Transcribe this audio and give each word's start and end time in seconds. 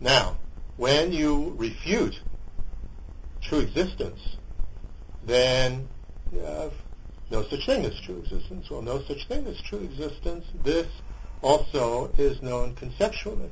Now, 0.00 0.36
when 0.76 1.12
you 1.12 1.54
refute 1.58 2.20
true 3.42 3.60
existence, 3.60 4.20
then 5.24 5.88
you 6.32 6.40
have 6.40 6.72
no 7.30 7.42
such 7.44 7.66
thing 7.66 7.84
as 7.84 7.98
true 8.00 8.18
existence. 8.18 8.70
Well, 8.70 8.82
no 8.82 9.02
such 9.02 9.26
thing 9.26 9.46
as 9.46 9.60
true 9.60 9.80
existence. 9.80 10.44
This 10.64 10.86
also 11.42 12.10
is 12.16 12.40
known 12.42 12.74
conceptually. 12.74 13.50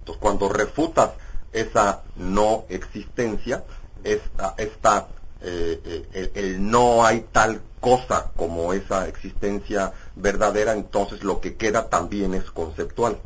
Entonces, 0.00 0.20
cuando 0.20 0.48
refutas 0.48 1.12
esa 1.52 2.02
no 2.16 2.64
existencia, 2.68 3.64
esta, 4.04 4.54
esta 4.58 5.08
eh, 5.40 5.80
eh, 5.84 6.30
el, 6.34 6.44
el 6.44 6.70
no 6.70 7.04
hay 7.04 7.26
tal 7.32 7.60
cosa 7.80 8.30
como 8.36 8.72
esa 8.72 9.08
existencia 9.08 9.92
verdadera, 10.14 10.72
entonces 10.72 11.22
lo 11.22 11.40
que 11.40 11.56
queda 11.56 11.88
también 11.88 12.34
es 12.34 12.50
conceptual. 12.50 13.18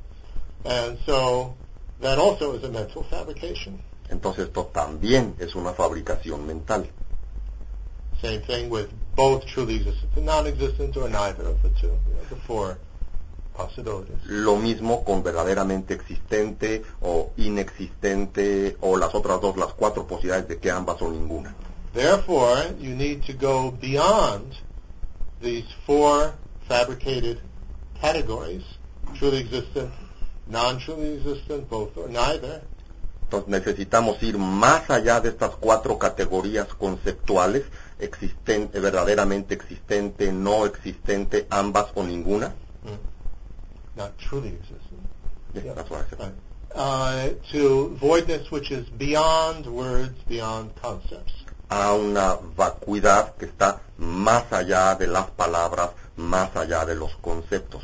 And 0.64 0.98
so 1.06 1.54
that 2.00 2.18
also 2.18 2.54
is 2.54 2.64
a 2.64 2.70
mental 2.70 3.04
fabrication. 3.04 3.80
Entonces 4.08 4.46
esto 4.46 4.70
también 4.72 5.34
es 5.38 5.54
una 5.54 5.72
fabricación 5.72 6.46
mental. 6.46 6.88
Same 8.20 8.40
thing 8.40 8.70
with 8.70 8.88
both 9.14 9.46
truly 9.46 9.76
existent 9.76 10.16
and 10.16 10.26
non-existent 10.26 10.96
or 10.96 11.08
neither 11.08 11.46
of 11.46 11.62
the 11.62 11.70
two, 11.80 11.86
you 11.86 12.14
know, 12.14 12.24
the 12.28 12.36
four 12.46 12.78
possibilities. 13.56 14.16
Lo 14.26 14.56
mismo 14.56 15.04
con 15.04 15.22
verdaderamente 15.22 15.94
existente 15.94 16.82
o 17.00 17.32
inexistente 17.36 18.76
o 18.80 18.96
las 18.96 19.14
otras 19.14 19.40
dos, 19.40 19.56
las 19.56 19.72
cuatro 19.74 20.06
posibilidades 20.06 20.48
de 20.48 20.58
que 20.58 20.70
ambas 20.70 21.00
o 21.02 21.10
ninguna. 21.10 21.54
Therefore, 21.92 22.74
you 22.78 22.94
need 22.94 23.24
to 23.26 23.32
go 23.32 23.70
beyond 23.72 24.54
these 25.40 25.66
four 25.86 26.34
fabricated 26.68 27.40
categories, 28.00 28.62
truly 29.18 29.38
existent, 29.38 29.90
non-truly 30.50 31.14
existent, 31.18 31.68
both 31.68 31.96
or 31.96 32.08
neither, 32.08 32.62
Entonces 33.24 33.48
necesitamos 33.48 34.20
ir 34.24 34.38
más 34.38 34.90
allá 34.90 35.20
de 35.20 35.28
estas 35.28 35.52
cuatro 35.54 35.96
categorías 35.98 36.66
conceptuales, 36.74 37.62
existente, 38.00 38.80
verdaderamente 38.80 39.54
existente, 39.54 40.32
no 40.32 40.66
existente, 40.66 41.46
ambas 41.48 41.86
o 41.94 42.02
ninguna. 42.02 42.52
not 43.96 44.16
truly 44.18 44.48
existent. 44.48 45.00
Yeah, 45.54 45.62
Yeah. 45.64 45.74
that's 45.74 45.90
what 45.90 46.00
I 46.06 46.10
said. 46.10 46.18
Right. 46.18 46.34
Uh, 46.74 47.28
to 47.52 47.96
voidness 48.00 48.50
which 48.50 48.70
is 48.70 48.88
beyond 48.88 49.66
words, 49.66 50.14
beyond 50.28 50.70
concepts. 50.80 51.32
A 51.68 51.94
una 51.94 52.36
vacuidad 52.56 53.36
que 53.36 53.46
está 53.46 53.80
más 53.98 54.52
allá 54.52 54.94
de 54.96 55.06
las 55.06 55.30
palabras, 55.30 55.90
más 56.16 56.54
allá 56.56 56.84
de 56.84 56.94
los 56.96 57.14
conceptos. 57.20 57.82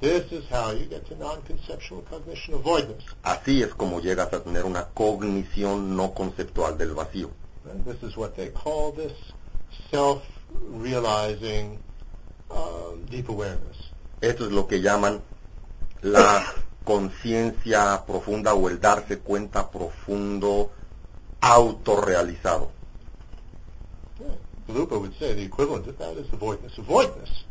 This 0.00 0.30
is 0.30 0.44
how 0.48 0.70
you 0.70 0.86
get 0.86 1.08
to 1.08 1.16
non-conceptual 1.16 2.02
cognition 2.02 2.54
of 2.54 2.62
voidness. 2.62 3.02
Así 3.24 3.62
es 3.62 3.74
como 3.74 4.00
llegas 4.00 4.32
a 4.32 4.40
tener 4.44 4.64
una 4.64 4.84
cognición 4.94 5.96
no 5.96 6.14
conceptual 6.14 6.78
del 6.78 6.94
vacío. 6.94 7.30
And 7.68 7.84
this 7.84 8.00
is 8.02 8.16
what 8.16 8.36
they 8.36 8.50
call 8.50 8.92
this 8.92 9.12
self-realizing 9.90 11.78
um, 12.50 13.04
deep 13.10 13.28
awareness. 13.28 13.76
Esto 14.20 14.46
es 14.46 14.52
lo 14.52 14.68
que 14.68 14.80
llaman 14.80 15.20
la 16.02 16.44
conciencia 16.84 18.04
profunda 18.06 18.54
o 18.54 18.68
el 18.68 18.80
darse 18.80 19.18
cuenta 19.18 19.68
profundo 19.68 20.70
autorrealizado. 21.40 22.70
Yeah. 24.20 24.34
Galupa 24.68 24.98
would 24.98 25.18
say 25.18 25.34
the 25.34 25.42
equivalent 25.42 25.88
of 25.88 25.98
that 25.98 26.16
is 26.16 26.28
voidness. 26.30 27.44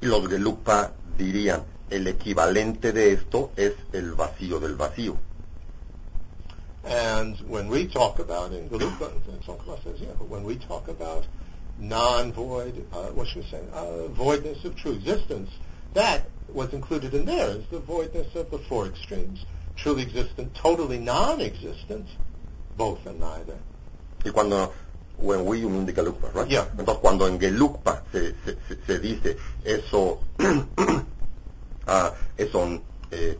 Y 0.00 0.06
los 0.06 0.28
Gelupa 0.28 0.92
dirían, 1.18 1.64
el 1.90 2.06
equivalente 2.06 2.92
de 2.92 3.12
esto 3.12 3.52
es 3.56 3.74
el 3.92 4.14
vacío 4.14 4.60
del 4.60 4.76
vacío. 4.76 5.16
And 6.84 7.36
when 7.48 7.68
we 7.68 7.86
talk 7.86 8.18
about 8.18 8.52
in 8.52 8.68
and 8.68 8.70
Tsongkhapa 8.70 9.84
says, 9.84 10.00
yeah, 10.00 10.08
but 10.18 10.28
when 10.28 10.42
we 10.42 10.56
talk 10.56 10.88
about 10.88 11.26
non-void, 11.78 12.86
uh, 12.92 13.06
what 13.10 13.28
should 13.28 13.44
we 13.44 13.50
say, 13.50 13.62
uh, 13.72 14.08
voidness 14.08 14.64
of 14.64 14.74
true 14.74 14.92
existence, 14.92 15.50
that 15.94 16.28
was 16.52 16.72
included 16.72 17.14
in 17.14 17.24
there 17.24 17.50
is 17.50 17.64
the 17.70 17.78
voidness 17.78 18.34
of 18.34 18.50
the 18.50 18.58
four 18.58 18.86
extremes. 18.86 19.44
Truly 19.76 20.02
existent, 20.02 20.54
totally 20.54 20.98
non-existent, 20.98 22.06
both 22.76 23.06
and 23.06 23.20
neither. 23.20 23.58
Y 24.24 24.30
cuando, 24.30 24.72
when 25.22 25.44
we 25.46 25.60
you 25.60 25.68
mean 25.70 25.86
the 25.86 25.92
Gelugpa, 25.92 26.32
right? 26.34 26.48
Yeah. 26.50 26.66
Entonces 26.76 26.98
cuando 27.00 27.26
en 27.28 27.38
Gelugpa 27.38 28.02
se, 28.12 28.34
se, 28.44 28.56
se- 28.68 28.78
se 28.86 28.98
dice 28.98 29.36
eso, 29.64 30.20
ah, 31.86 32.12
eso 32.36 32.80
eh, 33.10 33.38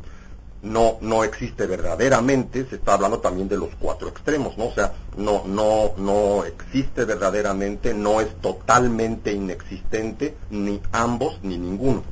no, 0.63 0.99
no 1.01 1.25
existe 1.25 1.67
verdaderamente, 1.67 2.65
se 2.69 2.77
está 2.77 2.95
hablando 2.95 3.19
también 3.19 3.49
de 3.49 3.57
los 3.57 3.71
cuatro 3.81 4.09
extremos, 4.09 4.57
¿no? 4.57 4.67
O 4.67 4.73
sea, 4.73 4.93
no, 5.17 5.43
no, 5.45 5.93
no 5.97 6.45
existe 6.45 7.05
verdaderamente, 7.05 7.93
no 7.95 8.21
es 8.21 8.41
totalmente 8.41 9.33
inexistente, 9.33 10.37
ni 10.51 10.81
ambos, 10.93 11.39
ni 11.43 11.59
ninguno. 11.59 12.05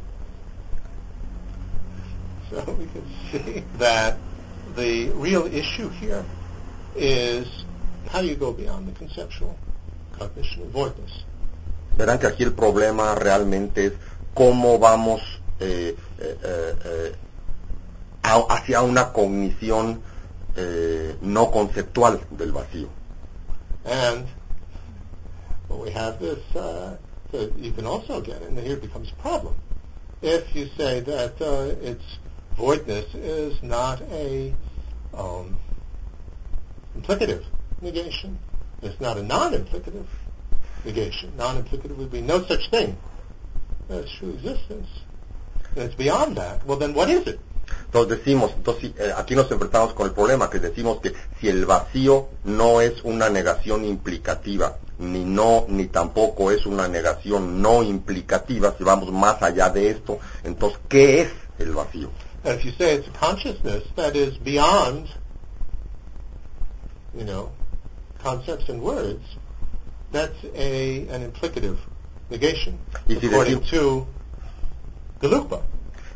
So 2.50 2.56
we 2.76 2.86
can 2.86 3.06
see 3.30 3.64
that 3.78 4.18
the 4.74 5.12
real 5.14 5.46
issue 5.46 5.88
here 5.90 6.24
is 6.96 7.46
how 8.12 8.20
do 8.20 8.26
you 8.28 8.36
go 8.36 8.52
beyond 8.52 8.86
the 8.88 8.92
conceptual 8.92 9.56
cognition 10.18 10.62
of 10.62 10.68
voidness? 10.72 11.24
Verán 11.96 12.18
que 12.18 12.26
aquí 12.28 12.42
el 12.44 12.52
problema 12.52 13.14
realmente 13.14 13.86
es 13.86 13.92
cómo 14.34 14.78
vamos 14.78 15.20
eh, 15.60 15.96
eh, 16.18 16.36
eh, 16.84 17.14
a- 18.22 18.46
hacia 18.48 18.82
una 18.82 19.12
cognición 19.12 20.00
eh, 20.56 21.16
no 21.20 21.50
conceptual 21.50 22.20
del 22.30 22.52
vacío. 22.52 22.88
And 23.84 24.26
we 25.68 25.90
have 25.92 26.18
this 26.18 26.38
uh, 26.56 26.96
that 27.32 27.56
you 27.58 27.72
can 27.72 27.86
also 27.86 28.20
get, 28.20 28.42
and 28.42 28.58
here 28.58 28.74
it 28.74 28.82
becomes 28.82 29.10
a 29.10 29.22
problem. 29.22 29.54
If 30.22 30.54
you 30.54 30.68
say 30.76 31.00
that 31.00 31.40
uh, 31.40 31.74
its 31.80 32.02
voidness 32.56 33.14
is 33.14 33.62
not 33.62 34.02
a 34.12 34.54
um, 35.14 35.56
implicative 36.98 37.44
negation, 37.80 38.38
it's 38.82 39.00
not 39.00 39.16
a 39.16 39.22
non-implicative 39.22 40.06
negation. 40.84 41.32
Non-implicative 41.36 41.96
would 41.96 42.10
be 42.10 42.22
no 42.22 42.42
such 42.44 42.70
thing 42.70 42.96
as 43.88 44.10
true 44.18 44.30
existence. 44.30 44.88
And 45.76 45.84
it's 45.84 45.94
beyond 45.94 46.36
that. 46.36 46.64
Well, 46.66 46.78
then 46.78 46.94
what 46.94 47.10
is 47.10 47.26
it? 47.26 47.40
Entonces 47.86 48.18
decimos, 48.18 48.52
entonces 48.56 48.92
eh, 48.98 49.12
aquí 49.16 49.34
nos 49.34 49.50
enfrentamos 49.50 49.94
con 49.94 50.06
el 50.06 50.12
problema 50.12 50.50
que 50.50 50.58
decimos 50.58 51.00
que 51.00 51.12
si 51.40 51.48
el 51.48 51.66
vacío 51.66 52.28
no 52.44 52.80
es 52.80 53.02
una 53.04 53.28
negación 53.30 53.84
implicativa, 53.84 54.78
ni 54.98 55.24
no, 55.24 55.66
ni 55.68 55.86
tampoco 55.86 56.50
es 56.50 56.66
una 56.66 56.88
negación 56.88 57.62
no 57.62 57.82
implicativa, 57.82 58.74
si 58.76 58.84
vamos 58.84 59.10
más 59.12 59.42
allá 59.42 59.70
de 59.70 59.90
esto, 59.90 60.18
entonces 60.44 60.80
¿qué 60.88 61.22
es 61.22 61.32
el 61.58 61.72
vacío? 61.72 62.10
And 62.44 62.58
if 62.58 62.64
you 62.64 62.72
say 62.72 62.94
it's 62.94 63.06
a 63.06 63.12
consciousness 63.12 63.84
that 63.96 64.16
is 64.16 64.38
beyond, 64.38 65.08
you 67.16 67.24
know, 67.24 67.50
concepts 68.22 68.68
and 68.68 68.82
words, 68.82 69.22
that's 70.12 70.44
a 70.54 71.06
an 71.08 71.30
implicative 71.30 71.78
negation, 72.30 72.78
si 73.08 73.16
according 73.16 73.60
decimos- 73.60 73.70
to 73.70 74.06
Galupa. 75.20 75.62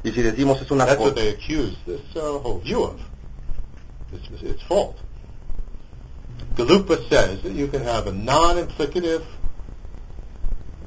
Y 0.05 0.11
si 0.13 0.23
decimos 0.23 0.61
es 0.61 0.71
una 0.71 0.85
That's 0.85 1.01
what 1.01 1.15
they 1.15 1.29
accuse 1.31 1.75
this 1.87 2.01
uh, 2.15 2.39
whole 2.39 2.59
view 2.61 2.85
of. 2.85 3.01
It's, 4.13 4.43
it's 4.43 4.63
fault. 4.63 4.99
Galupa 6.57 7.09
says 7.09 7.43
that 7.43 7.53
you 7.53 7.69
can 7.69 7.83
have 7.83 8.07
a 8.07 8.13
non-implicative 8.13 9.25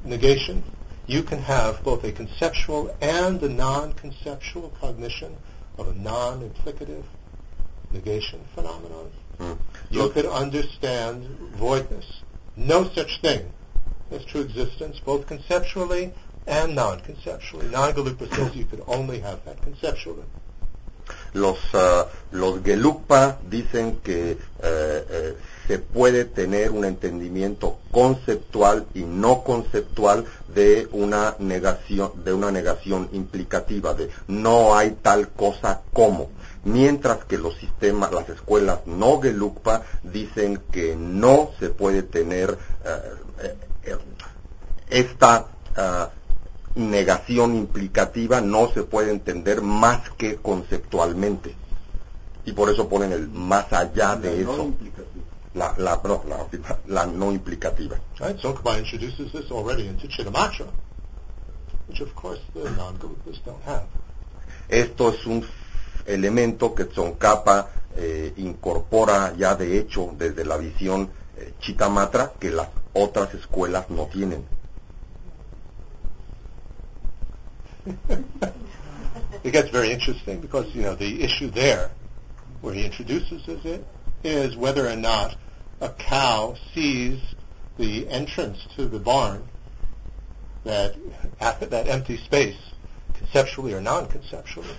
negation. 0.04 0.62
You 1.06 1.22
can 1.22 1.40
have 1.40 1.82
both 1.82 2.04
a 2.04 2.12
conceptual 2.12 2.94
and 3.00 3.42
a 3.42 3.48
non-conceptual 3.48 4.72
cognition 4.80 5.36
of 5.78 5.88
a 5.88 5.94
non-implicative 5.94 7.04
negation 7.92 8.40
phenomenon. 8.54 9.10
Mm. 9.38 9.58
You 9.90 10.10
could 10.10 10.26
understand 10.26 11.24
voidness. 11.56 12.04
No 12.56 12.88
such 12.88 13.20
thing 13.20 13.50
as 14.10 14.24
true 14.24 14.42
existence, 14.42 15.00
both 15.00 15.26
conceptually 15.26 16.12
and 16.46 16.74
non-conceptually. 16.74 17.68
Non-Galupa 17.68 18.34
says 18.34 18.54
you 18.54 18.64
could 18.64 18.82
only 18.86 19.20
have 19.20 19.44
that 19.44 19.60
conceptually. 19.62 20.24
los, 21.32 21.58
ah, 21.74 22.06
los 22.32 22.62
Gelugpa 22.62 23.38
dicen 23.48 23.98
que 24.02 24.32
eh, 24.32 24.38
eh, 24.62 25.36
se 25.66 25.78
puede 25.78 26.24
tener 26.24 26.70
un 26.70 26.84
entendimiento 26.84 27.78
conceptual 27.90 28.86
y 28.94 29.02
no 29.02 29.42
conceptual 29.42 30.24
de 30.54 30.88
una 30.92 31.36
negación, 31.38 32.24
de 32.24 32.32
una 32.32 32.50
negación 32.50 33.08
implicativa, 33.12 33.94
de 33.94 34.10
no 34.26 34.76
hay 34.76 34.92
tal 35.02 35.28
cosa 35.28 35.82
como. 35.92 36.30
Mientras 36.68 37.24
que 37.24 37.38
los 37.38 37.56
sistemas, 37.56 38.12
las 38.12 38.28
escuelas 38.28 38.80
no 38.86 39.20
Gelugpa 39.20 39.82
dicen 40.02 40.58
que 40.70 40.94
no 40.96 41.50
se 41.58 41.70
puede 41.70 42.02
tener 42.02 42.58
eh, 42.84 43.96
esta 44.90 45.48
ah, 45.76 46.10
negación 46.74 47.56
implicativa 47.56 48.40
no 48.40 48.68
se 48.72 48.82
puede 48.82 49.10
entender 49.10 49.62
más 49.62 50.10
que 50.10 50.36
conceptualmente. 50.36 51.54
Y 52.44 52.52
por 52.52 52.70
eso 52.70 52.88
ponen 52.88 53.12
el 53.12 53.28
más 53.28 53.72
allá 53.72 54.16
de 54.16 54.42
eso. 54.42 54.72
La, 55.54 55.74
la, 55.76 56.00
no, 56.04 56.22
la, 56.28 56.78
la 56.86 57.06
no 57.06 57.32
implicativa. 57.32 57.98
Right? 58.20 58.36
Tsongkhapa 58.36 58.78
introduces 58.78 59.32
this 59.32 59.50
already 59.50 59.88
into 59.88 60.06
Chittamatra, 60.06 60.66
which 61.88 62.00
of 62.00 62.14
course 62.14 62.40
the 62.54 62.70
non-Galupas 62.70 63.40
don't 63.44 63.62
have. 63.66 63.86
Esto 64.68 65.10
es 65.10 65.26
un 65.26 65.42
elemento 66.08 66.74
que 66.74 66.84
Tsongkhapa 66.84 67.70
eh, 67.96 68.32
incorpora 68.36 69.34
ya 69.36 69.54
de 69.54 69.78
hecho 69.78 70.14
desde 70.16 70.44
la 70.44 70.56
visión 70.56 71.10
eh, 71.36 71.52
Chitamatra 71.60 72.32
que 72.38 72.50
las 72.50 72.68
otras 72.92 73.34
escuelas 73.34 73.90
no 73.90 74.06
tienen. 74.06 74.44
it 79.44 79.52
gets 79.52 79.70
very 79.70 79.92
interesting 79.92 80.40
because 80.40 80.66
you 80.74 80.82
know 80.82 80.94
the 80.94 81.22
issue 81.22 81.50
there, 81.50 81.90
where 82.60 82.74
he 82.74 82.84
introduces 82.84 83.46
it, 83.46 83.84
is 84.24 84.56
whether 84.56 84.88
or 84.88 84.96
not 84.96 85.36
a 85.80 85.88
cow 85.90 86.56
sees 86.74 87.20
the 87.78 88.08
entrance 88.08 88.58
to 88.76 88.86
the 88.86 88.98
barn, 88.98 89.42
that 90.64 90.94
that 91.40 91.88
empty 91.88 92.16
space, 92.16 92.58
conceptually 93.14 93.72
or 93.72 93.80
non-conceptually. 93.80 94.76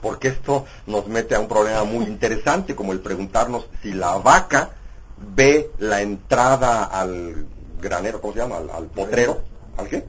Porque 0.00 0.28
esto 0.28 0.64
nos 0.86 1.06
mete 1.06 1.34
a 1.34 1.40
un 1.40 1.48
problema 1.48 1.84
muy 1.84 2.04
interesante, 2.04 2.74
como 2.74 2.92
el 2.92 3.00
preguntarnos 3.00 3.66
si 3.82 3.92
la 3.92 4.16
vaca 4.18 4.70
ve 5.16 5.70
la 5.78 6.00
entrada 6.00 6.84
al 6.84 7.46
granero, 7.80 8.20
¿cómo 8.20 8.32
se 8.32 8.40
llama? 8.40 8.58
Al, 8.58 8.70
al 8.70 8.86
potrero, 8.86 9.42
¿al 9.76 9.88
qué? 9.88 10.04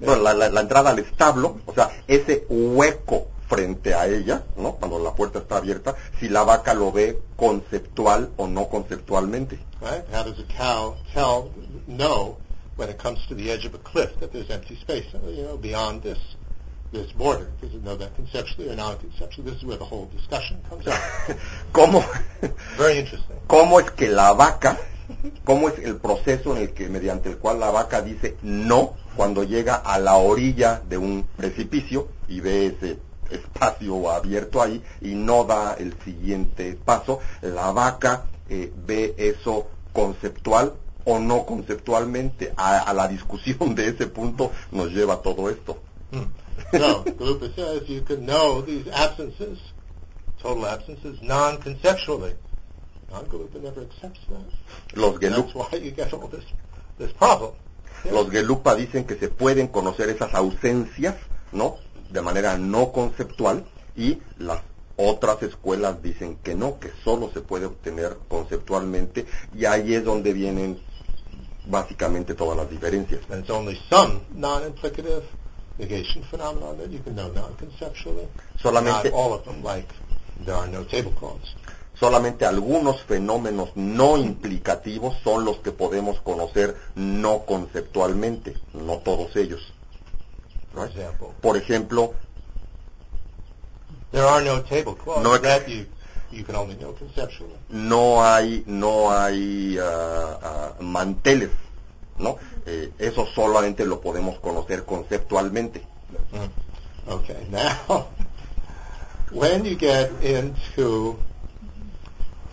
La, 0.00 0.60
entrada 0.60 0.90
al 0.90 0.98
establo, 0.98 1.58
o 1.66 1.74
sea, 1.74 1.90
ese 2.08 2.44
hueco 2.48 3.28
frente 3.48 3.94
a 3.94 4.06
ella, 4.06 4.44
¿no? 4.56 4.72
Cuando 4.76 4.98
la 4.98 5.14
puerta 5.14 5.38
está 5.38 5.58
abierta, 5.58 5.94
si 6.18 6.28
la 6.28 6.42
vaca 6.42 6.74
lo 6.74 6.90
ve 6.90 7.20
conceptual 7.36 8.30
o 8.36 8.48
no 8.48 8.68
conceptualmente. 8.68 9.58
Right? 9.80 10.04
How 10.12 10.24
does 10.24 10.38
a 10.38 10.44
cow 10.44 10.96
tell, 11.12 11.50
know 11.86 12.38
when 12.76 12.88
it 12.88 12.98
comes 12.98 13.20
to 13.28 13.34
cliff 13.84 14.18
that 14.20 14.32
there's 14.32 14.50
empty 14.50 14.76
space, 14.76 15.06
this 16.92 17.10
border? 17.12 17.48
Does 17.60 17.74
it 17.74 17.82
know 17.82 17.96
that 17.96 18.14
conceptually 18.14 18.70
or 18.70 18.76
non-conceptually? 18.76 19.50
This 19.50 19.58
is 19.58 19.64
where 19.64 19.78
the 19.78 19.84
whole 19.84 20.06
discussion 20.14 20.60
comes. 20.68 20.84
¿Cómo, 21.72 22.04
Very 22.76 22.98
interesting. 22.98 23.36
¿Cómo 23.46 23.80
es 23.80 23.90
que 23.90 24.08
la 24.08 24.32
vaca, 24.34 24.78
cómo 25.44 25.68
es 25.68 25.78
el 25.78 25.96
proceso 25.96 26.56
en 26.56 26.62
el 26.62 26.72
que 26.72 26.88
mediante 26.88 27.30
el 27.30 27.38
cual 27.38 27.60
la 27.60 27.70
vaca 27.70 28.02
dice 28.02 28.36
no 28.42 28.94
cuando 29.16 29.42
llega 29.42 29.76
a 29.76 29.98
la 29.98 30.16
orilla 30.16 30.82
de 30.88 30.98
un 30.98 31.26
precipicio 31.36 32.08
y 32.28 32.40
ve 32.40 32.66
ese 32.66 32.98
espacio 33.30 34.10
abierto 34.10 34.62
ahí 34.62 34.82
y 35.00 35.14
no 35.14 35.44
da 35.44 35.74
el 35.74 35.94
siguiente 36.04 36.78
paso, 36.84 37.20
la 37.40 37.72
vaca 37.72 38.24
eh, 38.48 38.72
ve 38.86 39.14
eso 39.16 39.68
conceptual 39.92 40.74
o 41.04 41.18
no 41.18 41.44
conceptualmente. 41.46 42.52
A, 42.56 42.78
a, 42.78 42.92
la 42.92 43.08
discusión 43.08 43.74
de 43.74 43.88
ese 43.88 44.06
punto 44.06 44.52
nos 44.70 44.90
lleva 44.90 45.22
todo 45.22 45.48
esto. 45.50 45.78
Hmm. 46.10 46.41
No, 46.72 47.04
Galupa 47.04 47.54
says 47.54 47.88
you 47.88 48.02
can 48.02 48.24
know 48.24 48.62
these 48.62 48.88
absences, 48.88 49.58
total 50.38 50.66
absences, 50.66 51.20
non-conceptually. 51.22 52.34
Non-Galupa 53.10 53.62
never 53.62 53.82
accepts 53.82 54.20
that. 54.30 54.96
Los 54.98 55.18
That's 55.18 55.54
why 55.54 55.78
you 55.78 55.90
get 55.90 56.12
all 56.12 56.28
this, 56.28 56.44
this 56.98 57.12
problem. 57.12 57.52
Yeah. 58.04 58.12
los 58.12 58.30
Gelupa 58.30 58.74
dicen 58.74 59.04
que 59.04 59.16
se 59.16 59.28
pueden 59.28 59.68
conocer 59.68 60.08
esas 60.08 60.34
ausencias, 60.34 61.16
¿no? 61.52 61.76
De 62.10 62.22
manera 62.22 62.58
no 62.58 62.90
conceptual 62.92 63.64
y 63.96 64.18
las 64.38 64.62
otras 64.96 65.42
escuelas 65.42 66.02
dicen 66.02 66.36
que 66.42 66.54
no, 66.54 66.78
que 66.78 66.90
solo 67.04 67.30
se 67.32 67.40
puede 67.40 67.66
obtener 67.66 68.16
conceptualmente 68.28 69.26
y 69.54 69.64
ahí 69.66 69.94
es 69.94 70.04
donde 70.04 70.32
vienen 70.32 70.80
básicamente 71.66 72.34
todas 72.34 72.56
las 72.56 72.70
diferencias. 72.70 73.20
And 73.30 73.42
it's 73.42 73.50
only 73.50 73.78
some 73.88 74.20
non-implicative 74.34 75.22
negation 75.78 76.22
phenomenon 76.24 76.76
that 76.78 76.90
you 76.90 77.00
can 77.00 77.14
know 77.14 77.28
non-conceptually. 77.32 78.26
Solamente, 78.62 79.10
Not 79.10 79.14
all 79.14 79.32
of 79.34 79.44
them, 79.44 79.62
like 79.62 79.88
there 80.44 80.54
are 80.54 80.68
no 80.68 80.84
tablecloths. 80.84 81.54
solamente 81.98 82.44
algunos 82.46 83.00
fenómenos 83.02 83.70
no 83.76 84.16
implicativos 84.16 85.14
son 85.22 85.44
los 85.44 85.58
que 85.58 85.70
podemos 85.72 86.20
conocer 86.20 86.76
no 86.96 87.44
conceptualmente, 87.46 88.56
no 88.74 88.98
todos 88.98 89.34
ellos. 89.36 89.60
Example, 90.74 91.28
Por 91.40 91.56
ejemplo, 91.56 92.14
there 94.10 94.24
are 94.24 94.42
no 94.44 94.62
tablecloths 94.62 95.22
No 95.22 95.38
that 95.38 95.68
you 95.68 95.86
you 96.32 96.44
can 96.44 96.56
only 96.56 96.74
know 96.76 96.94
conceptually. 96.94 97.54
no 97.68 98.22
hay 98.24 98.62
no 98.66 99.10
hay 99.10 99.76
ah, 99.78 100.38
ah, 100.42 100.72
manteles, 100.80 101.50
¿no? 102.18 102.38
Eh, 102.64 102.92
eso 102.98 103.26
solamente 103.34 103.84
lo 103.84 104.00
podemos 104.00 104.38
conocer 104.38 104.84
conceptualmente. 104.84 105.82
Okay, 107.08 107.46
now 107.50 108.06
when 109.32 109.64
you 109.64 109.74
get 109.74 110.10
into 110.22 111.18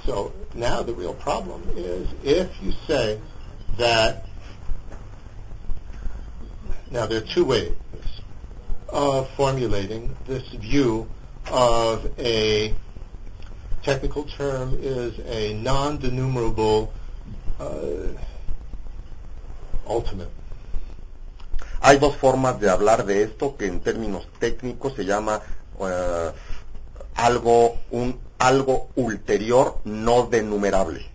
so 0.06 0.34
now 0.56 0.82
the 0.82 0.94
real 0.94 1.14
problem 1.14 1.62
is 1.76 2.08
if 2.24 2.50
you 2.62 2.74
say 2.88 3.20
that 3.78 4.26
now 6.90 7.06
there 7.06 7.20
are 7.20 7.28
two 7.36 7.46
ways 7.46 7.74
of 8.88 9.30
formulating 9.36 10.16
this 10.26 10.48
view 10.54 11.08
of 11.52 12.10
a 12.18 12.74
technical 13.84 14.24
term 14.24 14.76
is 14.82 15.20
a 15.20 15.54
non-denumerable 15.54 16.90
uh, 17.60 18.08
ultimate. 19.90 20.30
Hay 21.82 21.98
dos 21.98 22.16
formas 22.16 22.60
de 22.60 22.70
hablar 22.70 23.06
de 23.06 23.24
esto 23.24 23.56
que 23.58 23.66
en 23.66 23.80
términos 23.80 24.28
técnicos 24.40 24.94
se 24.96 25.06
llama 25.06 25.42
eh, 25.80 26.32
algo 27.16 27.76
un 27.92 28.20
algo 28.38 28.90
ulterior 28.96 29.80
no 29.84 30.28
denumerable, 30.28 31.06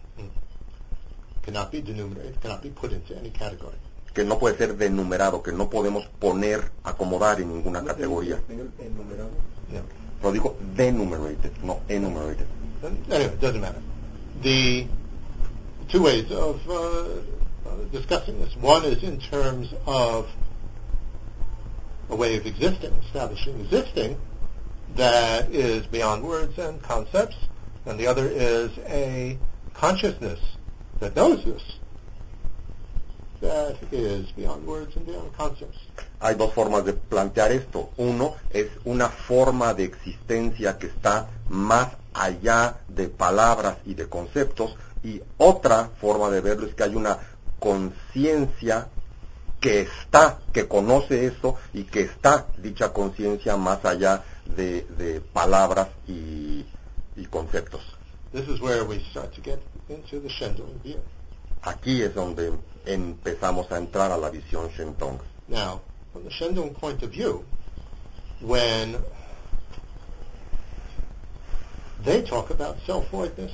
Cannot 1.42 1.70
be 1.70 1.82
denumerated, 1.82 2.38
cannot 2.40 2.62
be 2.62 2.70
put 2.70 2.92
into 2.92 3.14
any 3.16 3.30
category. 3.30 3.76
que 4.14 4.24
no 4.24 4.38
puede 4.38 4.56
ser 4.56 4.76
denumerado, 4.76 5.42
que 5.42 5.52
no 5.52 5.68
podemos 5.68 6.06
poner, 6.18 6.70
acomodar 6.84 7.40
en 7.40 7.48
ninguna 7.48 7.84
categoría. 7.84 8.40
Yeah. 8.48 9.82
Lo 10.22 10.32
digo 10.32 10.56
denumerated, 10.76 11.50
no 11.62 11.80
enumerated. 11.88 12.46
Anyway, 13.10 13.24
it 13.26 13.40
doesn't 13.40 13.60
matter. 13.60 13.80
The 14.42 14.86
two 15.88 16.02
ways 16.02 16.30
of 16.30 16.56
uh, 16.68 17.20
discussing 17.92 18.40
this. 18.40 18.56
One 18.56 18.84
is 18.84 19.02
in 19.02 19.18
terms 19.20 19.72
of 19.86 20.28
a 22.10 22.16
way 22.16 22.36
of 22.36 22.46
existing, 22.46 22.92
establishing 23.06 23.60
existing 23.60 24.18
that 24.96 25.50
is 25.50 25.86
beyond 25.86 26.22
words 26.24 26.58
and 26.58 26.82
concepts, 26.82 27.36
and 27.86 27.98
the 27.98 28.06
other 28.06 28.26
is 28.26 28.70
a 28.86 29.38
consciousness 29.74 30.40
that 31.00 31.16
knows 31.16 31.44
this 31.44 31.62
that 33.44 33.76
is 33.92 34.30
beyond 34.32 34.66
words 34.66 34.96
and 34.96 35.06
beyond 35.06 35.32
concepts. 35.36 35.78
Hay 36.20 36.34
dos 36.34 36.52
formas 36.54 36.84
de 36.84 36.94
plantear 36.94 37.52
esto. 37.52 37.90
Uno 37.98 38.36
es 38.50 38.68
una 38.84 39.08
forma 39.08 39.74
de 39.74 39.84
existencia 39.84 40.78
que 40.78 40.86
está 40.86 41.28
más 41.48 41.88
allá 42.14 42.78
de 42.88 43.08
palabras 43.08 43.76
y 43.84 43.94
de 43.94 44.08
conceptos 44.08 44.74
y 45.02 45.20
otra 45.36 45.90
forma 46.00 46.30
de 46.30 46.40
verlo 46.40 46.66
es 46.66 46.74
que 46.74 46.84
hay 46.84 46.94
una 46.94 47.18
conciencia 47.64 48.88
que 49.58 49.80
está, 49.80 50.38
que 50.52 50.68
conoce 50.68 51.24
eso 51.26 51.56
y 51.72 51.84
que 51.84 52.02
está 52.02 52.46
dicha 52.58 52.92
conciencia 52.92 53.56
más 53.56 53.82
allá 53.86 54.22
de, 54.44 54.82
de 54.98 55.22
palabras 55.22 55.88
y, 56.06 56.66
y 57.16 57.24
conceptos. 57.30 57.80
This 58.34 58.46
is 58.48 58.60
where 58.60 58.84
we 58.84 58.98
start 59.10 59.32
to 59.34 59.40
get 59.40 59.60
into 59.88 60.20
the 60.20 60.28
Shendong 60.28 60.82
view. 60.82 60.98
Aquí 61.62 62.02
es 62.02 62.14
donde 62.14 62.52
empezamos 62.84 63.72
a 63.72 63.78
entrar 63.78 64.12
a 64.12 64.18
la 64.18 64.28
visión 64.28 64.68
Shentong. 64.76 65.18
Now, 65.48 65.80
from 66.12 66.24
the 66.24 66.30
Shendong 66.30 66.74
point 66.74 67.02
of 67.02 67.10
view, 67.10 67.46
when 68.42 68.98
they 72.04 72.20
talk 72.20 72.50
about 72.50 72.76
self-voidness, 72.84 73.52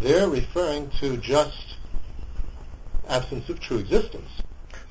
they're 0.00 0.30
referring 0.30 0.88
to 1.00 1.18
just 1.18 1.73
absence 3.08 3.50
of 3.52 3.58
true 3.60 3.80
existence. 3.80 4.28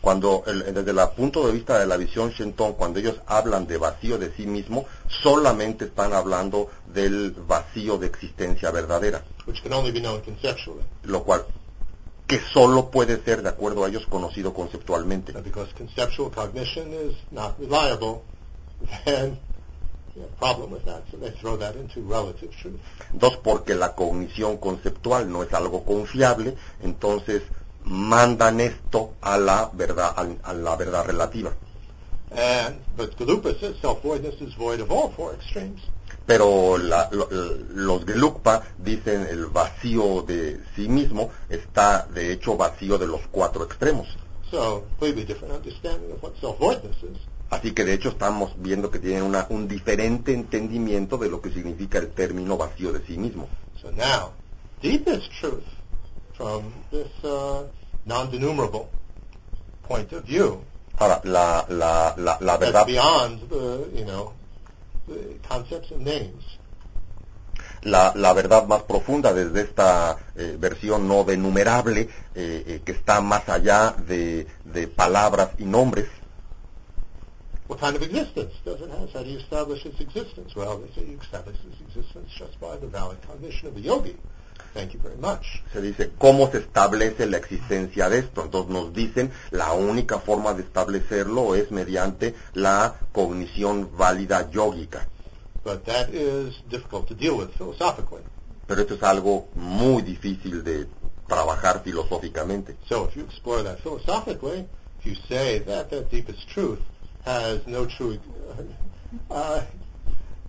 Cuando, 0.01 0.43
el- 0.47 0.73
desde 0.73 0.91
el 0.91 1.09
punto 1.15 1.45
de 1.47 1.53
vista 1.53 1.79
de 1.79 1.85
la 1.87 1.95
visión 1.95 2.29
Shentong, 2.31 2.73
cuando 2.73 2.99
ellos 2.99 3.15
hablan 3.25 3.65
de 3.67 3.77
vacío 3.77 4.17
de 4.17 4.33
sí 4.35 4.45
mismo, 4.45 4.85
solamente 5.07 5.85
están 5.85 6.13
hablando 6.13 6.69
del 6.93 7.31
vacío 7.31 7.97
de 7.97 8.07
existencia 8.07 8.69
verdadera, 8.71 9.23
which 9.47 9.61
can 9.63 9.71
only 9.73 9.91
be 9.91 10.01
known 10.01 10.19
conceptually. 10.21 10.83
lo 11.03 11.23
cual, 11.23 11.45
que 12.27 12.39
solo 12.53 12.89
puede 12.91 13.23
ser, 13.23 13.43
de 13.43 13.49
acuerdo 13.49 13.85
a 13.85 13.87
ellos, 13.87 14.05
conocido 14.07 14.53
conceptualmente. 14.53 15.31
Because 15.41 15.71
conceptual 15.73 16.31
cognition 16.31 16.93
is 16.93 17.15
not 17.31 17.57
reliable, 17.57 18.23
then 19.05 19.39
you 20.15 20.21
know, 20.21 20.27
problem 20.37 20.71
with 20.71 20.83
that, 20.85 21.03
so 21.11 21.17
they 21.17 21.31
throw 21.31 21.55
that 21.57 21.75
into 21.75 22.01
relative 22.01 22.51
truth. 22.61 22.79
Dos, 23.13 23.37
porque 23.37 23.73
la 23.73 23.95
cognición 23.95 24.57
conceptual 24.57 25.31
no 25.31 25.43
es 25.43 25.53
algo 25.53 25.83
confiable, 25.85 26.55
entonces 26.81 27.41
mandan 27.85 28.59
esto 28.59 29.13
a 29.21 29.37
la 29.37 29.69
verdad, 29.73 30.13
a, 30.43 30.53
la 30.53 30.75
verdad 30.75 31.05
relativa. 31.05 31.51
And 32.31 32.77
but 32.97 33.15
says 33.59 33.75
self-voidness 33.81 34.41
is 34.41 34.55
void 34.55 34.79
of 34.79 34.89
all 34.91 35.09
four 35.11 35.33
extremes. 35.35 35.81
Pero 36.25 36.77
la- 36.77 37.09
lo- 37.11 37.27
los 37.29 38.05
Gelugpa 38.05 38.63
dicen 38.77 39.27
el 39.29 39.47
vacío 39.47 40.23
de 40.23 40.59
sí 40.75 40.87
mismo 40.87 41.31
está 41.49 42.07
de 42.13 42.31
hecho 42.31 42.55
vacío 42.55 42.97
de 42.97 43.07
los 43.07 43.21
cuatro 43.29 43.63
extremos. 43.65 44.07
So 44.49 44.85
completely 44.99 45.25
different 45.25 45.53
understanding 45.53 46.11
of 46.11 46.23
what 46.23 46.33
self-voidness 46.39 47.03
is. 47.03 47.17
Así 47.49 47.71
que 47.73 47.83
de 47.83 47.93
hecho 47.93 48.09
estamos 48.09 48.53
viendo 48.57 48.89
que 48.89 48.99
tienen 48.99 49.23
una- 49.23 49.45
un 49.49 49.67
diferente 49.67 50.33
entendimiento 50.33 51.17
de 51.17 51.29
lo 51.29 51.39
que 51.41 51.51
significa 51.51 51.99
el 51.99 52.09
término 52.09 52.57
vacío 52.57 52.91
de 52.93 53.05
sí 53.05 53.17
mismo. 53.17 53.47
So 53.79 53.91
now, 53.91 54.31
deepest 54.81 55.29
truth 55.39 55.63
from 56.43 56.73
this 56.91 57.23
uh, 57.23 57.63
non-denumerable 58.05 58.89
point 59.83 60.11
of 60.11 60.25
view 60.25 60.61
Ahora, 60.99 61.21
la, 61.23 61.65
la, 61.69 62.13
la, 62.17 62.37
la 62.41 62.57
that's 62.57 62.65
verdad, 62.65 62.85
beyond 62.85 63.39
the, 63.49 63.89
you 63.95 64.05
know, 64.05 64.33
the 65.07 65.39
concepts 65.47 65.89
and 65.91 66.03
names 66.03 66.43
la, 67.83 68.11
la 68.15 68.33
verdad 68.33 68.67
más 68.67 68.83
profunda 68.83 69.33
desde 69.33 69.61
esta 69.61 70.17
eh, 70.35 70.57
versión 70.59 71.07
no 71.07 71.23
denumerable 71.23 72.01
eh, 72.01 72.09
eh, 72.35 72.81
que 72.85 72.91
está 72.91 73.21
más 73.21 73.47
allá 73.49 73.95
de, 74.07 74.47
de 74.65 74.87
palabras 74.87 75.51
y 75.57 75.65
nombres. 75.65 76.07
What 77.67 77.79
kind 77.79 77.95
of 77.95 78.03
existence 78.03 78.53
does 78.65 78.81
it 78.81 78.89
have? 78.91 79.11
How 79.13 79.23
do 79.23 79.29
you 79.29 79.39
establish 79.39 79.85
its 79.85 79.99
existence? 79.99 80.55
Well, 80.55 80.79
they 80.79 80.93
say 80.93 81.09
you 81.09 81.19
establish 81.21 81.57
its 81.65 81.79
existence 81.81 82.29
just 82.37 82.59
by 82.59 82.75
the 82.77 82.87
valid 82.87 83.17
cognition 83.25 83.67
of 83.67 83.75
the 83.75 83.81
yogi. 83.81 84.17
Thank 84.73 84.93
you 84.93 84.99
very 84.99 85.17
much. 85.17 85.61
Se 85.71 85.81
dice, 85.81 86.11
¿cómo 86.17 86.49
se 86.49 86.57
establece 86.57 87.27
la 87.27 87.37
existencia 87.37 88.09
de 88.09 88.19
esto? 88.19 88.43
Entonces 88.43 88.71
nos 88.71 88.91
dicen, 88.93 89.31
la 89.51 89.71
única 89.73 90.19
forma 90.19 90.53
de 90.53 90.63
establecerlo 90.63 91.53
es 91.53 91.69
mediante 91.69 92.33
la 92.53 92.95
cognición 93.11 93.95
válida 93.95 94.49
yógica. 94.49 95.07
But 95.63 95.85
that 95.85 96.09
is 96.09 96.55
difficult 96.69 97.07
to 97.07 97.13
deal 97.13 97.35
with 97.37 97.51
philosophically. 97.55 98.23
Pero 98.65 98.81
esto 98.81 98.95
es 98.95 99.03
algo 99.03 99.49
muy 99.55 100.01
difícil 100.01 100.63
de 100.63 100.87
trabajar 101.27 101.81
filosóficamente. 101.83 102.75
So 102.89 103.07
if 103.07 103.15
you 103.15 103.23
explore 103.23 103.63
that 103.63 103.79
philosophically, 103.79 104.65
if 104.99 105.05
you 105.05 105.15
say 105.29 105.59
that 105.59 105.91
that 105.91 106.09
deepest 106.09 106.49
truth 106.49 106.79
has 107.25 107.65
no 107.67 107.85
true, 107.85 108.19
uh, 109.29 109.61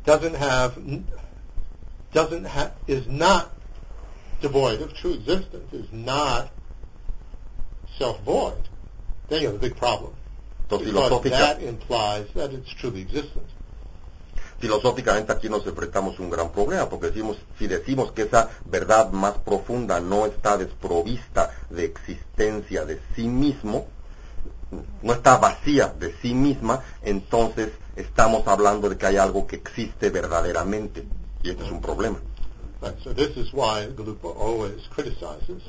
doesn't 0.05 0.35
have, 0.35 0.77
doesn't 2.13 2.47
is 2.87 3.07
not 3.07 3.54
devoid 4.41 4.81
of 4.83 4.95
true 4.95 5.15
existence, 5.15 5.73
is 5.73 5.93
not 5.93 6.51
self-void, 7.99 8.69
then 9.29 9.43
you 9.43 9.49
have 9.49 9.57
a 9.57 9.61
big 9.61 9.77
problem. 9.77 10.13
Because 10.69 11.23
that 11.31 11.63
implies 11.63 12.27
that 12.35 12.53
it's 12.53 12.73
truly 12.73 13.03
existent. 13.03 13.47
filosóficamente 14.65 15.31
aquí 15.31 15.51
nos 15.51 15.67
enfrentamos 15.67 16.19
a 16.19 16.23
un 16.23 16.31
gran 16.31 16.51
problema, 16.51 16.89
porque 16.89 17.09
decimos, 17.09 17.37
si 17.59 17.67
decimos 17.67 18.13
que 18.13 18.23
esa 18.23 18.49
verdad 18.65 19.11
más 19.11 19.35
profunda 19.35 20.01
no 20.01 20.25
está 20.25 20.57
desprovista 20.57 21.51
de 21.69 21.85
existencia 21.85 22.87
de 22.87 22.99
sí 23.15 23.29
mismo, 23.29 23.87
no 25.03 25.13
está 25.13 25.37
vacía 25.37 25.93
de 25.99 26.15
sí 26.23 26.33
misma, 26.33 26.83
entonces 27.03 27.73
estamos 27.95 28.49
hablando 28.49 28.89
de 28.89 28.97
que 28.97 29.07
hay 29.07 29.19
algo 29.19 29.47
que 29.47 29.57
existe 29.57 30.09
verdaderamente. 30.09 31.05
Y 31.43 31.51
este 31.51 31.65
es 31.65 31.71
un 31.71 31.83
problema. 31.83 32.19
Right, 32.85 33.01
so 33.03 33.15
this 33.15 33.35
is 33.39 33.51
why 33.51 33.87
Galupa 33.87 34.37
always 34.37 34.87
criticizes 34.91 35.63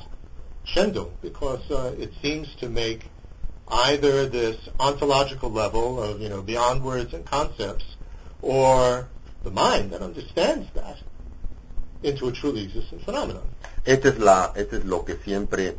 Shendo, 0.66 1.12
because 1.22 1.62
uh, 1.70 1.94
it 1.98 2.12
seems 2.20 2.54
to 2.56 2.68
make 2.68 3.06
either 3.68 4.26
this 4.26 4.68
ontological 4.78 5.50
level 5.50 6.02
of, 6.02 6.20
you 6.20 6.28
know, 6.28 6.42
beyond 6.42 6.84
words 6.84 7.14
and 7.14 7.24
concepts, 7.24 7.86
or 8.42 9.08
the 9.44 9.50
mind 9.50 9.92
that 9.92 10.02
understands 10.02 10.68
that, 10.74 10.98
into 12.02 12.28
a 12.28 12.32
truly 12.32 12.64
existent 12.64 13.02
phenomenon. 13.02 13.48
Este 13.86 14.08
es, 14.08 14.18
la, 14.18 14.52
este 14.54 14.74
es 14.74 14.84
lo 14.84 15.06
que 15.06 15.16
siempre 15.16 15.74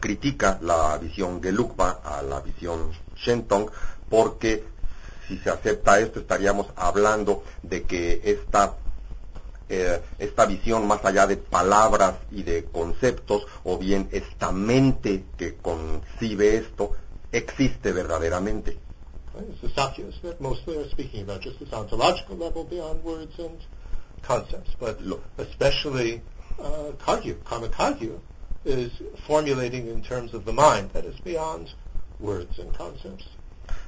critica 0.00 0.58
la 0.60 0.98
visión 0.98 1.40
Gelugpa 1.40 2.02
a 2.04 2.22
la 2.22 2.42
visión 2.42 2.92
Shentong, 3.16 3.70
porque 4.10 4.64
si 5.26 5.38
se 5.38 5.48
acepta 5.48 5.98
esto 5.98 6.20
estaríamos 6.20 6.66
hablando 6.76 7.42
de 7.62 7.84
que 7.84 8.20
esta, 8.22 8.76
eh, 9.70 10.02
esta 10.18 10.46
visión 10.46 10.86
más 10.86 11.04
allá 11.04 11.26
de 11.26 11.36
palabras 11.36 12.16
y 12.30 12.42
de 12.42 12.64
conceptos, 12.64 13.46
o 13.64 13.78
bien 13.78 14.08
esta 14.12 14.50
mente 14.50 15.24
que 15.36 15.56
concibe 15.56 16.56
esto, 16.56 16.92
existe 17.32 17.92
verdaderamente. 17.92 18.76
Right? 19.32 19.48
It's 19.48 19.60
the 19.60 19.68
Sakyas 19.68 20.20
that 20.22 20.40
mostly 20.40 20.76
are 20.76 20.88
speaking 20.90 21.22
about 21.22 21.40
just 21.42 21.60
this 21.60 21.72
ontological 21.72 22.36
level 22.36 22.64
beyond 22.64 23.04
words 23.04 23.38
and 23.38 23.58
concepts, 24.22 24.74
but 24.78 25.00
Lo- 25.00 25.20
especially 25.38 26.20
Kagyu, 26.58 27.42
Karma 27.44 27.68
Kagyu, 27.68 28.18
is 28.64 28.90
formulating 29.26 29.86
in 29.86 30.02
terms 30.02 30.34
of 30.34 30.44
the 30.44 30.52
mind 30.52 30.90
that 30.92 31.04
is 31.04 31.18
beyond 31.20 31.72
words 32.18 32.58
and 32.58 32.74
concepts. 32.74 33.24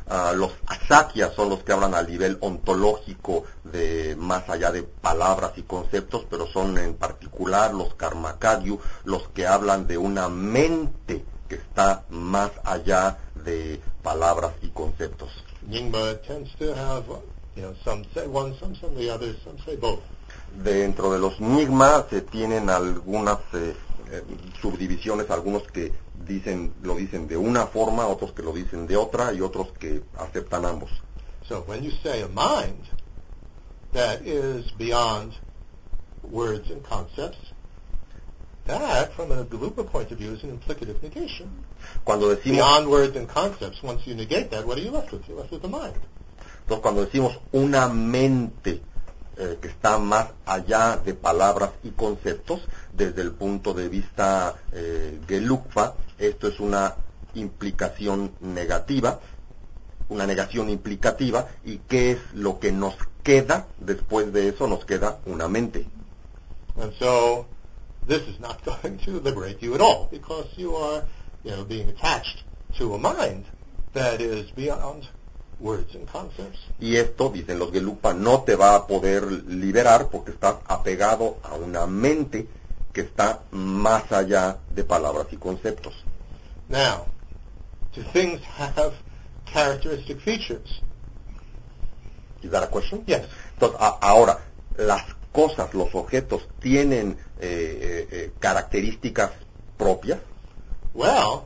Ah, 0.08 0.32
los 0.34 0.52
asakyas 0.66 1.32
son 1.34 1.48
los 1.48 1.62
que 1.62 1.72
hablan 1.72 1.94
al 1.94 2.08
nivel 2.08 2.36
ontológico 2.40 3.44
de 3.64 4.16
más 4.18 4.48
allá 4.48 4.70
de 4.70 4.82
palabras 4.82 5.52
y 5.56 5.62
conceptos, 5.62 6.26
pero 6.28 6.46
son 6.46 6.76
en 6.78 6.94
particular 6.94 7.72
los 7.72 7.94
karmakagyu 7.94 8.78
los 9.04 9.28
que 9.28 9.46
hablan 9.46 9.86
de 9.86 9.98
una 9.98 10.28
mente 10.28 11.24
que 11.48 11.54
está 11.54 12.04
más 12.10 12.50
allá 12.64 13.18
de 13.34 13.80
palabras 14.02 14.52
y 14.62 14.68
conceptos. 14.68 15.30
Nyingma 15.68 16.16
tends 16.26 16.54
to 16.56 16.74
have, 16.74 17.04
you 17.54 17.62
know, 17.62 17.74
some 17.84 18.04
say 18.12 18.26
one, 18.26 18.54
some 18.58 18.74
say 18.74 18.88
the 18.96 19.10
other, 19.10 19.34
some 19.44 19.58
say 19.64 19.76
both. 19.76 20.00
Dentro 20.64 21.12
de 21.12 21.18
los 21.18 21.40
Nigma 21.40 22.04
se 22.10 22.20
tienen 22.20 22.68
algunas 22.68 23.38
eh, 23.54 23.74
eh, 24.12 24.22
subdivisiones, 24.60 25.30
algunos 25.30 25.62
que 25.64 25.92
dicen 26.26 26.74
lo 26.82 26.94
dicen 26.96 27.26
de 27.26 27.36
una 27.36 27.66
forma, 27.66 28.06
otros 28.06 28.32
que 28.32 28.42
lo 28.42 28.52
dicen 28.52 28.86
de 28.86 28.96
otra 28.96 29.32
y 29.32 29.40
otros 29.40 29.68
que 29.78 30.02
aceptan 30.18 30.66
ambos. 30.66 30.90
So 31.48 31.64
when 31.66 31.82
you 31.82 31.90
say 32.02 32.22
a 32.22 32.28
mind 32.28 32.84
that 33.92 34.22
is 34.26 34.70
beyond 34.72 35.32
words 36.30 36.70
and 36.70 36.82
concepts, 36.82 37.38
that, 38.66 39.12
from 39.14 39.32
a 39.32 39.44
Galupa 39.44 39.84
point 39.84 40.12
of 40.12 40.18
view, 40.18 40.32
is 40.32 40.44
an 40.44 40.50
implicative 40.50 41.02
negation. 41.02 41.50
Cuando 42.04 42.28
decimos 42.28 42.58
Beyond 42.58 42.90
words 42.90 43.16
and 43.16 43.28
concepts, 43.28 43.82
once 43.82 44.06
you 44.06 44.14
negate 44.14 44.50
that, 44.50 44.66
what 44.66 44.78
are 44.78 44.82
you 44.82 44.90
left 44.90 45.10
with? 45.10 45.26
You're 45.26 45.38
left 45.38 45.50
with 45.50 45.62
the 45.62 45.68
mind. 45.68 46.00
Entonces, 46.66 46.82
cuando 46.82 47.04
decimos 47.04 47.38
una 47.52 47.88
mente 47.88 48.82
eh, 49.36 49.58
que 49.60 49.68
está 49.68 49.98
más 49.98 50.28
allá 50.44 50.96
de 50.96 51.14
palabras 51.14 51.70
y 51.82 51.90
conceptos, 51.90 52.60
desde 52.92 53.22
el 53.22 53.32
punto 53.32 53.72
de 53.72 53.88
vista 53.88 54.54
eh, 54.72 55.20
Gelugpa, 55.26 55.94
esto 56.18 56.48
es 56.48 56.60
una 56.60 56.94
implicación 57.34 58.32
negativa, 58.40 59.20
una 60.08 60.26
negación 60.26 60.68
implicativa, 60.68 61.48
y 61.64 61.78
qué 61.78 62.12
es 62.12 62.18
lo 62.34 62.58
que 62.58 62.72
nos 62.72 62.94
queda 63.22 63.66
después 63.78 64.32
de 64.32 64.48
eso, 64.48 64.66
nos 64.66 64.84
queda 64.84 65.18
una 65.26 65.48
mente. 65.48 65.86
And 66.76 66.92
so 66.98 67.46
this 68.06 68.22
is 68.28 68.38
not 68.40 68.64
going 68.82 68.98
to 68.98 69.20
liberate 69.20 69.62
you 69.62 69.74
at 69.74 69.80
all 69.80 70.08
because 70.10 70.46
you 70.56 70.76
are, 70.76 71.04
you 71.44 71.52
know, 71.52 71.64
being 71.64 71.88
attached 71.88 72.44
to 72.78 72.94
a 72.94 72.98
mind 72.98 73.44
that 73.94 74.20
is 74.20 74.50
beyond. 74.50 75.08
Y 76.80 76.96
esto, 76.96 77.30
dicen 77.30 77.58
los 77.58 77.70
Gelugpa, 77.70 78.12
no 78.14 78.42
te 78.42 78.56
va 78.56 78.74
a 78.74 78.86
poder 78.86 79.24
liberar 79.30 80.08
porque 80.10 80.32
estás 80.32 80.56
apegado 80.66 81.38
a 81.44 81.54
una 81.54 81.86
mente 81.86 82.48
que 82.92 83.02
está 83.02 83.42
más 83.52 84.10
allá 84.12 84.58
de 84.70 84.84
palabras 84.84 85.28
y 85.30 85.36
conceptos. 85.36 85.94
Now, 86.68 87.06
do 87.94 88.02
things 88.12 88.40
have 88.58 88.92
characteristic 89.52 90.20
features? 90.20 90.82
Is 92.42 92.50
that 92.50 92.64
a 92.64 92.66
question? 92.68 93.04
Yes. 93.06 93.22
Entonces, 93.54 93.78
a- 93.80 93.98
ahora, 94.00 94.40
las 94.76 95.04
cosas, 95.30 95.72
los 95.74 95.94
objetos, 95.94 96.48
tienen 96.60 97.18
eh, 97.38 97.38
eh, 97.40 98.08
eh, 98.10 98.32
características 98.40 99.30
propias. 99.76 100.18
Well, 100.94 101.44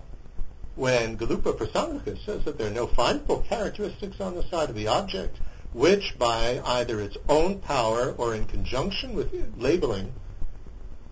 when 0.77 1.17
Galupa 1.17 1.57
Prasanghika 1.57 2.23
says 2.25 2.45
that 2.45 2.59
there 2.59 2.69
are 2.69 2.75
no 2.75 2.87
findable 2.87 3.45
characteristics 3.47 4.21
on 4.21 4.35
the 4.35 4.49
side 4.51 4.69
of 4.69 4.77
the 4.77 4.87
object, 4.87 5.39
which 5.73 6.15
by 6.19 6.61
either 6.65 7.01
its 7.01 7.17
own 7.29 7.59
power 7.61 8.15
or 8.19 8.35
in 8.35 8.45
conjunction 8.45 9.15
with 9.15 9.33
labeling 9.57 10.13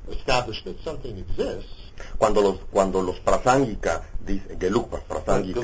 establish 0.08 0.62
that 0.64 0.82
something 0.84 1.16
exists, 1.16 1.83
Cuando 2.18 2.40
los, 2.42 2.56
cuando 2.70 3.02
los 3.02 3.18
prasangika, 3.20 4.02
dice, 4.24 4.56
Gelugpa, 4.58 5.00
prasangika, 5.06 5.60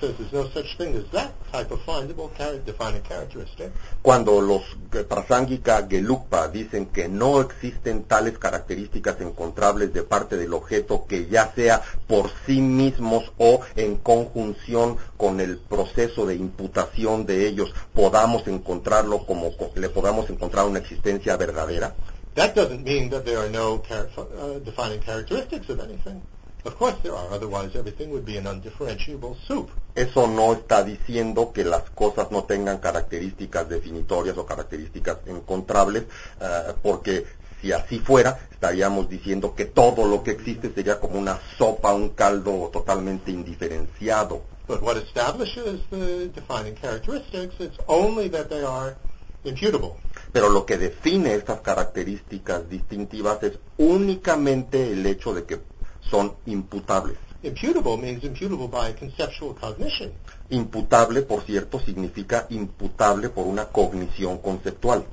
says 0.00 0.14
there's 0.16 0.32
no 0.32 0.48
such 0.52 0.76
thing 0.78 0.96
as 0.96 1.04
that 1.12 1.32
type 1.52 1.70
of 1.72 1.80
findable 1.84 2.30
char- 2.36 2.58
defining 2.64 3.02
characteristic. 3.02 3.70
cuando 4.02 4.40
los 4.40 4.62
eh, 4.92 5.04
prasangika 5.04 5.86
Gelugpa 5.88 6.48
dicen 6.48 6.86
que 6.86 7.08
no 7.08 7.40
existen 7.40 8.04
tales 8.04 8.38
características 8.38 9.20
encontrables 9.20 9.92
de 9.92 10.02
parte 10.02 10.36
del 10.36 10.54
objeto 10.54 11.04
que 11.06 11.26
ya 11.26 11.52
sea 11.54 11.82
por 12.06 12.30
sí 12.46 12.60
mismos 12.60 13.32
o 13.38 13.60
en 13.76 13.96
conjunción 13.96 14.96
con 15.16 15.40
el 15.40 15.58
proceso 15.58 16.26
de 16.26 16.36
imputación 16.36 17.26
de 17.26 17.46
ellos 17.46 17.72
podamos 17.92 18.46
encontrarlo 18.48 19.26
como 19.26 19.56
co- 19.56 19.72
le 19.74 19.88
podamos 19.90 20.30
encontrar 20.30 20.66
una 20.66 20.78
existencia 20.78 21.36
verdadera. 21.36 21.94
That 22.34 22.54
doesn't 22.54 22.82
mean 22.84 23.10
that 23.10 23.24
there 23.24 23.38
are 23.38 23.48
no 23.48 23.78
char- 23.78 24.08
uh, 24.18 24.58
defining 24.58 25.00
characteristics 25.00 25.68
of 25.68 25.78
anything. 25.80 26.20
Of 26.64 26.76
course 26.76 26.96
there 27.02 27.14
are, 27.14 27.30
otherwise 27.30 27.76
everything 27.76 28.10
would 28.10 28.24
be 28.24 28.38
an 28.38 28.46
undifferentiable 28.46 29.36
soup. 29.46 29.70
Eso 29.94 30.26
no 30.26 30.54
está 30.54 30.82
diciendo 30.82 31.52
que 31.52 31.62
las 31.62 31.90
cosas 31.90 32.30
no 32.32 32.44
tengan 32.44 32.78
características 32.78 33.68
definitorias 33.68 34.36
o 34.38 34.46
características 34.46 35.18
encontrables, 35.26 36.04
eh, 36.40 36.72
porque 36.82 37.24
si 37.60 37.70
así 37.70 37.98
fuera, 38.00 38.40
estaríamos 38.50 39.08
diciendo 39.08 39.54
que 39.54 39.66
todo 39.66 40.06
lo 40.06 40.24
que 40.24 40.32
existe 40.32 40.72
sería 40.74 40.98
como 40.98 41.18
una 41.18 41.38
sopa, 41.56 41.94
un 41.94 42.08
caldo 42.10 42.70
totalmente 42.72 43.30
indiferenciado. 43.30 44.42
But 44.66 44.82
what 44.82 44.96
establishes 44.96 45.80
the 45.90 46.30
defining 46.34 46.74
characteristics, 46.74 47.54
it's 47.60 47.78
only 47.86 48.28
that 48.30 48.48
they 48.48 48.64
are 48.64 48.96
imputable. 49.44 49.98
Pero 50.34 50.48
lo 50.50 50.66
que 50.66 50.78
define 50.78 51.34
estas 51.34 51.60
características 51.60 52.68
distintivas 52.68 53.40
es 53.44 53.52
únicamente 53.78 54.92
el 54.92 55.06
hecho 55.06 55.32
de 55.32 55.44
que 55.44 55.60
son 56.10 56.34
imputables. 56.46 57.16
Imputable 57.44 57.96
means 57.98 58.24
imputable 58.24 58.66
by 58.66 58.94
conceptual 58.94 59.54
cognition. 59.54 60.10
Imputable, 60.50 61.22
por 61.22 61.42
cierto, 61.44 61.78
significa 61.78 62.48
imputable 62.50 63.28
por 63.28 63.46
una 63.46 63.66
cognición 63.66 64.38
conceptual. 64.38 65.04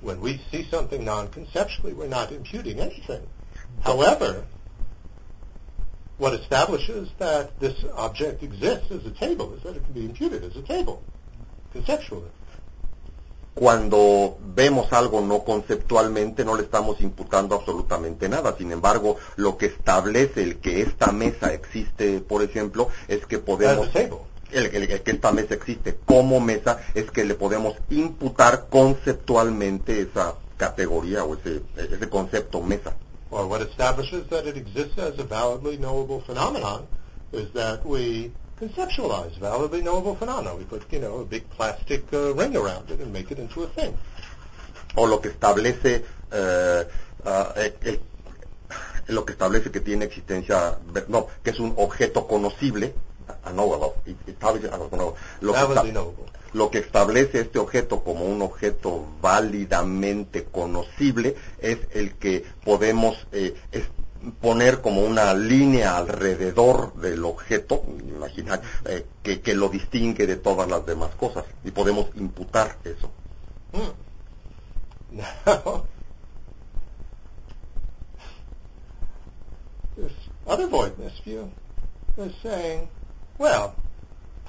When 0.00 0.20
we 0.20 0.40
see 0.52 0.64
something 0.70 1.04
non-conceptually, 1.04 1.92
we're 1.92 2.08
not 2.08 2.30
imputing 2.30 2.78
anything. 2.78 3.22
However, 3.82 4.44
what 6.18 6.34
establishes 6.34 7.08
that 7.18 7.58
this 7.58 7.84
object 7.96 8.44
exists 8.44 8.92
as 8.92 9.04
a 9.04 9.10
table 9.10 9.54
is 9.54 9.64
that 9.64 9.74
it 9.74 9.82
can 9.82 9.92
be 9.92 10.04
imputed 10.04 10.44
as 10.44 10.54
a 10.54 10.62
table, 10.62 11.02
conceptually. 11.72 12.30
Cuando 13.60 14.38
vemos 14.56 14.90
algo 14.94 15.20
no 15.20 15.44
conceptualmente 15.44 16.46
no 16.46 16.56
le 16.56 16.62
estamos 16.62 16.98
imputando 17.02 17.54
absolutamente 17.54 18.26
nada. 18.26 18.54
Sin 18.56 18.72
embargo, 18.72 19.18
lo 19.36 19.58
que 19.58 19.66
establece 19.66 20.42
el 20.42 20.60
que 20.60 20.80
esta 20.80 21.12
mesa 21.12 21.52
existe, 21.52 22.20
por 22.20 22.42
ejemplo, 22.42 22.88
es 23.06 23.26
que 23.26 23.38
podemos... 23.38 23.88
El, 23.94 24.64
el- 24.74 24.90
el 24.90 25.02
que 25.02 25.10
esta 25.10 25.30
mesa 25.32 25.52
existe 25.54 25.98
como 26.06 26.40
mesa 26.40 26.80
es 26.94 27.10
que 27.10 27.22
le 27.26 27.34
podemos 27.34 27.74
imputar 27.90 28.68
conceptualmente 28.70 30.00
esa 30.00 30.36
categoría 30.56 31.24
o 31.24 31.34
ese, 31.34 31.60
ese 31.76 32.08
concepto 32.08 32.62
mesa. 32.62 32.94
Or 33.30 33.44
what 33.44 33.60
establishes 33.60 34.26
that 34.30 34.46
it 34.46 34.56
exists 34.56 34.98
as 34.98 35.18
a 35.18 35.24
validly 35.24 35.76
knowable 35.76 36.22
phenomenon 36.26 36.86
is 37.32 37.52
that 37.52 37.84
we 37.84 38.32
conceptualize 38.60 39.38
validly 39.40 39.80
knowable 39.82 40.14
phenomena. 40.14 40.54
We 40.54 40.64
put, 40.64 40.82
you 40.92 41.00
know, 41.00 41.20
a 41.20 41.24
big 41.24 41.44
plastic 41.56 42.04
uh, 42.12 42.34
ring 42.34 42.56
around 42.56 42.90
it 42.90 43.00
and 43.00 43.12
make 43.12 43.30
it 43.32 43.38
into 43.38 43.62
a 43.64 43.66
thing. 43.68 43.94
O 44.96 45.06
lo 45.06 45.20
que 45.20 45.30
establece 45.30 46.04
eh, 46.30 46.84
ah, 47.24 47.54
el- 47.56 48.00
lo 49.08 49.24
que 49.24 49.32
establece 49.32 49.70
que 49.70 49.80
tiene 49.80 50.04
existencia, 50.04 50.78
no, 51.08 51.28
que 51.42 51.50
es 51.50 51.58
un 51.60 51.74
objeto 51.76 52.26
conocible, 52.26 52.94
no, 53.54 53.64
well, 53.64 53.92
it- 54.06 54.16
it 54.28 54.38
establishes- 54.38 54.70
no, 54.70 54.88
no, 54.96 55.14
lo 55.40 55.52
que 55.52 55.58
está- 55.60 55.82
knowable. 55.84 56.26
Lo 56.52 56.68
que 56.68 56.78
establece 56.78 57.40
este 57.42 57.60
objeto 57.60 58.02
como 58.02 58.24
un 58.24 58.42
objeto 58.42 59.06
válidamente 59.20 60.42
conocible 60.44 61.36
es 61.60 61.78
el 61.92 62.14
que 62.16 62.44
podemos 62.64 63.24
eh, 63.30 63.54
poner 64.40 64.80
como 64.80 65.02
una 65.02 65.34
línea 65.34 65.96
alrededor 65.96 66.94
del 66.94 67.24
objeto, 67.24 67.84
imaginar, 68.08 68.60
eh, 68.84 69.06
que, 69.22 69.40
que 69.40 69.54
lo 69.54 69.68
distingue 69.68 70.26
de 70.26 70.36
todas 70.36 70.68
las 70.68 70.84
demás 70.84 71.14
cosas 71.14 71.44
y 71.64 71.70
podemos 71.70 72.06
imputar 72.16 72.76
eso. 72.84 73.10
Voidness 80.70 81.18
view 81.24 81.50
is 82.16 82.32
saying, 82.42 82.88
well, 83.38 83.74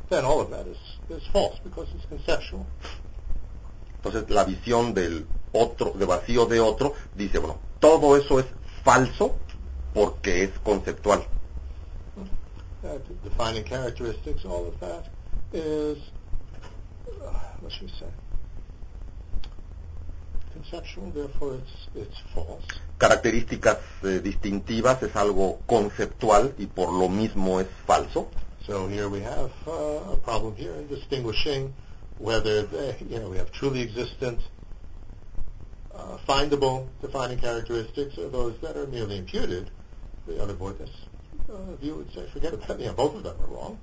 then 0.09 0.23
all 0.23 0.39
of 0.39 0.51
that 0.51 0.67
is, 0.67 0.77
is 1.09 1.23
false 1.33 1.57
because 1.63 1.87
it's 1.95 2.05
conceptual. 2.05 2.67
Entonces 3.95 4.29
la 4.29 4.43
visión 4.43 4.93
del 4.93 5.25
otro, 5.51 5.93
de 5.93 6.05
vacío 6.05 6.45
de 6.45 6.59
otro, 6.59 6.93
dice, 7.15 7.39
bueno, 7.39 7.57
todo 7.79 8.17
eso 8.17 8.39
es 8.39 8.45
falso 8.83 9.35
porque 9.93 10.43
es 10.43 10.51
conceptual. 10.63 11.23
Defining 13.23 13.63
characteristics, 13.63 14.43
all 14.45 14.67
of 14.67 14.79
that 14.79 15.05
is, 15.53 15.97
uh, 17.21 17.29
what 17.59 17.71
should 17.71 17.91
we 17.91 17.93
say, 17.99 18.07
conceptual, 20.53 21.11
therefore 21.11 21.55
it's, 21.55 21.87
it's 21.95 22.19
false. 22.33 22.63
Características 22.97 23.77
eh, 24.03 24.19
distintivas 24.23 25.01
es 25.03 25.15
algo 25.15 25.59
conceptual 25.67 26.53
y 26.57 26.65
por 26.67 26.91
lo 26.91 27.09
mismo 27.09 27.59
es 27.59 27.67
falso. 27.85 28.29
So 28.65 28.87
here 28.87 29.09
we 29.09 29.21
have 29.21 29.51
uh, 29.67 30.13
a 30.13 30.17
problem 30.17 30.55
here 30.55 30.73
in 30.75 30.87
distinguishing 30.87 31.73
whether 32.19 32.63
they, 32.63 32.95
you 33.09 33.19
know, 33.19 33.29
we 33.29 33.37
have 33.37 33.51
truly 33.51 33.81
existent, 33.81 34.39
uh, 35.95 36.17
findable 36.27 36.87
defining 37.01 37.39
characteristics 37.39 38.17
or 38.17 38.29
those 38.29 38.53
that 38.61 38.77
are 38.77 38.85
merely 38.87 39.17
imputed. 39.17 39.71
The 40.35 40.41
other 40.43 40.55
voidness 40.57 40.89
uh, 41.49 41.75
view 41.81 41.95
would 41.95 42.11
say, 42.13 42.25
forget 42.31 42.53
about 42.53 42.69
it. 42.71 42.79
You 42.79 42.87
know, 42.87 42.93
both 42.95 43.15
of 43.15 43.23
them 43.23 43.35
are 43.43 43.47
wrong. 43.53 43.77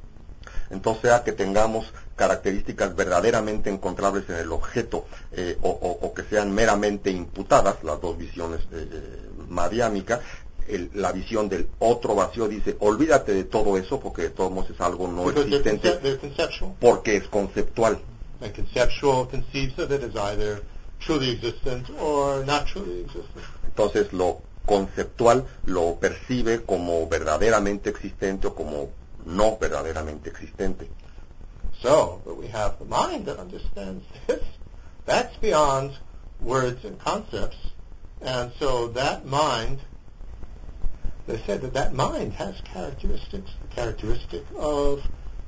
Entonces, 0.71 1.03
sea 1.03 1.23
que 1.25 1.33
tengamos 1.33 1.93
características 2.17 2.95
verdaderamente 2.97 3.69
encontrables 3.71 4.29
en 4.31 4.37
el 4.37 4.51
objeto 4.53 5.07
eh, 5.33 5.59
o, 5.63 5.69
o- 5.69 6.07
o 6.07 6.15
que 6.15 6.23
sean 6.25 6.53
meramente 6.53 7.11
imputadas, 7.11 7.83
las 7.85 8.01
dos 8.01 8.17
visiones 8.17 8.61
eh, 8.73 8.89
eh, 8.91 9.31
mariámicas, 9.49 10.21
el- 10.67 10.91
la 10.95 11.13
visión 11.13 11.49
del 11.49 11.69
otro 11.81 12.15
vacío 12.15 12.49
dice, 12.49 12.77
olvídate 12.81 13.33
de 13.35 13.45
todo 13.45 13.77
eso 13.77 14.01
porque 14.01 14.23
de 14.23 14.31
todos 14.31 14.51
modos 14.53 14.71
es 14.71 14.81
algo 14.81 15.07
no 15.09 15.25
because 15.25 15.49
they're, 15.51 15.63
conce- 15.63 15.89
existente 15.89 15.99
they're 16.03 16.19
conceptual. 16.19 16.75
porque 16.81 17.17
es 17.17 17.29
conceptual. 17.29 17.99
And 18.41 18.55
conceptual 18.55 19.29
conceives 19.29 19.79
of 19.79 19.91
it 19.93 20.03
as 20.05 20.15
either 20.17 20.63
truly 21.01 21.31
existent 21.31 21.91
or 22.01 22.45
not 22.47 22.67
truly 22.67 23.01
existent. 23.01 23.45
Entonces, 23.67 24.13
lo 24.13 24.41
conceptual 24.69 25.47
lo 25.65 25.97
percibe 25.99 26.65
como 26.65 27.09
verdaderamente 27.09 27.91
existente 27.91 28.47
o 28.47 28.55
como 28.55 28.91
no 29.25 29.59
verdaderamente 29.59 30.31
existente. 30.31 30.89
So, 31.83 32.21
but 32.25 32.37
we 32.37 32.49
have 32.49 32.79
the 32.79 32.85
mind 32.85 33.27
that 33.27 33.39
understands 33.39 34.05
this. 34.27 34.43
That's 35.07 35.37
beyond 35.39 35.93
words 36.41 36.85
and 36.85 36.99
concepts. 36.99 37.57
And 38.21 38.53
so 38.59 38.89
that 38.89 39.25
mind, 39.25 39.79
they 41.27 41.39
said 41.47 41.63
that 41.63 41.75
that 41.75 41.95
mind 41.95 42.33
has 42.35 42.61
characteristics, 42.63 43.51
the 43.63 43.75
characteristic 43.75 44.45
of 44.57 45.03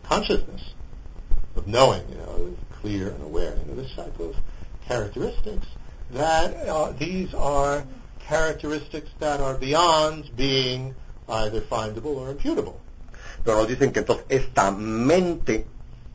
consciousness, 0.04 0.74
of 1.56 1.66
knowing, 1.66 2.09
you 2.09 2.16
know, 2.16 2.56
clear 2.80 3.11
and 3.11 3.22
aware, 3.22 3.56
you 3.56 3.64
know, 3.66 3.83
this 3.83 3.92
type 3.94 4.18
of 4.20 4.37
characteristics, 4.87 5.66
that 6.12 6.54
uh, 6.68 6.92
these 6.92 7.35
are 7.35 7.85
characteristics 8.31 9.11
that 9.19 9.40
are 9.40 9.59
beyond 9.59 10.31
being 10.37 10.95
either 11.29 11.61
findable 11.61 12.14
or 12.16 12.31
imputable. 12.31 12.77
Pero 13.45 13.57
nos 13.57 13.69
dicen 13.69 13.93
que 13.93 14.01
entonces 14.01 14.25
esta 14.29 14.71
mente, 14.71 15.66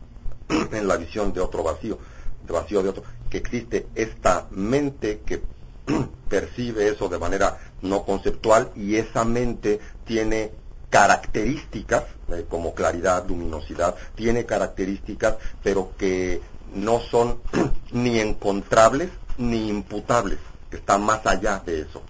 en 0.50 0.88
la 0.88 0.96
visión 0.96 1.34
de 1.34 1.42
otro 1.42 1.62
vacío, 1.62 2.00
de 2.48 2.54
vacío 2.54 2.82
de 2.82 2.90
otro, 2.90 3.04
que 3.30 3.38
existe 3.38 3.88
esta 3.96 4.48
mente 4.52 5.22
que 5.26 5.44
percibe 6.30 6.88
eso 6.88 7.10
de 7.10 7.20
manera 7.20 7.58
no 7.82 8.06
conceptual 8.06 8.72
y 8.76 8.96
esa 8.96 9.26
mente 9.26 9.82
tiene 10.06 10.52
características 10.90 12.06
eh, 12.30 12.46
como 12.48 12.74
claridad, 12.74 13.28
luminosidad, 13.28 13.96
tiene 14.16 14.46
características 14.46 15.36
pero 15.62 15.92
que 15.98 16.42
no 16.74 17.02
son 17.02 17.42
ni 17.92 18.20
encontrables 18.20 19.10
ni 19.38 19.68
imputables, 19.68 20.40
que 20.70 20.78
están 20.78 21.02
más 21.04 21.26
allá 21.26 21.64
de 21.66 21.82
eso. 21.82 22.02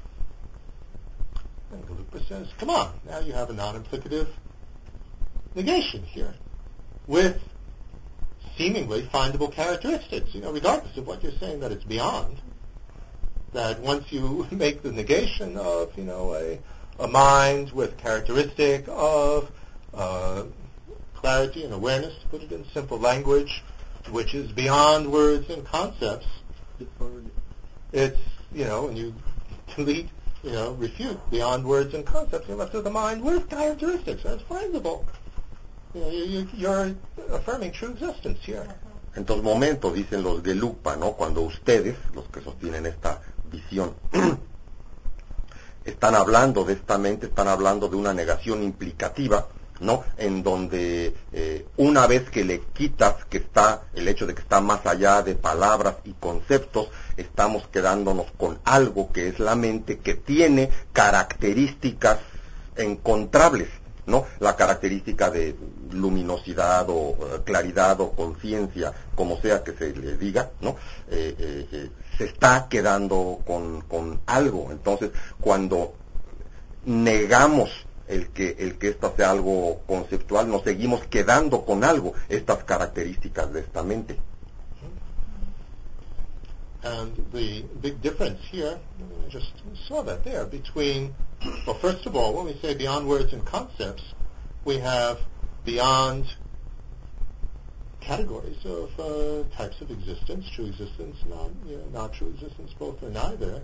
Says, 2.30 2.48
come 2.58 2.70
on, 2.70 2.92
now 3.06 3.20
you 3.20 3.34
have 3.34 3.50
a 3.50 3.54
non-implicative 3.54 4.28
negation 5.54 6.02
here 6.04 6.34
with 7.08 7.40
seemingly 8.58 9.04
findable 9.14 9.52
characteristics, 9.52 10.34
you 10.34 10.42
know, 10.42 10.52
regardless 10.52 10.96
of 10.98 11.06
what 11.06 11.22
you're 11.22 11.38
saying 11.40 11.60
that 11.60 11.72
it's 11.74 11.84
beyond. 11.84 12.40
that 13.56 13.80
once 13.80 14.12
you 14.12 14.46
make 14.52 14.84
the 14.84 14.92
negation 14.92 15.58
of, 15.58 15.98
you 15.98 16.04
know, 16.04 16.36
a, 16.36 16.60
a 17.00 17.08
mind 17.08 17.72
with 17.72 17.98
characteristic 17.98 18.86
of 18.88 19.50
uh, 19.94 20.44
clarity 21.16 21.64
and 21.64 21.74
awareness, 21.74 22.14
to 22.22 22.28
put 22.28 22.44
it 22.44 22.52
in 22.52 22.64
simple 22.74 23.00
language, 23.00 23.64
which 24.12 24.36
is 24.36 24.52
beyond 24.52 25.12
words 25.12 25.50
and 25.50 25.66
concepts, 25.66 26.28
it's, 27.92 28.20
you 28.56 28.66
know, 28.66 28.86
when 28.86 28.96
you 28.96 29.14
delete, 29.76 30.10
you 30.44 30.52
know, 30.52 30.72
refute 30.74 31.20
beyond 31.30 31.66
words 31.66 31.94
and 31.94 32.06
concepts, 32.06 32.48
with 32.48 32.88
a 32.88 32.90
mind 32.90 33.24
with 33.24 33.50
characteristics. 33.50 34.24
That's 34.24 34.42
findable. 34.44 35.04
You 35.94 36.02
know, 36.02 36.10
you, 36.10 36.48
you're 36.56 36.96
affirming 37.32 37.72
true 37.74 37.92
existence 37.92 38.40
here. 38.44 38.66
En 39.16 39.26
dos 39.26 39.42
momentos, 39.42 39.94
dicen 39.94 40.24
los 40.24 40.42
Gelugpa, 40.44 40.98
¿no? 40.98 41.14
Cuando 41.14 41.42
ustedes, 41.42 41.96
los 42.14 42.26
que 42.26 42.42
sostienen 42.42 42.86
esta 42.86 43.22
visión, 43.50 43.94
están 45.86 46.16
hablando 46.16 46.66
de 46.66 46.74
esta 46.74 46.98
mente, 46.98 47.28
están 47.28 47.48
hablando 47.48 47.88
de 47.88 47.96
una 47.96 48.14
negación 48.14 48.62
implicativa, 48.62 49.48
¿no? 49.80 50.04
En 50.18 50.44
donde 50.44 51.16
eh, 51.32 51.66
una 51.78 52.08
vez 52.08 52.30
que 52.30 52.44
le 52.44 52.62
quitas 52.74 53.24
que 53.26 53.38
está 53.38 53.84
el 53.94 54.08
hecho 54.10 54.28
de 54.28 54.36
que 54.36 54.42
está 54.42 54.60
más 54.60 54.86
allá 54.86 55.22
de 55.22 55.36
palabras 55.36 55.96
y 56.04 56.12
conceptos, 56.14 56.90
estamos 57.18 57.68
quedándonos 57.68 58.28
con 58.38 58.60
algo 58.64 59.12
que 59.12 59.28
es 59.28 59.40
la 59.40 59.56
mente 59.56 60.00
que 60.00 60.16
tiene 60.16 60.70
características 60.94 62.20
encontrables, 62.76 63.70
¿no? 64.06 64.26
La 64.40 64.56
característica 64.56 65.30
de 65.30 65.56
luminosidad 65.92 66.86
o 66.90 67.12
eh, 67.12 67.42
claridad 67.44 68.00
o 68.02 68.12
conciencia, 68.12 68.94
como 69.16 69.40
sea 69.42 69.64
que 69.64 69.74
se 69.74 69.96
le 69.96 70.18
diga, 70.18 70.52
¿no? 70.62 70.76
Eh, 71.10 71.68
eh, 71.72 71.90
se 72.18 72.26
está 72.26 72.68
quedando 72.70 73.40
con, 73.46 73.82
con 73.82 74.20
algo. 74.26 74.70
Entonces, 74.72 75.12
cuando 75.40 75.94
negamos 76.86 77.72
el 78.08 78.30
que, 78.30 78.56
el 78.60 78.78
que 78.78 78.90
esto 78.90 79.14
sea 79.18 79.32
algo 79.32 79.82
conceptual, 79.88 80.50
nos 80.50 80.64
seguimos 80.64 81.06
quedando 81.08 81.66
con 81.66 81.84
algo, 81.84 82.14
estas 82.30 82.64
características 82.64 83.52
de 83.52 83.62
esta 83.62 83.84
mente. 83.84 84.18
And 86.86 87.16
the 87.34 87.64
big 87.82 88.00
difference 88.04 88.40
here, 88.46 88.80
I 89.26 89.30
just 89.30 89.52
saw 89.88 90.04
that 90.04 90.24
there, 90.24 90.46
between, 90.46 91.16
well, 91.66 91.76
first 91.76 92.06
of 92.06 92.16
all, 92.16 92.36
when 92.36 92.46
we 92.46 92.54
say 92.62 92.76
beyond 92.76 93.08
words 93.08 93.34
and 93.34 93.44
concepts, 93.44 94.04
we 94.66 94.78
have 94.78 95.20
beyond 95.64 96.28
categories 98.02 98.64
of 98.66 99.00
uh, 99.00 99.44
types 99.58 99.82
of 99.82 99.90
existence, 99.90 100.48
true 100.54 100.66
existence, 100.66 101.18
not, 101.28 101.50
you 101.66 101.78
know, 101.78 101.88
not 101.92 102.14
true 102.14 102.28
existence, 102.28 102.72
both 102.78 103.02
or 103.02 103.10
neither. 103.10 103.64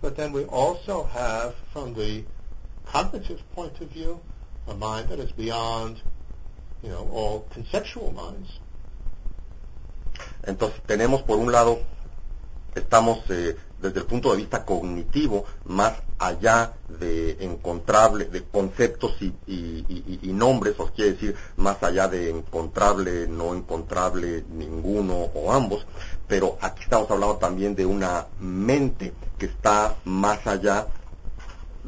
But 0.00 0.16
then 0.16 0.32
we 0.32 0.44
also 0.46 1.04
have, 1.04 1.54
from 1.72 1.94
the 1.94 2.24
cognitive 2.84 3.40
point 3.54 3.80
of 3.80 3.90
view, 3.90 4.20
a 4.66 4.74
mind 4.74 5.10
that 5.10 5.20
is 5.20 5.30
beyond, 5.30 6.00
you 6.82 6.88
know, 6.88 7.08
all 7.12 7.46
conceptual 7.50 8.10
minds. 8.12 8.58
Entonces 10.42 10.80
tenemos 10.88 11.24
por 11.24 11.38
un 11.38 11.52
lado, 11.52 11.84
estamos 12.76 13.18
eh, 13.30 13.56
desde 13.80 14.00
el 14.00 14.06
punto 14.06 14.30
de 14.30 14.36
vista 14.38 14.64
cognitivo 14.64 15.44
más 15.64 15.94
allá 16.18 16.74
de 16.88 17.36
encontrable, 17.40 18.26
de 18.26 18.44
conceptos 18.44 19.12
y, 19.20 19.26
y, 19.46 19.84
y, 19.88 20.20
y 20.22 20.32
nombres, 20.32 20.74
os 20.78 20.90
quiere 20.92 21.12
decir 21.12 21.36
más 21.56 21.82
allá 21.82 22.08
de 22.08 22.30
encontrable, 22.30 23.26
no 23.28 23.54
encontrable, 23.54 24.44
ninguno 24.50 25.14
o 25.34 25.52
ambos, 25.52 25.84
pero 26.26 26.56
aquí 26.60 26.82
estamos 26.84 27.10
hablando 27.10 27.36
también 27.36 27.74
de 27.74 27.84
una 27.84 28.26
mente 28.40 29.12
que 29.38 29.46
está 29.46 29.94
más 30.04 30.46
allá, 30.46 30.86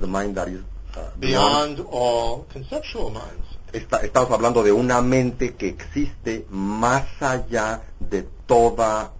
the 0.01 0.07
mind 0.07 0.35
that 0.35 0.49
is 0.49 0.61
uh, 0.97 1.01
Beyond 1.17 1.87
all 1.91 2.45
conceptual 2.53 3.11
minds. 3.11 3.47
Está- 3.73 3.99
estamos 4.03 4.31
hablando 4.31 4.63
de 4.63 4.73
una 4.73 5.01
mente 5.03 5.55
que 5.55 5.69
existe 5.69 6.47
más 6.51 7.05
allá 7.21 7.83
de 8.01 8.23
toda, 8.47 9.13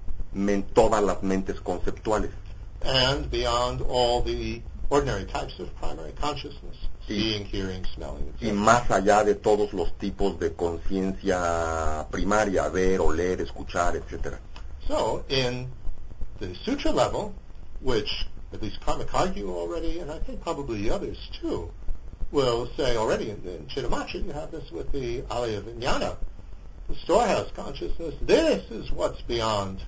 todas 0.75 1.03
las 1.03 1.23
mentes 1.23 1.61
conceptuales. 1.61 2.31
and 2.85 3.29
beyond 3.31 3.81
all 3.83 4.23
the 4.23 4.63
ordinary 4.89 5.25
types 5.25 5.59
of 5.59 5.69
primary 5.81 6.13
consciousness, 6.13 6.77
Sí. 7.09 7.15
seeing, 7.21 7.45
hearing, 7.47 7.85
smelling, 7.95 8.33
y 8.41 8.49
etc. 8.49 8.55
más 8.55 8.91
allá 8.91 9.25
de 9.25 9.35
todos 9.35 9.73
los 9.73 9.93
tipos 9.99 10.39
de 10.39 10.53
conciencia 10.55 12.07
primaria, 12.11 12.69
ver, 12.69 13.01
oler, 13.01 13.41
escuchar, 13.41 13.97
etcétera. 13.97 14.39
So 14.87 15.25
in 15.29 15.69
the 16.39 16.55
sutra 16.65 16.93
level, 16.93 17.33
which 17.81 18.27
at 18.53 18.63
least 18.63 18.81
Karmakagyu 18.81 19.49
already, 19.49 19.99
and 20.01 20.11
I 20.11 20.19
think 20.21 20.41
probably 20.43 20.83
the 20.83 20.91
others 20.95 21.19
too, 21.41 21.71
will 22.31 22.69
say 22.77 22.97
already 22.97 23.31
in, 23.31 23.43
in 23.47 23.67
Chittamatra, 23.67 24.25
you 24.25 24.33
have 24.33 24.51
this 24.51 24.71
with 24.71 24.93
the 24.93 25.23
Alaya 25.31 25.61
Vijnana, 25.63 26.17
the 26.89 26.95
storehouse 26.95 27.51
consciousness, 27.57 28.15
this 28.23 28.63
is 28.71 28.91
what's 28.93 29.21
beyond 29.23 29.81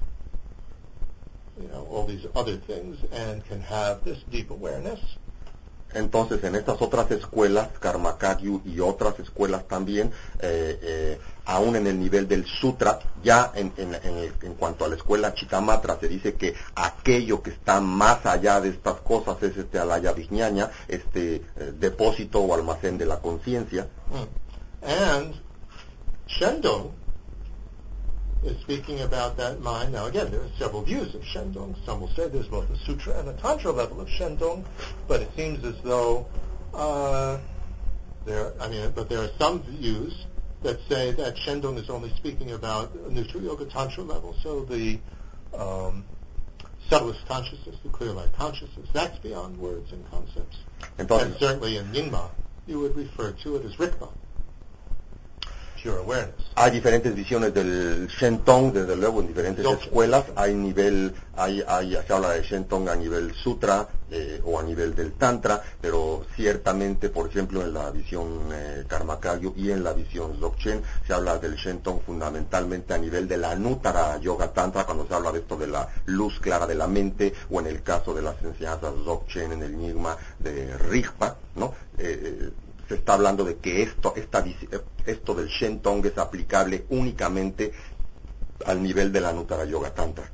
you 1.60 1.68
know, 1.68 1.86
all 1.90 2.06
these 2.06 2.26
other 2.34 2.56
things 2.58 2.98
and 3.12 3.44
can 3.46 3.60
have 3.62 4.02
this 4.04 4.18
deep 4.30 4.50
awareness. 4.50 5.00
Entonces, 5.92 6.44
en 6.44 6.54
estas 6.54 6.80
otras 6.80 7.10
escuelas, 7.10 7.68
Karmakagyu 7.80 8.62
y 8.64 8.78
otras 8.78 9.18
escuelas 9.18 9.66
también, 9.66 10.12
eh, 10.38 10.78
eh, 10.82 11.20
aún 11.46 11.74
en 11.74 11.88
el 11.88 11.98
nivel 11.98 12.28
del 12.28 12.46
sutra, 12.46 13.00
ya 13.24 13.50
en, 13.56 13.72
en- 13.76 13.96
en 13.96 14.32
en 14.40 14.54
cuanto 14.54 14.84
a 14.84 14.88
la 14.88 14.94
escuela 14.94 15.34
Chitamatra, 15.34 15.98
se 15.98 16.06
dice 16.06 16.34
que 16.34 16.54
aquello 16.76 17.42
que 17.42 17.50
está 17.50 17.80
más 17.80 18.24
allá 18.24 18.60
de 18.60 18.68
estas 18.68 19.00
cosas 19.00 19.42
es 19.42 19.56
este 19.56 19.80
alaya 19.80 20.12
vijñaña, 20.12 20.70
este 20.86 21.42
eh, 21.56 21.72
depósito 21.76 22.38
o 22.40 22.54
almacén 22.54 22.96
de 22.96 23.06
la 23.06 23.18
conciencia. 23.18 23.88
Mm. 24.12 24.86
And 24.88 25.34
Shendong 26.28 26.92
is 28.42 28.58
speaking 28.60 29.00
about 29.00 29.36
that 29.36 29.60
mind. 29.60 29.92
Now 29.92 30.06
again, 30.06 30.30
there 30.30 30.40
are 30.40 30.50
several 30.58 30.82
views 30.82 31.14
of 31.14 31.22
Shendong. 31.22 31.74
Some 31.84 32.00
will 32.00 32.08
say 32.08 32.28
there's 32.28 32.48
both 32.48 32.70
a 32.70 32.78
sutra 32.78 33.18
and 33.18 33.28
a 33.28 33.34
tantra 33.34 33.72
level 33.72 34.00
of 34.00 34.08
Shendong, 34.08 34.64
but 35.06 35.20
it 35.20 35.30
seems 35.36 35.64
as 35.64 35.76
though 35.82 36.26
uh, 36.74 37.38
there. 38.24 38.52
I 38.60 38.68
mean, 38.68 38.92
but 38.94 39.08
there 39.08 39.20
are 39.20 39.30
some 39.38 39.62
views 39.62 40.26
that 40.62 40.78
say 40.88 41.12
that 41.12 41.36
Shendong 41.36 41.78
is 41.78 41.90
only 41.90 42.10
speaking 42.16 42.52
about 42.52 42.94
a 42.94 43.10
neutral 43.10 43.42
yoga 43.42 43.64
tantra 43.66 44.04
level. 44.04 44.34
So 44.42 44.64
the 44.64 44.98
um, 45.54 46.04
subtlest 46.88 47.26
consciousness, 47.26 47.76
the 47.82 47.88
clear 47.88 48.12
light 48.12 48.32
consciousness, 48.36 48.88
that's 48.92 49.18
beyond 49.18 49.58
words 49.58 49.92
and 49.92 50.08
concepts. 50.10 50.58
Entonces, 50.98 51.22
And 51.26 51.36
certainly 51.36 51.76
in 51.76 51.86
Nyingma, 51.86 52.30
you 52.66 52.80
would 52.80 52.96
refer 52.96 53.32
to 53.32 53.56
it 53.56 53.64
as 53.64 53.74
awareness. 53.74 54.08
Hay 56.56 56.70
diferentes 56.72 57.14
visiones 57.14 57.54
del 57.54 58.06
Shentong, 58.08 58.72
desde 58.72 58.96
luego, 58.96 59.20
en 59.20 59.28
diferentes 59.28 59.64
escuelas. 59.64 60.24
Hay 60.36 60.54
nivel, 60.54 61.14
hay, 61.36 61.62
hay, 61.66 61.96
se 62.06 62.12
habla 62.12 62.30
de 62.30 62.42
Shentong 62.42 62.88
a 62.88 62.96
nivel 62.96 63.32
sutra 63.34 63.88
eh, 64.10 64.42
o 64.44 64.58
a 64.58 64.62
nivel 64.62 64.94
del 64.94 65.12
Tantra, 65.12 65.62
pero 65.80 66.26
ciertamente, 66.36 67.08
por 67.08 67.28
ejemplo, 67.28 67.62
en 67.62 67.72
la 67.72 67.90
visión 67.90 68.48
eh, 68.52 68.84
Karmakagyu 68.86 69.54
y 69.56 69.70
en 69.70 69.82
la 69.82 69.92
visión 69.92 70.38
Dzogchen, 70.38 70.82
se 71.06 71.14
habla 71.14 71.38
del 71.38 71.56
Shentong 71.56 72.02
fundamentalmente 72.04 72.92
a 72.92 72.98
nivel 72.98 73.26
de 73.26 73.38
la 73.38 73.54
Nuttara 73.54 74.18
Yoga 74.18 74.52
Tantra, 74.52 74.84
cuando 74.84 75.06
se 75.06 75.14
habla 75.14 75.32
de 75.32 75.38
esto 75.38 75.56
de 75.56 75.68
la 75.68 75.88
luz 76.06 76.40
clara 76.40 76.66
de 76.66 76.74
la 76.74 76.88
mente, 76.88 77.32
o 77.50 77.60
en 77.60 77.68
el 77.68 77.82
caso 77.82 78.12
de 78.12 78.22
las 78.22 78.42
enseñanzas 78.42 78.94
Dzogchen 78.96 79.52
en 79.52 79.62
el 79.62 79.78
Nyingma 79.78 80.16
de 80.38 80.76
Rigpa, 80.76 81.36
¿no? 81.54 81.74
Eh, 81.96 82.20
eh, 82.22 82.50
se 82.90 82.96
está 82.96 83.12
hablando 83.12 83.44
de 83.44 83.58
que 83.58 83.84
esto, 83.84 84.14
esta, 84.16 84.44
esto 85.06 85.34
del 85.36 85.46
Shentong 85.46 86.04
es 86.06 86.18
aplicable 86.18 86.86
únicamente 86.88 87.72
al 88.66 88.82
nivel 88.82 89.12
de 89.12 89.20
la 89.20 89.32
Nuttara 89.32 89.64
Yoga 89.64 89.94
Tantra. 89.94 90.28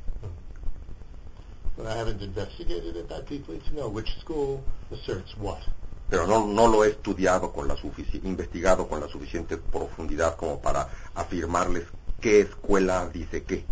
Pero 6.08 6.26
no, 6.26 6.46
no 6.46 6.66
lo 6.68 6.84
he 6.84 6.88
estudiado 6.88 7.52
con 7.52 7.68
la 7.68 7.76
investigado 8.24 8.88
con 8.88 9.00
la 9.00 9.08
suficiente 9.08 9.58
profundidad 9.58 10.36
como 10.36 10.58
para 10.58 10.88
afirmarles 11.14 11.84
qué 12.22 12.40
escuela 12.40 13.06
dice 13.10 13.44
qué. 13.44 13.66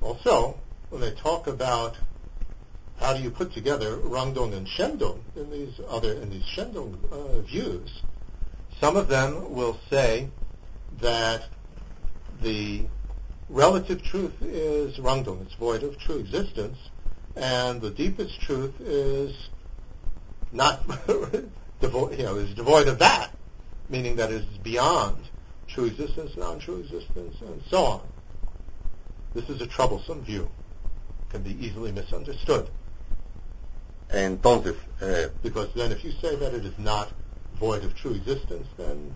Also, 0.00 0.54
when 0.90 1.02
they 1.02 1.12
talk 1.22 1.48
about 1.48 1.98
how 3.00 3.14
do 3.14 3.22
you 3.22 3.30
put 3.30 3.52
together 3.52 3.96
Rangdong 3.96 4.54
and 4.54 4.66
Shendong 4.66 5.20
in 5.36 5.50
these 5.50 5.80
other 5.88 6.12
in 6.12 6.30
these 6.30 6.44
Shendong 6.44 6.96
uh, 7.12 7.40
views, 7.42 8.02
some 8.80 8.96
of 8.96 9.08
them 9.08 9.54
will 9.54 9.78
say 9.88 10.28
that 11.00 11.44
the 12.42 12.86
relative 13.48 14.02
truth 14.02 14.42
is 14.42 14.98
Rangdong, 14.98 15.42
it's 15.42 15.54
void 15.54 15.82
of 15.82 15.98
true 15.98 16.18
existence, 16.18 16.78
and 17.36 17.80
the 17.80 17.90
deepest 17.90 18.40
truth 18.40 18.80
is 18.80 19.48
not 20.52 20.86
devoid, 21.80 22.18
you 22.18 22.24
know, 22.24 22.36
is 22.36 22.54
devoid 22.54 22.88
of 22.88 22.98
that, 22.98 23.30
meaning 23.88 24.16
that 24.16 24.30
it 24.30 24.42
is 24.42 24.58
beyond 24.58 25.16
true 25.68 25.84
existence, 25.84 26.36
non-true 26.36 26.80
existence, 26.80 27.36
and 27.40 27.62
so 27.68 27.84
on. 27.84 28.00
This 29.34 29.48
is 29.50 29.60
a 29.60 29.66
troublesome 29.66 30.22
view. 30.22 30.50
can 31.30 31.42
be 31.42 31.56
easily 31.64 31.92
misunderstood. 31.92 32.68
Entonces, 34.10 34.76
eh, 35.00 35.28
Because 35.42 35.68
then 35.74 35.92
if 35.92 36.04
you 36.04 36.12
say 36.12 36.34
that 36.36 36.54
it 36.54 36.64
is 36.64 36.78
not 36.78 37.10
void 37.58 37.84
of 37.84 37.94
true 37.94 38.12
existence, 38.14 38.66
then 38.76 39.14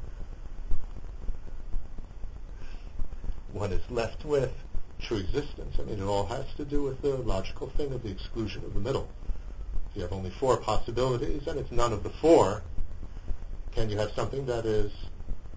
one 3.53 3.73
is 3.73 3.83
left 3.91 4.25
with 4.25 4.53
true 5.01 5.19
existence. 5.19 5.77
I 5.79 5.83
mean, 5.83 5.99
it 6.01 6.05
all 6.05 6.27
has 6.27 6.45
to 6.57 6.65
do 6.65 6.83
with 6.83 7.01
the 7.03 7.17
logical 7.17 7.69
thing 7.69 7.93
of 7.93 8.03
the 8.03 8.11
exclusion 8.11 8.65
of 8.65 8.75
the 8.75 8.81
middle. 8.81 9.09
If 9.91 9.97
you 9.97 10.03
have 10.03 10.13
only 10.13 10.31
four 10.31 10.57
possibilities 10.57 11.47
and 11.47 11.59
it's 11.59 11.71
none 11.71 11.93
of 11.93 12.03
the 12.03 12.11
four, 12.11 12.63
can 13.73 13.91
you 13.91 13.99
have 13.99 14.13
something 14.13 14.47
that 14.47 14.65
is 14.67 14.93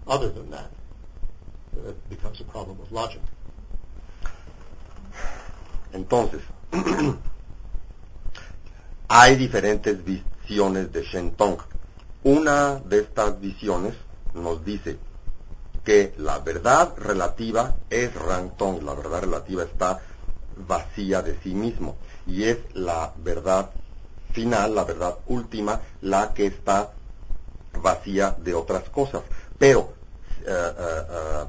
other 0.06 0.28
than 0.30 0.50
that? 0.50 0.70
It 1.76 2.08
becomes 2.08 2.40
a 2.40 2.44
problem 2.44 2.80
of 2.80 2.90
logic. 2.90 3.20
entonces, 5.92 6.42
hay 9.08 9.36
diferentes 9.36 9.98
visiones 10.04 10.92
de 10.92 11.02
Shentong. 11.02 11.58
Una 12.24 12.76
de 12.76 13.00
estas 13.00 13.40
visiones 13.40 13.94
nos 14.34 14.64
dice 14.64 14.98
que 15.84 16.14
la 16.18 16.40
verdad 16.40 16.94
relativa 16.98 17.76
es 17.88 18.12
Rangtong, 18.14 18.82
la 18.82 18.94
verdad 18.94 19.20
relativa 19.20 19.62
está 19.62 20.00
vacía 20.56 21.22
de 21.22 21.38
sí 21.42 21.54
mismo 21.54 21.96
y 22.26 22.44
es 22.44 22.58
la 22.74 23.12
verdad 23.18 23.70
final, 24.32 24.74
la 24.74 24.84
verdad 24.84 25.14
última, 25.26 25.80
la 26.02 26.34
que 26.34 26.46
está 26.46 26.90
vacía 27.80 28.36
de 28.38 28.54
otras 28.54 28.88
cosas. 28.90 29.22
Pero, 29.58 29.92
eh, 30.44 30.50
eh, 30.50 31.02
eh, 31.10 31.44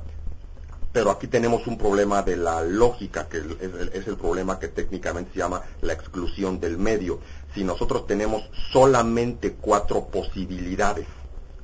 pero 0.98 1.12
aquí 1.12 1.28
tenemos 1.28 1.68
un 1.68 1.78
problema 1.78 2.24
de 2.24 2.36
la 2.38 2.64
lógica, 2.64 3.28
que 3.30 3.38
es 3.38 4.08
el, 4.08 4.18
problema 4.18 4.58
que 4.58 4.68
técnicamente 4.68 5.32
se 5.32 5.38
llama 5.38 5.62
la 5.82 5.94
exclusión 5.94 6.60
del 6.60 6.80
medio. 6.80 7.20
Si 7.54 7.64
nosotros 7.64 8.08
tenemos 8.08 8.50
solamente 8.74 9.52
cuatro 9.62 10.06
posibilidades, 10.06 11.06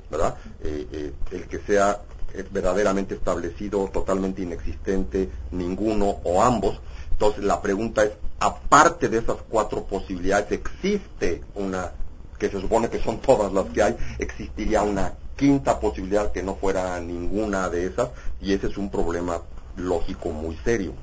¿verdad? 0.08 0.36
Eh, 0.62 0.86
eh, 0.92 1.12
el 1.32 1.48
que 1.48 1.58
sea 1.66 2.02
eh, 2.32 2.44
verdaderamente 2.48 3.16
establecido, 3.16 3.90
totalmente 3.92 4.42
inexistente, 4.42 5.28
ninguno 5.50 6.20
o 6.22 6.40
ambos. 6.40 6.78
Entonces 7.10 7.42
la 7.42 7.60
pregunta 7.60 8.04
es, 8.04 8.12
aparte 8.38 9.08
de 9.08 9.18
esas 9.18 9.38
cuatro 9.48 9.82
posibilidades, 9.82 10.52
¿existe 10.52 11.42
una, 11.56 11.90
que 12.38 12.48
se 12.48 12.60
supone 12.60 12.88
que 12.88 13.02
son 13.02 13.18
todas 13.18 13.52
las 13.52 13.64
que 13.70 13.82
hay, 13.82 13.96
existiría 14.20 14.84
una 14.84 15.14
quinta 15.36 15.78
posibilidad 15.80 16.32
que 16.32 16.42
no 16.42 16.54
fuera 16.56 17.00
ninguna 17.00 17.68
de 17.68 17.86
esas? 17.86 18.10
Y 18.40 18.52
ese 18.52 18.68
es 18.68 18.76
un 18.76 18.90
problema 18.90 19.42
lógico 19.76 20.30
muy 20.30 20.56
serio. 20.64 20.94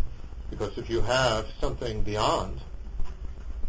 Because 0.50 0.78
if 0.78 0.90
you 0.90 1.02
have 1.02 1.46
something 1.60 2.04
beyond 2.04 2.60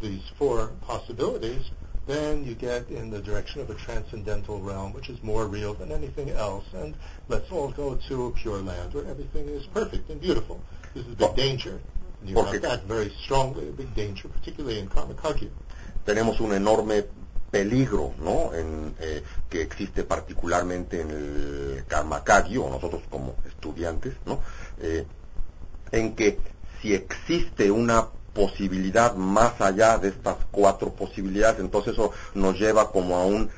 these 0.01 0.23
four 0.37 0.71
possibilities, 0.87 1.71
then 2.07 2.45
you 2.45 2.55
get 2.55 2.91
in 2.91 3.11
the 3.11 3.21
direction 3.21 3.61
of 3.61 3.71
a 3.71 3.75
transcendental 3.75 4.61
realm, 4.61 4.93
which 4.93 5.09
is 5.09 5.23
more 5.23 5.47
real 5.47 5.75
than 5.75 5.93
anything 5.93 6.31
else. 6.31 6.65
And 6.75 6.95
let's 7.29 7.51
all 7.53 7.71
go 7.71 7.95
to 8.09 8.27
a 8.27 8.31
pure 8.33 8.59
land 8.59 8.95
where 8.95 9.07
everything 9.07 9.49
is 9.49 9.65
perfect 9.67 10.11
and 10.11 10.21
beautiful. 10.21 10.61
This 10.95 11.07
is 11.07 11.13
a 11.13 11.17
big 11.17 11.37
danger. 11.37 11.81
And 12.21 12.31
you 12.31 12.37
have 12.43 12.63
that 12.63 12.83
very 12.85 13.13
strongly, 13.25 13.69
a 13.69 13.73
big 13.73 13.95
danger, 13.95 14.29
particularly 14.29 14.81
in 14.81 14.89
Karmakagya. 14.89 15.51
tenemos 16.05 16.41
un 16.41 16.53
enorme 16.53 17.05
peligro, 17.53 18.15
¿no? 18.19 18.55
En, 18.55 18.95
eh, 18.99 19.23
que 19.51 19.61
existe 19.61 20.03
particularmente 20.05 21.03
en 21.03 21.11
el 21.11 21.85
Karmakagi, 21.87 22.57
o 22.57 22.71
nosotros 22.71 23.03
como 23.11 23.37
estudiantes, 23.47 24.15
¿no? 24.25 24.41
Eh, 24.81 25.07
en 25.93 26.17
que 26.17 26.39
si 26.81 26.95
existe 26.95 27.71
una 27.71 28.09
posibilidad 28.33 29.15
más 29.15 29.61
allá 29.61 29.99
de 29.99 30.09
estas 30.09 30.39
cuatro 30.51 30.95
posibilidades, 30.95 31.61
entonces 31.61 31.93
eso 31.93 32.13
nos 32.35 32.59
lleva 32.59 32.91
como 32.91 33.17
a 33.17 33.27
un 33.27 33.51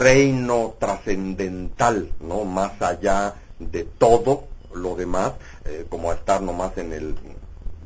reino 0.00 0.74
trascendental, 0.80 2.10
¿no? 2.20 2.44
Más 2.44 2.80
allá 2.80 3.34
de 3.58 3.84
todo 3.84 4.48
lo 4.74 4.96
demás, 4.96 5.34
eh, 5.66 5.84
como 5.90 6.10
a 6.10 6.14
estar 6.14 6.40
nomás 6.40 6.78
en 6.78 6.94
el, 6.94 7.14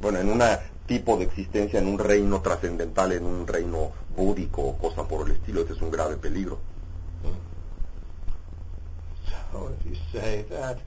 bueno, 0.01 0.21
en 0.21 0.31
un 0.31 0.43
tipo 0.87 1.17
de 1.17 1.25
existencia, 1.25 1.79
en 1.79 1.87
un 1.87 1.99
reino 1.99 2.41
trascendental, 2.41 3.13
en 3.13 3.25
un 3.25 3.47
reino 3.47 3.93
búdico 4.17 4.63
o 4.63 4.79
cosa 4.79 5.07
por 5.09 5.27
el 5.27 5.33
estilo, 5.35 5.63
es 5.63 5.81
un 5.81 5.91
grave 5.91 6.17
peligro. 6.17 6.59
So 9.53 9.69
if 9.69 9.87
you 9.87 9.97
say 10.13 10.45
that, 10.51 10.79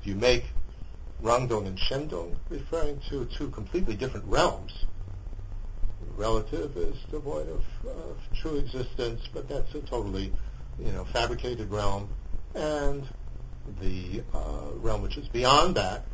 if 0.00 0.06
you 0.06 0.14
make 0.14 0.44
Rangdong 1.22 1.66
and 1.66 1.76
Shendong 1.76 2.36
referring 2.48 3.00
to 3.08 3.24
two 3.24 3.50
completely 3.50 3.96
different 3.96 4.26
realms, 4.26 4.84
relative 6.16 6.76
is 6.76 6.96
devoid 7.10 7.48
of, 7.48 7.64
of 7.88 8.16
true 8.40 8.56
existence, 8.56 9.22
but 9.32 9.48
that's 9.48 9.74
a 9.74 9.80
totally, 9.80 10.32
you 10.78 10.92
know, 10.92 11.04
fabricated 11.04 11.70
realm, 11.70 12.08
and 12.54 13.06
the 13.80 14.22
uh, 14.32 14.70
realm 14.76 15.02
which 15.02 15.16
is 15.16 15.28
beyond 15.28 15.74
that, 15.74 16.04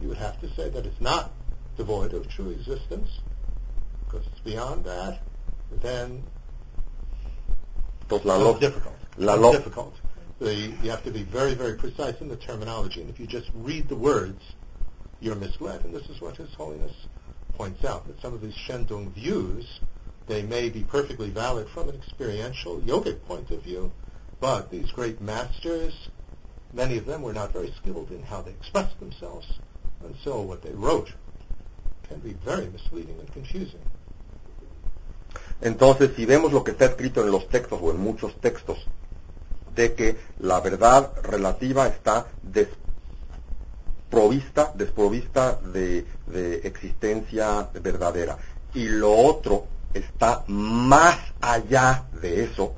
you 0.00 0.08
would 0.08 0.18
have 0.18 0.40
to 0.40 0.48
say 0.50 0.68
that 0.70 0.86
it's 0.86 1.00
not 1.00 1.32
devoid 1.76 2.14
of 2.14 2.28
true 2.28 2.50
existence, 2.50 3.20
because 4.04 4.26
it's 4.26 4.40
beyond 4.40 4.84
that, 4.84 5.20
then 5.80 6.22
it's 8.10 8.24
lo- 8.24 8.58
difficult. 8.58 8.96
la 9.18 9.34
lo- 9.34 9.52
difficult. 9.52 9.94
The, 10.40 10.54
you 10.54 10.90
have 10.90 11.04
to 11.04 11.10
be 11.10 11.22
very, 11.22 11.54
very 11.54 11.74
precise 11.76 12.20
in 12.20 12.28
the 12.28 12.36
terminology, 12.36 13.00
and 13.00 13.10
if 13.10 13.20
you 13.20 13.26
just 13.26 13.50
read 13.54 13.88
the 13.88 13.96
words, 13.96 14.42
you're 15.20 15.36
misled. 15.36 15.84
And 15.84 15.94
this 15.94 16.08
is 16.08 16.20
what 16.20 16.36
His 16.36 16.52
Holiness 16.54 16.92
points 17.54 17.84
out, 17.84 18.06
that 18.06 18.20
some 18.22 18.32
of 18.32 18.40
these 18.40 18.54
Shendong 18.54 19.12
views, 19.12 19.80
they 20.26 20.42
may 20.42 20.70
be 20.70 20.82
perfectly 20.82 21.28
valid 21.28 21.68
from 21.68 21.88
an 21.88 21.94
experiential 21.94 22.80
yogic 22.80 23.22
point 23.26 23.50
of 23.50 23.62
view, 23.62 23.92
but 24.40 24.70
these 24.70 24.90
great 24.90 25.20
masters, 25.20 26.08
many 26.72 26.96
of 26.96 27.04
them 27.04 27.20
were 27.20 27.34
not 27.34 27.52
very 27.52 27.72
skilled 27.72 28.10
in 28.10 28.22
how 28.22 28.40
they 28.40 28.50
expressed 28.52 28.98
themselves, 28.98 29.46
and 30.04 30.14
so 30.24 30.40
what 30.40 30.62
they 30.62 30.72
wrote 30.72 31.12
can 32.08 32.18
be 32.20 32.34
very 32.44 32.68
misleading 32.68 33.18
and 33.18 33.30
confusing. 33.32 33.80
Entonces, 35.60 36.12
si 36.16 36.24
vemos 36.26 36.52
lo 36.52 36.64
que 36.64 36.72
está 36.72 36.86
escrito 36.86 37.22
en 37.22 37.30
los 37.30 37.48
textos 37.48 37.78
o 37.82 37.90
en 37.90 38.00
muchos 38.00 38.34
textos, 38.40 38.78
de 39.74 39.94
que 39.94 40.16
la 40.40 40.60
verdad 40.60 41.12
relativa 41.22 41.86
está 41.86 42.26
desprovista, 42.42 44.72
desprovista 44.74 45.60
de, 45.72 46.04
de 46.26 46.56
existencia 46.64 47.68
verdadera. 47.74 48.38
Y 48.74 48.88
lo 48.88 49.12
otro 49.12 49.66
está 49.94 50.42
más 50.48 51.18
allá 51.40 52.04
de 52.20 52.42
eso. 52.44 52.74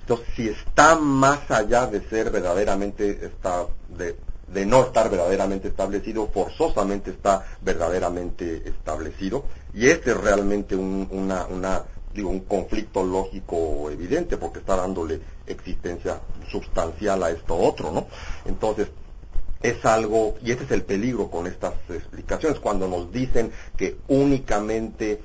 Entonces, 0.00 0.26
si 0.36 0.48
está 0.48 0.94
más 0.96 1.50
allá 1.50 1.86
de 1.86 2.08
ser 2.08 2.30
verdaderamente 2.30 3.26
está 3.26 3.66
de, 3.88 4.16
de 4.48 4.64
no 4.64 4.84
estar 4.84 5.10
verdaderamente 5.10 5.68
establecido, 5.68 6.28
forzosamente 6.28 7.10
está 7.10 7.44
verdaderamente 7.62 8.68
establecido. 8.68 9.44
Y 9.74 9.88
este 9.88 10.12
es 10.12 10.16
realmente 10.16 10.76
un, 10.76 11.08
una, 11.10 11.46
una, 11.46 11.82
digo, 12.14 12.30
un 12.30 12.40
conflicto 12.40 13.04
lógico 13.04 13.90
evidente, 13.90 14.36
porque 14.36 14.60
está 14.60 14.76
dándole 14.76 15.20
existencia 15.46 16.20
sustancial 16.50 17.22
a 17.22 17.30
esto 17.30 17.56
otro, 17.56 17.90
¿no? 17.90 18.06
Entonces, 18.44 18.88
es 19.62 19.84
algo, 19.84 20.36
y 20.42 20.52
ese 20.52 20.64
es 20.64 20.70
el 20.70 20.84
peligro 20.84 21.30
con 21.30 21.46
estas 21.46 21.74
explicaciones, 21.88 22.60
cuando 22.60 22.86
nos 22.88 23.10
dicen 23.10 23.50
que 23.76 23.96
únicamente 24.08 25.22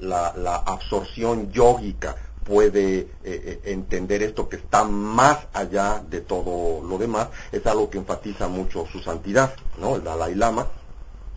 la, 0.00 0.32
la 0.36 0.56
absorción 0.56 1.52
yógica 1.52 2.16
puede 2.48 2.98
eh, 3.00 3.06
eh, 3.24 3.60
entender 3.66 4.22
esto 4.22 4.48
que 4.48 4.56
está 4.56 4.82
más 4.84 5.46
allá 5.52 6.02
de 6.08 6.22
todo 6.22 6.82
lo 6.82 6.96
demás, 6.96 7.28
es 7.52 7.64
algo 7.66 7.90
que 7.90 7.98
enfatiza 7.98 8.48
mucho 8.48 8.86
su 8.90 9.00
santidad, 9.00 9.54
¿no? 9.78 9.96
El 9.96 10.04
Dalai 10.04 10.34
Lama, 10.34 10.66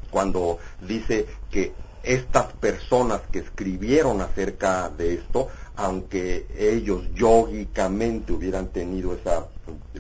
cuando 0.10 0.58
dice 0.80 1.28
que 1.52 1.74
estas 2.04 2.54
personas 2.54 3.22
que 3.32 3.40
escribieron 3.40 4.22
acerca 4.22 4.90
de 4.90 5.16
esto, 5.16 5.50
aunque 5.76 6.48
ellos 6.58 7.04
yógicamente 7.14 8.32
hubieran 8.34 8.68
tenido 8.68 9.14
esa 9.14 9.48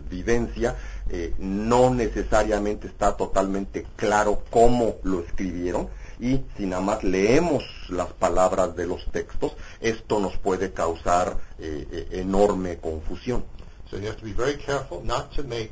vivencia, 0.09 0.75
eh, 1.09 1.33
no 1.37 1.93
necesariamente 1.93 2.87
está 2.87 3.17
totalmente 3.17 3.85
claro 3.97 4.43
cómo 4.49 4.95
lo 5.03 5.19
escribieron 5.19 5.89
y 6.21 6.39
si 6.55 6.67
nada 6.67 6.81
más 6.83 7.03
leemos 7.03 7.63
las 7.89 8.13
palabras 8.13 8.75
de 8.75 8.85
los 8.85 9.03
textos, 9.11 9.53
esto 9.81 10.19
nos 10.19 10.37
puede 10.37 10.71
causar 10.71 11.35
eh, 11.57 11.87
eh, 11.91 12.07
enorme 12.21 12.77
confusión. 12.77 13.43
So 13.89 13.97
you 13.97 14.05
have 14.07 14.17
to 14.19 14.25
be 14.25 14.31
very 14.33 14.55
careful 14.57 15.01
not 15.03 15.35
to 15.35 15.43
make 15.43 15.71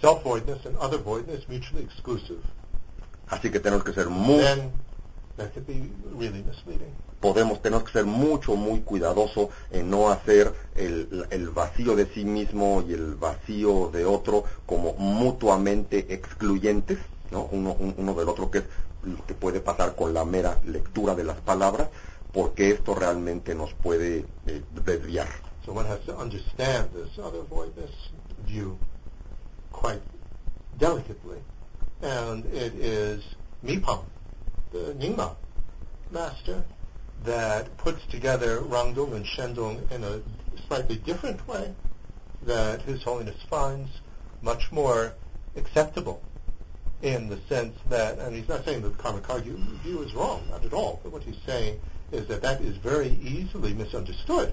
self-voidness 0.00 0.64
and 0.64 0.76
other 0.78 0.98
voidness 0.98 1.48
mutually 1.48 1.82
exclusive. 1.84 2.40
Así 3.28 3.50
que 3.50 3.60
tenemos 3.60 3.84
que 3.84 3.92
ser 3.92 4.08
muy 4.08 4.38
Then 4.42 4.70
that 5.36 5.52
could 5.52 5.66
be 5.66 5.90
really 6.16 6.42
misleading. 6.44 6.94
podemos 7.20 7.60
tenemos 7.60 7.82
que 7.84 7.92
ser 7.92 8.04
mucho 8.06 8.54
muy 8.54 8.80
cuidadoso 8.82 9.50
en 9.72 9.90
no 9.90 10.08
hacer 10.08 10.54
el, 10.76 11.26
el 11.30 11.48
vacío 11.50 11.96
de 11.96 12.06
sí 12.06 12.24
mismo 12.24 12.84
y 12.88 12.92
el 12.94 13.16
vacío 13.16 13.90
de 13.92 14.04
otro 14.06 14.44
como 14.66 14.94
mutuamente 14.94 16.06
excluyentes 16.14 16.98
¿no? 17.32 17.48
uno, 17.50 17.72
un- 17.78 17.94
uno 17.98 18.14
del 18.14 18.28
otro 18.28 18.50
que 18.52 18.58
es 18.58 18.64
que 19.26 19.34
puede 19.34 19.60
pasar 19.60 19.94
con 19.94 20.12
la 20.12 20.24
mera 20.24 20.60
lectura 20.64 21.14
de 21.14 21.24
las 21.24 21.40
palabras, 21.40 21.88
porque 22.32 22.70
esto 22.70 22.94
realmente 22.94 23.54
nos 23.54 23.72
puede 23.74 24.26
eh, 24.46 24.62
desviar. 24.84 25.28
So 25.64 25.72
one 25.72 25.86
has 25.86 26.00
to 26.06 26.16
understand 26.16 26.90
this 26.92 27.18
other 27.18 27.42
voidness 27.42 27.90
view 28.46 28.78
quite 29.72 30.00
delicately. 30.78 31.38
And 32.00 32.44
it 32.46 32.74
is 32.74 33.22
Mipam, 33.64 34.04
the 34.72 34.94
Nyingma 34.94 35.34
master, 36.10 36.64
that 37.24 37.76
puts 37.78 38.04
together 38.06 38.60
Rangdong 38.60 39.14
and 39.14 39.26
Shendong 39.26 39.90
in 39.90 40.04
a 40.04 40.20
slightly 40.68 40.96
different 40.96 41.46
way 41.48 41.74
that 42.42 42.82
His 42.82 43.02
Holiness 43.02 43.36
finds 43.50 43.90
much 44.42 44.70
more 44.70 45.12
acceptable 45.56 46.22
in 47.02 47.28
the 47.28 47.38
sense 47.48 47.76
that, 47.88 48.18
and 48.18 48.34
he's 48.34 48.48
not 48.48 48.64
saying 48.64 48.82
that 48.82 48.96
the 48.96 49.02
Karmakar 49.02 49.40
view 49.42 50.02
is 50.02 50.12
wrong, 50.14 50.42
not 50.50 50.64
at 50.64 50.72
all, 50.72 51.00
but 51.02 51.12
what 51.12 51.22
he's 51.22 51.38
saying 51.46 51.78
is 52.10 52.26
that 52.26 52.42
that 52.42 52.60
is 52.60 52.76
very 52.76 53.10
easily 53.22 53.72
misunderstood. 53.72 54.52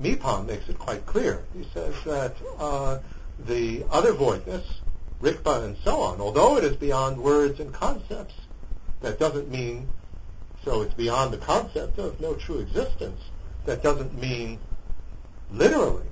Mipam 0.00 0.46
makes 0.46 0.68
it 0.68 0.78
quite 0.78 1.04
clear. 1.04 1.44
He 1.54 1.66
says 1.74 1.94
that 2.06 2.34
uh, 2.58 2.98
the 3.38 3.84
other 3.90 4.12
voidness, 4.12 4.66
Rikpa 5.20 5.64
and 5.64 5.76
so 5.84 6.00
on, 6.00 6.20
although 6.20 6.56
it 6.56 6.64
is 6.64 6.76
beyond 6.76 7.18
words 7.18 7.60
and 7.60 7.72
concepts, 7.72 8.34
that 9.02 9.18
doesn't 9.18 9.50
mean, 9.50 9.88
so 10.64 10.80
it's 10.82 10.94
beyond 10.94 11.32
the 11.32 11.38
concept 11.38 11.98
of 11.98 12.18
no 12.20 12.34
true 12.34 12.60
existence, 12.60 13.20
that 13.66 13.82
doesn't 13.82 14.18
mean 14.18 14.58
literally 15.50 16.06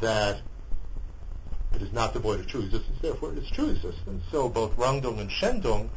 that 0.00 0.40
it 1.74 1.82
is 1.82 1.92
not 1.92 2.12
devoid 2.12 2.40
of 2.40 2.46
true 2.46 2.62
existence, 2.62 2.98
therefore 3.00 3.32
it 3.32 3.38
is 3.38 3.48
true 3.50 3.68
existence. 3.70 4.24
So 4.30 4.48
both 4.48 4.76
Rangdong 4.76 5.20
and 5.20 5.30
Shendong 5.30 5.88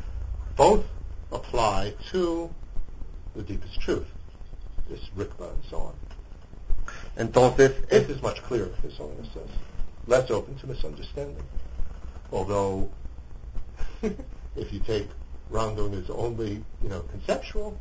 both 0.56 0.86
apply 1.32 1.94
to 2.12 2.50
the 3.36 3.42
deepest 3.42 3.80
truth, 3.80 4.08
this 4.90 5.02
Rikpa 5.18 5.52
and 5.52 5.64
so 5.70 5.78
on. 5.78 5.94
Entonces, 7.18 7.88
This 7.90 8.10
is 8.10 8.22
much 8.22 8.42
clearer, 8.44 8.72
His 8.82 8.98
Holiness 8.98 9.28
says. 9.34 9.50
Less 10.08 10.30
open 10.30 10.56
to 10.58 10.68
misunderstanding. 10.68 11.44
Although, 12.32 12.90
if 14.02 14.74
you 14.74 14.80
take 14.80 15.08
Rangdong 15.52 16.02
as 16.02 16.10
only, 16.10 16.64
you 16.82 16.90
know, 16.90 17.02
conceptual, 17.02 17.78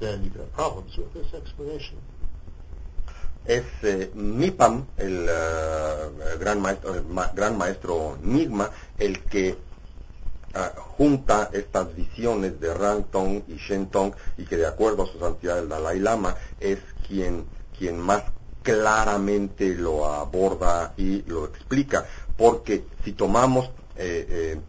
then 0.00 0.24
you 0.24 0.30
can 0.30 0.40
have 0.40 0.52
problems 0.52 0.96
with 0.96 1.12
this 1.12 1.32
explanation. 1.34 1.98
Es 3.44 3.64
eh, 3.82 4.10
Mipam, 4.14 4.86
el 4.96 5.26
eh, 5.28 6.36
gran 6.38 6.60
maestro, 6.60 6.94
el 6.94 7.04
ma- 7.04 7.30
gran 7.34 7.56
maestro 7.58 8.18
Nigma, 8.22 8.70
el 8.98 9.24
que 9.26 9.56
ah, 10.54 10.72
junta 10.96 11.50
estas 11.52 11.94
visiones 11.94 12.58
de 12.60 12.72
Rangtong 12.74 13.44
y 13.48 13.56
Shentong 13.56 14.14
y 14.38 14.44
que 14.44 14.56
de 14.56 14.66
acuerdo 14.66 15.02
a 15.04 15.06
su 15.12 15.18
santidad 15.18 15.58
el 15.58 15.68
Dalai 15.68 15.98
Lama 16.00 16.36
es 16.60 16.78
quien, 17.06 17.46
quien 17.76 17.98
más 18.00 18.22
claramente 18.62 19.74
lo 19.74 20.06
aborda 20.06 20.94
y 20.96 21.22
lo 21.22 21.44
explica. 21.44 22.06
Porque 22.36 22.86
si 23.04 23.12
tomamos 23.12 23.66
eh, 23.96 24.26
eh, 24.28 24.60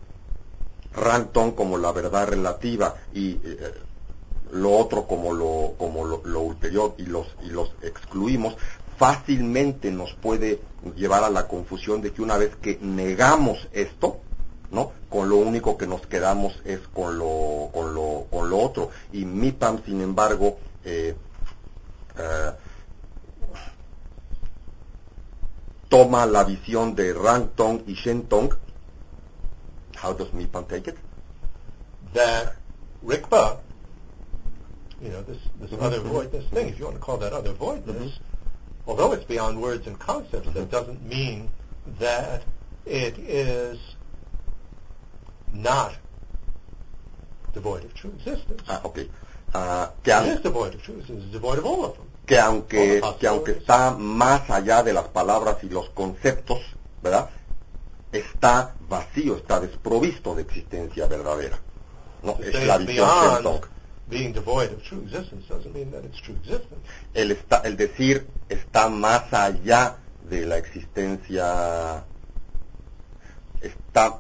Rangtong 0.94 1.54
como 1.56 1.78
la 1.78 1.92
verdad 1.92 2.28
relativa 2.28 2.96
y 3.14 3.40
eh, 3.44 3.85
lo 4.52 4.72
otro 4.72 5.08
como 5.08 5.34
lo 5.34 5.74
como 5.78 6.06
lo, 6.06 6.42
ulterior 6.42 6.96
y 6.98 7.06
los 7.06 7.28
y 7.44 7.50
los 7.50 7.72
excluimos 7.82 8.56
fácilmente 8.98 9.92
nos 9.92 10.14
puede 10.14 10.62
llevar 10.96 11.24
a 11.24 11.30
la 11.30 11.48
confusión 11.48 12.02
de 12.02 12.14
que 12.14 12.22
una 12.22 12.38
vez 12.38 12.56
que 12.56 12.78
negamos 12.82 13.68
esto 13.74 14.22
no 14.72 14.92
con 15.10 15.30
lo 15.30 15.38
único 15.38 15.78
que 15.78 15.88
nos 15.88 16.06
quedamos 16.08 16.60
es 16.66 16.80
con 16.94 17.18
lo 17.18 17.70
con 17.74 17.94
lo 17.94 18.28
con 18.30 18.50
lo 18.50 18.60
otro. 18.60 18.90
Y 19.12 19.26
Mipam 19.26 19.84
sin 19.86 20.02
embargo 20.02 20.58
eh, 20.84 21.16
eh, 22.18 22.52
toma 25.90 26.26
la 26.26 26.44
visión 26.44 26.96
de 26.96 27.14
Rangtong 27.14 27.84
y 27.88 27.94
Shentong 27.94 28.50
how 30.04 30.14
does 30.14 30.34
Mipam 30.34 30.66
take 30.68 30.90
it 30.90 30.98
That 32.14 32.56
Rikpa, 33.06 33.60
you 35.02 35.10
know, 35.10 35.22
this, 35.24 35.38
this 35.60 35.72
Mhm, 35.72 35.82
other 35.82 36.00
mhm. 36.00 36.10
voidness 36.12 36.46
thing, 36.50 36.68
if 36.70 36.80
you 36.80 36.86
want 36.86 36.96
to 36.98 37.02
call 37.04 37.18
that 37.18 37.34
other 37.34 37.54
voidness, 37.54 38.14
Mhm. 38.14 38.20
although 38.88 39.12
it's 39.14 39.26
beyond 39.26 39.62
words 39.62 39.88
and 39.88 40.00
concepts, 40.00 40.50
that 40.54 40.70
doesn't 40.72 41.02
mean 41.06 41.50
that 42.00 42.44
it 42.86 43.18
is 43.20 43.80
not 45.54 45.94
devoid 47.54 47.84
of 47.86 47.94
true 47.94 48.12
existence. 48.12 48.62
ah, 48.68 48.82
ok 48.84 49.10
Ah, 49.54 49.92
que, 50.04 50.12
It 50.12 50.16
an- 50.18 50.28
is 50.38 50.42
devoid 50.42 50.74
of 50.76 50.82
true 50.84 50.96
existence. 50.96 51.24
It's 51.26 51.32
devoid 51.34 51.58
of 51.60 51.66
all 51.66 51.86
of 51.86 51.96
them. 51.96 52.08
que 52.28 52.38
aunque 52.40 53.02
que 53.20 53.28
aunque 53.28 53.52
está 53.52 53.92
más 53.98 54.50
allá 54.50 54.84
de 54.84 54.92
las 54.92 55.08
palabras 55.10 55.58
y 55.64 55.70
los 55.70 55.90
conceptos, 55.90 56.60
¿verdad? 57.02 57.30
Está 58.12 58.76
vacío, 58.90 59.36
está 59.38 59.60
desprovisto 59.62 60.36
de 60.36 60.42
existencia 60.42 61.08
verdadera. 61.08 61.58
No, 62.24 62.38
es 62.42 62.54
la 62.66 62.78
visión. 62.80 63.62
Being 64.10 64.32
devoid 64.34 64.72
of 64.72 64.84
true 64.84 65.02
existence 65.02 65.46
doesn't 65.48 65.74
mean 65.74 65.92
that 65.92 66.04
it's 66.06 66.20
true 66.22 66.36
existence. 66.36 66.82
El 67.14 67.32
está 67.32 67.62
el 67.66 67.76
decir 67.78 68.28
está 68.50 68.90
más 68.90 69.34
allá 69.34 69.98
de 70.30 70.46
la 70.46 70.58
existencia 70.58 72.04
está 73.62 74.20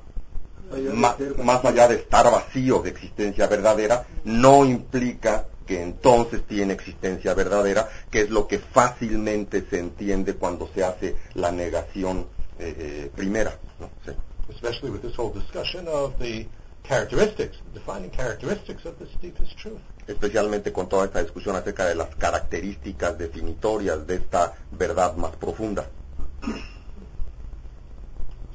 ma- 0.94 1.16
más 1.44 1.64
allá 1.66 1.88
de 1.88 1.96
estar 1.96 2.26
vacío 2.32 2.82
de 2.82 2.90
existencia 2.90 3.48
verdadera, 3.48 4.06
no 4.24 4.66
implica 4.66 5.46
que 5.68 5.82
entonces 5.82 6.44
tiene 6.48 6.74
existencia 6.74 7.34
verdadera, 7.34 7.90
que 8.12 8.22
es 8.22 8.30
lo 8.30 8.48
que 8.48 8.60
fácilmente 8.60 9.66
se 9.70 9.80
entiende 9.80 10.36
cuando 10.36 10.70
se 10.74 10.84
hace 10.84 11.16
la 11.34 11.52
negación 11.52 12.28
eh, 12.60 12.76
eh, 12.78 13.12
primera. 13.16 13.58
¿no? 13.80 13.90
Sí. 14.06 14.12
especially 14.50 14.92
with 14.92 15.02
this 15.02 15.18
whole 15.18 15.32
discussion 15.34 15.88
of 15.88 16.18
the 16.20 16.48
characteristics, 16.86 17.58
defining 17.74 18.10
characteristics 18.10 18.86
of 18.86 18.98
this 19.00 19.10
deepest 19.22 19.58
truth. 19.58 19.82
Especialmente 20.08 20.72
con 20.72 20.88
toda 20.88 21.06
esta 21.06 21.24
discusión 21.24 21.56
acerca 21.56 21.86
de 21.86 21.96
las 21.96 22.16
características 22.16 23.18
definitorias 23.18 24.06
de 24.06 24.16
esta 24.16 24.54
verdad 24.72 25.16
más 25.16 25.36
profunda. 25.36 25.88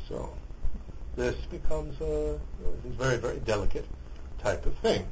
So 0.08 0.32
this 1.16 1.36
becomes 1.50 2.00
a, 2.00 2.38
very, 2.98 3.16
very 3.16 3.40
delicate 3.40 3.86
type 4.42 4.64
of 4.66 4.74
thing. 4.78 5.04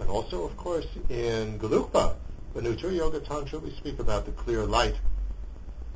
And 0.00 0.08
also, 0.08 0.44
of 0.44 0.56
course, 0.56 0.86
in 1.08 1.58
Gelugpa, 1.58 2.14
the 2.54 2.60
Nutra 2.60 2.94
Yoga 2.94 3.20
Tantra, 3.20 3.58
we 3.58 3.70
speak 3.72 3.98
about 3.98 4.26
the 4.26 4.32
clear 4.32 4.64
light 4.64 4.94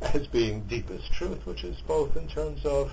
as 0.00 0.26
being 0.26 0.62
deepest 0.62 1.12
truth, 1.12 1.46
which 1.46 1.64
is 1.64 1.80
both 1.86 2.16
in 2.16 2.26
terms 2.28 2.64
of 2.64 2.92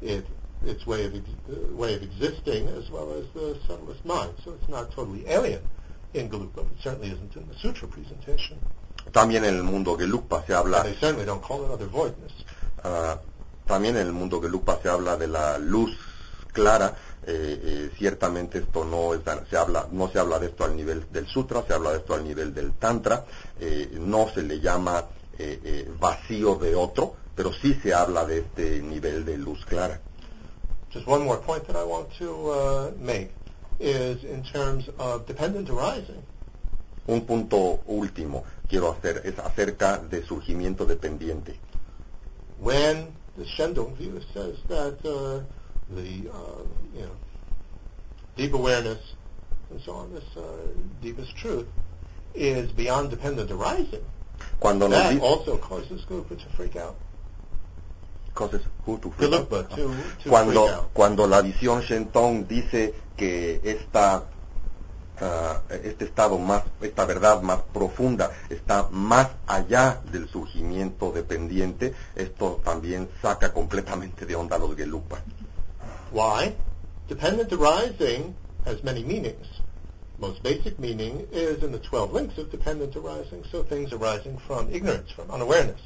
it, 0.00 0.24
its 0.68 0.86
way 0.86 1.04
of, 1.06 1.14
ex- 1.14 1.28
uh, 1.48 1.74
way 1.76 1.94
of 1.94 2.02
existing 2.02 2.68
as 2.68 2.90
well 2.90 3.08
as 3.18 3.24
the 3.34 3.56
subtlest 3.66 4.04
mind. 4.04 4.32
So 4.44 4.52
it's 4.52 4.68
not 4.68 4.90
totally 4.92 5.24
alien 5.28 5.60
in 6.14 6.28
Gelugpa, 6.28 6.62
but 6.62 6.80
certainly 6.82 7.08
isn't 7.10 7.34
in 7.36 7.46
the 7.48 7.54
sutra 7.58 7.88
presentation. 7.88 8.58
También 9.12 9.44
en 9.44 9.54
el 9.56 9.62
mundo 9.64 9.96
Gelugpa 9.96 10.44
se 10.46 10.54
habla 10.54 10.78
And 10.80 10.86
they 10.92 10.98
certainly 11.00 11.26
don't 11.26 11.42
call 11.42 11.64
it 11.64 11.70
other 11.70 11.86
voidness. 11.88 12.32
Ah, 12.82 13.18
también 13.66 13.96
en 13.96 14.06
el 14.06 14.12
mundo 14.12 14.40
Gelugpa 14.40 14.78
se 14.82 14.88
habla 14.88 15.16
de 15.16 15.28
la 15.28 15.58
luz 15.58 15.90
clara. 16.52 16.96
eh, 17.26 17.58
eh, 17.62 17.90
ciertamente 17.96 18.58
esto 18.58 18.84
no 18.84 19.14
es, 19.14 19.20
se 19.48 19.56
habla, 19.56 19.88
no 19.90 20.08
se 20.10 20.18
habla 20.18 20.38
de 20.38 20.46
esto 20.48 20.64
al 20.64 20.76
nivel 20.76 21.06
del 21.10 21.26
sutra, 21.26 21.62
se 21.66 21.72
habla 21.72 21.92
de 21.92 21.98
esto 21.98 22.12
al 22.14 22.22
nivel 22.22 22.52
del 22.54 22.72
tantra. 22.74 23.24
eh, 23.58 23.96
no 23.98 24.28
se 24.28 24.42
le 24.42 24.60
llama 24.60 25.04
eh, 25.38 25.90
vacío 25.98 26.56
de 26.56 26.74
otro, 26.74 27.14
pero 27.34 27.50
sí 27.52 27.74
se 27.82 27.92
habla 27.94 28.24
de 28.26 28.38
este 28.40 28.80
nivel 28.82 29.24
de 29.24 29.38
luz 29.38 29.64
clara. 29.66 30.00
Just 30.94 31.08
one 31.08 31.24
more 31.24 31.38
point 31.38 31.66
that 31.66 31.74
I 31.74 31.82
want 31.82 32.08
to 32.18 32.50
uh, 32.50 32.92
make 32.98 33.30
is 33.80 34.22
in 34.22 34.44
terms 34.44 34.88
of 35.00 35.26
dependent 35.26 35.68
arising. 35.68 36.22
Un 37.08 37.22
punto 37.22 37.80
último 37.88 38.44
quiero 38.68 38.92
hacer 38.94 39.20
es 39.24 39.36
acerca 39.40 39.98
de 40.08 40.22
surgimiento 40.22 40.86
dependiente. 40.86 41.56
When 42.60 43.12
the 43.36 43.44
Shendong 43.44 43.96
view 43.96 44.20
says 44.32 44.56
that 44.68 45.04
uh, 45.04 45.42
the 45.90 46.30
uh, 46.30 46.62
you 46.94 47.02
know 47.02 47.16
deep 48.36 48.54
awareness 48.54 49.00
and 49.70 49.80
so 49.80 49.94
on, 49.94 50.14
this 50.14 50.36
uh, 50.36 50.42
deepest 51.02 51.36
truth, 51.36 51.66
is 52.36 52.70
beyond 52.70 53.10
dependent 53.10 53.50
arising, 53.50 54.04
Cuando 54.60 54.86
nos 54.86 54.98
that 54.98 55.14
dice 55.14 55.20
also 55.20 55.58
causes 55.58 56.04
Gelugpa 56.04 56.38
to 56.38 56.48
freak 56.56 56.76
out. 56.76 56.94
Causes 58.34 58.60
who 58.84 58.98
to 58.98 59.10
freak 59.12 59.32
out. 59.32 59.48
Gelugpa 59.48 59.68
to, 59.70 59.76
to 59.76 59.88
freak 59.88 60.28
cuando, 60.28 60.68
out. 60.68 60.90
cuando 60.92 61.26
la 61.26 61.40
visión 61.40 61.80
Shentong 61.80 62.46
dice 62.46 62.94
que 63.16 63.60
esta, 63.64 64.24
ah, 65.20 65.62
este 65.82 66.04
estado 66.04 66.38
más, 66.38 66.64
esta 66.82 67.04
verdad 67.06 67.40
más 67.42 67.60
profunda 67.72 68.30
está 68.50 68.88
más 68.90 69.28
allá 69.46 70.02
del 70.10 70.28
surgimiento 70.28 71.12
dependiente, 71.12 71.94
esto 72.16 72.60
también 72.64 73.08
saca 73.22 73.52
completamente 73.52 74.26
de 74.26 74.34
onda 74.34 74.56
a 74.56 74.58
los 74.58 74.76
Gelugpa. 74.76 75.22
Why? 76.12 76.54
Dependent 77.08 77.52
arising 77.52 78.34
has 78.66 78.82
many 78.82 79.04
meanings. 79.04 79.46
Most 80.18 80.42
basic 80.42 80.78
meaning 80.78 81.26
is 81.32 81.62
in 81.62 81.72
the 81.72 81.78
12 81.78 82.12
links 82.12 82.38
of 82.38 82.50
dependent 82.50 82.94
arising, 82.96 83.44
so 83.50 83.62
things 83.62 83.92
arising 83.92 84.38
from 84.38 84.72
ignorance, 84.72 85.10
from 85.10 85.30
unawareness. 85.30 85.80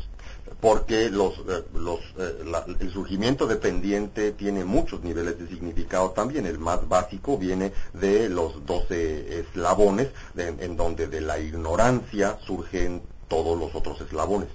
Porque 0.61 1.11
los, 1.11 1.35
eh, 1.39 1.65
los, 1.75 2.01
eh, 2.19 2.43
la- 2.45 2.65
el 2.81 2.93
surgimiento 2.93 3.47
dependiente 3.47 4.33
tiene 4.33 4.65
muchos 4.65 5.03
niveles 5.03 5.39
de 5.39 5.47
significado 5.49 6.11
también. 6.11 6.47
El 6.47 6.59
más 6.59 6.89
básico 6.89 7.37
viene 7.39 7.73
de 7.93 8.29
los 8.29 8.65
12 8.67 9.41
eslabones, 9.41 10.09
de- 10.35 10.49
en 10.49 10.77
donde 10.77 11.07
de 11.07 11.21
la 11.21 11.39
ignorancia 11.39 12.39
surgen 12.47 13.03
todos 13.29 13.59
los 13.59 13.75
otros 13.75 14.01
eslabones. 14.01 14.49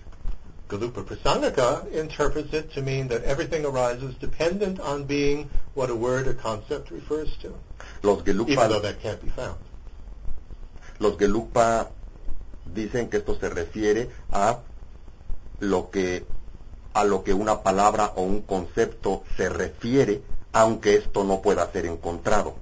Galupa 0.70 1.04
Prasangaka 1.04 1.84
interprets 1.94 2.54
it 2.54 2.74
to 2.74 2.82
mean 2.82 3.08
that 3.10 3.24
everything 3.26 3.64
arises 3.66 4.18
dependent 4.20 4.80
on 4.80 5.06
being 5.06 5.48
what 5.76 5.90
a 5.90 5.94
word 5.94 6.28
or 6.28 6.34
concept 6.36 6.90
refers 6.90 7.38
to, 7.42 7.50
Los 8.02 8.22
even 8.22 8.38
though 8.38 8.46
Gelugpa, 8.56 8.82
that 8.82 9.00
can't 9.02 9.22
be 9.22 9.30
found. 9.30 9.58
los 11.00 11.18
Gelugpa 11.18 11.90
dicen 12.74 13.10
que 13.10 13.18
esto 13.18 13.38
se 13.40 13.50
refiere 13.50 14.10
a 14.32 14.58
lo 15.64 15.90
que 15.90 16.26
a 16.94 17.04
lo 17.04 17.24
que 17.24 17.34
una 17.34 17.64
palabra 17.64 18.14
o 18.16 18.22
un 18.22 18.42
concepto 18.42 19.24
se 19.36 19.50
refiere, 19.50 20.22
aunque 20.52 20.96
esto 20.96 21.24
no 21.24 21.42
pueda 21.42 21.72
ser 21.72 21.88
encontrado. 21.88 22.54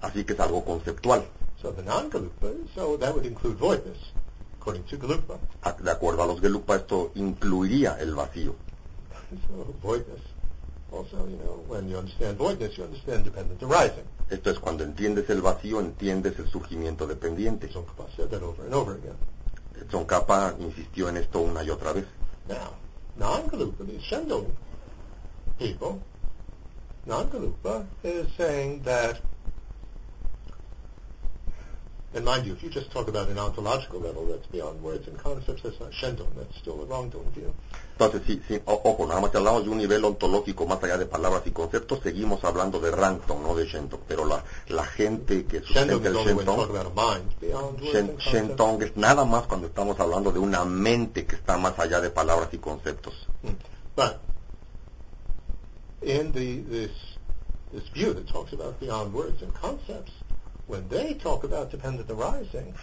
Así 0.00 0.24
que 0.24 0.32
es 0.32 0.40
algo 0.40 0.64
conceptual. 0.64 1.24
So 1.60 1.70
the 1.72 1.82
non-Galupa, 1.82 2.48
so 2.74 2.96
that 2.98 3.14
would 3.14 3.24
include 3.24 3.56
voidness, 3.56 3.98
according 4.58 4.82
to 4.86 4.98
Galupa. 4.98 5.38
A- 5.62 5.72
De 5.74 5.90
acuerdo 5.92 6.24
a 6.24 6.26
los 6.26 6.40
Gelugpa, 6.40 6.74
esto 6.76 7.12
incluiría 7.14 7.96
el 8.00 8.14
vacío. 8.16 8.56
Esto 14.28 14.50
es 14.50 14.58
cuando 14.58 14.84
entiendes 14.84 15.30
el 15.30 15.40
vacío, 15.40 15.80
entiendes 15.80 16.38
el 16.38 16.48
surgimiento 16.50 17.06
dependiente. 17.06 17.70
Tsongkhapa 19.84 20.54
insistió 20.58 21.08
en 21.08 21.16
esto 21.16 21.40
una 21.40 21.62
y 21.62 21.70
otra 21.70 21.92
vez. 21.92 22.06
Now, 22.48 22.74
non-Galupa, 23.16 23.84
these 23.84 24.02
people, 25.58 26.02
non-Galupa 27.06 27.86
is 28.02 28.26
saying 28.36 28.82
that, 28.82 29.20
and 32.14 32.24
mind 32.24 32.46
you, 32.46 32.52
if 32.52 32.62
you 32.62 32.70
just 32.70 32.90
talk 32.90 33.08
about 33.08 33.28
an 33.28 33.38
ontological 33.38 34.00
level, 34.00 34.26
that's 34.26 34.46
beyond 34.46 34.82
words 34.82 35.08
and 35.08 35.18
concepts, 35.18 35.62
that's 35.62 35.80
not 35.80 35.92
Shendong, 35.92 36.34
that's 36.36 36.56
still 36.58 36.82
a 36.82 36.84
wrongdoing 36.86 37.30
view. 37.30 37.54
Entonces, 38.06 38.22
sí, 38.26 38.42
sí, 38.48 38.60
o- 38.66 38.80
ojo, 38.84 39.06
nada 39.06 39.20
más 39.20 39.30
que 39.30 39.38
hablamos 39.38 39.64
de 39.64 39.70
un 39.70 39.78
nivel 39.78 40.04
ontológico 40.04 40.66
más 40.66 40.82
allá 40.82 40.98
de 40.98 41.06
palabras 41.06 41.42
y 41.46 41.50
conceptos, 41.50 42.00
seguimos 42.02 42.42
hablando 42.44 42.80
de 42.80 42.90
Ranton, 42.90 43.42
no 43.42 43.54
de 43.54 43.66
Shenton. 43.66 44.00
Pero 44.08 44.24
la, 44.24 44.42
la 44.68 44.84
gente 44.84 45.44
que 45.46 45.60
sustenta 45.60 45.94
el 46.08 46.16
only 46.16 46.32
when 46.32 46.38
you 46.38 46.44
talk 46.44 46.58
Shenton, 46.58 46.76
about 46.76 46.86
a 46.86 47.16
mind 47.18 47.30
beyond 47.40 47.80
words 47.80 47.92
Shen- 47.92 47.98
and 48.00 48.08
concepts. 48.10 48.32
Shenton 48.32 48.82
es 48.82 48.96
nada 48.96 49.24
más 49.24 49.46
cuando 49.46 49.66
estamos 49.66 49.98
hablando 50.00 50.32
de 50.32 50.38
una 50.38 50.64
mente 50.64 51.26
que 51.26 51.36
está 51.36 51.56
más 51.58 51.78
allá 51.78 52.00
de 52.00 52.10
palabras 52.10 52.48
y 52.52 52.58
conceptos. 52.58 53.14
Hmm. 53.42 53.54
But 53.96 54.20
in 56.02 56.32
the 56.32 56.62
this 56.68 56.90
this 57.72 57.88
view 57.94 58.12
that 58.14 58.26
talks 58.26 58.52
about 58.52 58.78
beyond 58.80 59.12
words 59.14 59.40
and 59.42 59.52
concepts, 59.54 60.12
when 60.66 60.88
they 60.88 61.14
talk 61.14 61.44
about 61.44 61.70
dependent 61.70 62.10
arising, 62.10 62.74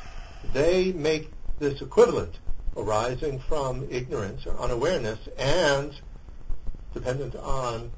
they 0.53 0.93
make 0.93 1.29
this 1.59 1.81
equivalent 1.81 2.33
arising 2.77 3.39
from 3.39 3.87
ignorance 3.89 4.45
or 4.45 4.57
unawareness 4.59 5.19
and 5.37 5.93
dependent 6.93 7.35
on 7.35 7.91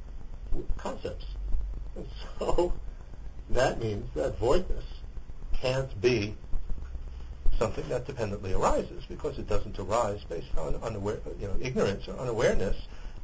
concepts. 0.78 1.26
And 1.96 2.06
so 2.40 2.74
that 3.50 3.80
means 3.82 4.10
that 4.16 4.38
voidness 4.40 4.86
can't 5.54 6.00
be 6.02 6.36
something 7.60 7.88
that 7.90 8.06
dependently 8.08 8.54
arises 8.54 9.04
because 9.08 9.38
it 9.38 9.48
doesn't 9.48 9.78
arise 9.78 10.20
based 10.28 10.58
on 10.58 10.76
unaware, 10.84 11.20
you 11.40 11.48
know, 11.48 11.56
ignorance 11.62 12.08
or 12.08 12.18
unawareness 12.18 12.76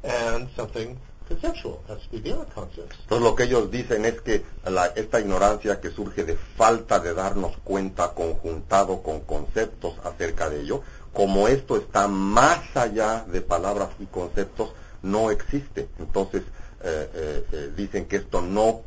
and 0.04 0.48
something 0.54 0.96
conceptual 1.26 1.82
has 1.88 1.98
to 2.02 2.08
be 2.10 2.18
beyond 2.20 2.48
concepts. 2.54 2.96
Entonces 3.02 3.22
lo 3.22 3.34
que 3.34 3.44
ellos 3.44 3.70
dicen 3.70 4.04
es 4.06 4.20
que 4.20 4.44
la- 4.64 4.86
esta 4.86 5.20
ignorancia 5.20 5.80
que 5.80 5.90
surge 5.90 6.24
de 6.24 6.36
falta 6.36 7.00
de 7.00 7.12
darnos 7.14 7.56
cuenta 7.64 8.14
conjuntado 8.14 9.02
con 9.02 9.20
conceptos 9.22 9.94
acerca 10.04 10.48
de 10.48 10.60
ello, 10.60 10.82
como 11.12 11.48
esto 11.48 11.76
está 11.76 12.08
más 12.08 12.76
allá 12.76 13.24
de 13.24 13.40
palabras 13.40 13.90
y 13.98 14.06
conceptos, 14.06 14.70
no 15.02 15.30
existe. 15.30 15.88
Entonces 15.98 16.42
eh, 16.82 17.10
eh, 17.12 17.44
eh, 17.52 17.72
dicen 17.76 18.06
que 18.06 18.16
esto 18.16 18.40
no, 18.40 18.82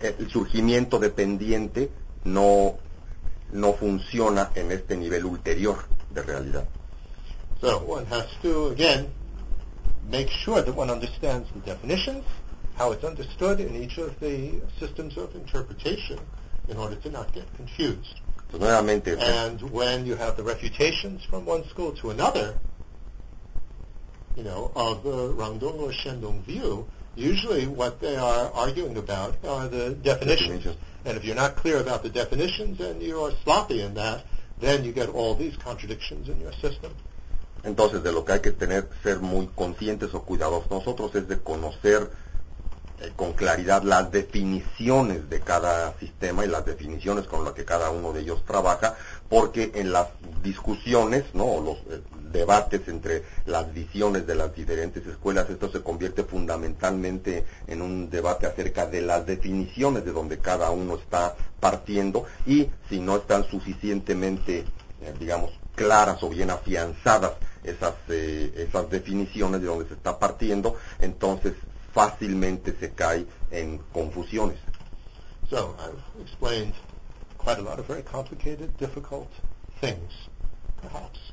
el 0.00 0.30
surgimiento 0.30 0.98
dependiente 0.98 1.90
no, 2.24 2.78
no 3.52 3.72
funciona 3.74 4.50
en 4.54 4.72
este 4.72 4.96
nivel 4.96 5.26
ulterior 5.26 5.76
de 6.10 6.22
realidad. 6.22 6.64
So 7.60 7.78
one 7.86 8.06
has 8.06 8.26
to, 8.42 8.68
again, 8.68 9.08
make 10.10 10.30
sure 10.30 10.62
that 10.62 10.74
one 10.74 10.90
understands 10.90 11.48
the 11.52 11.60
definitions, 11.60 12.24
how 12.76 12.92
it's 12.92 13.04
understood 13.04 13.60
in 13.60 13.76
each 13.76 13.98
of 13.98 14.18
the 14.18 14.60
systems 14.80 15.16
of 15.16 15.34
interpretation 15.34 16.18
in 16.68 16.76
order 16.76 16.96
to 16.96 17.10
not 17.10 17.32
get 17.32 17.44
confused. 17.54 18.21
Nuevamente, 18.58 19.16
And 19.18 19.60
when 19.70 20.04
you 20.04 20.14
have 20.16 20.36
the 20.36 20.42
refutations 20.42 21.24
from 21.24 21.46
one 21.46 21.64
school 21.68 21.92
to 21.92 22.10
another, 22.10 22.58
you 24.36 24.42
know, 24.42 24.70
of 24.74 25.02
the 25.02 25.32
Rangdong 25.34 25.80
or 25.80 25.92
Shendong 25.92 26.42
view, 26.44 26.86
usually 27.16 27.66
what 27.66 28.00
they 28.00 28.16
are 28.16 28.50
arguing 28.52 28.96
about 28.96 29.36
are 29.44 29.68
the 29.68 29.90
definitions. 29.94 30.64
Definitions. 30.64 30.76
And 31.04 31.16
if 31.16 31.24
you're 31.24 31.36
not 31.36 31.56
clear 31.56 31.78
about 31.78 32.02
the 32.02 32.10
definitions 32.10 32.80
and 32.80 33.02
you 33.02 33.20
are 33.20 33.32
sloppy 33.42 33.82
in 33.82 33.94
that, 33.94 34.24
then 34.60 34.84
you 34.84 34.92
get 34.92 35.08
all 35.08 35.34
these 35.34 35.56
contradictions 35.56 36.28
in 36.28 36.40
your 36.40 36.52
system. 36.52 36.94
Entonces, 37.64 38.02
de 38.02 38.12
lo 38.12 38.24
que 38.24 38.34
hay 38.34 38.40
que 38.40 38.52
tener, 38.52 38.88
ser 39.02 39.20
muy 39.20 39.48
conscientes 39.54 40.14
o 40.14 40.22
cuidadosos 40.22 40.70
nosotros 40.70 41.14
es 41.14 41.28
de 41.28 41.38
conocer 41.38 42.10
eh, 43.02 43.12
con 43.16 43.32
claridad 43.32 43.82
las 43.82 44.10
definiciones 44.12 45.28
de 45.28 45.40
cada 45.40 45.98
sistema 45.98 46.44
y 46.44 46.48
las 46.48 46.64
definiciones 46.64 47.26
con 47.26 47.44
las 47.44 47.52
que 47.54 47.64
cada 47.64 47.90
uno 47.90 48.12
de 48.12 48.20
ellos 48.20 48.44
trabaja, 48.44 48.94
porque 49.28 49.72
en 49.74 49.92
las 49.92 50.08
discusiones, 50.42 51.24
¿no? 51.34 51.60
los 51.60 51.78
eh, 51.90 52.02
debates 52.32 52.86
entre 52.88 53.24
las 53.46 53.72
visiones 53.72 54.26
de 54.26 54.34
las 54.34 54.54
diferentes 54.54 55.06
escuelas, 55.06 55.48
esto 55.50 55.70
se 55.70 55.82
convierte 55.82 56.24
fundamentalmente 56.24 57.44
en 57.66 57.82
un 57.82 58.08
debate 58.08 58.46
acerca 58.46 58.86
de 58.86 59.02
las 59.02 59.26
definiciones 59.26 60.04
de 60.04 60.12
donde 60.12 60.38
cada 60.38 60.70
uno 60.70 60.94
está 60.96 61.34
partiendo 61.60 62.24
y 62.46 62.68
si 62.88 63.00
no 63.00 63.16
están 63.16 63.44
suficientemente, 63.44 64.60
eh, 65.00 65.14
digamos, 65.18 65.50
claras 65.74 66.22
o 66.22 66.28
bien 66.28 66.50
afianzadas 66.50 67.32
esas, 67.64 67.94
eh, 68.08 68.66
esas 68.68 68.90
definiciones 68.90 69.60
de 69.60 69.66
donde 69.66 69.88
se 69.88 69.94
está 69.94 70.18
partiendo, 70.18 70.76
entonces 71.00 71.54
fácilmente 71.94 72.74
se 72.78 72.90
cae 72.90 73.26
en 73.50 73.78
confusiones. 73.92 74.58
So 75.48 75.74
I've 75.78 76.22
explained 76.22 76.72
quite 77.38 77.58
a 77.58 77.62
lot 77.62 77.78
of 77.78 77.86
very 77.86 78.02
complicated, 78.02 78.76
difficult 78.78 79.30
things, 79.80 80.12
perhaps, 80.80 81.32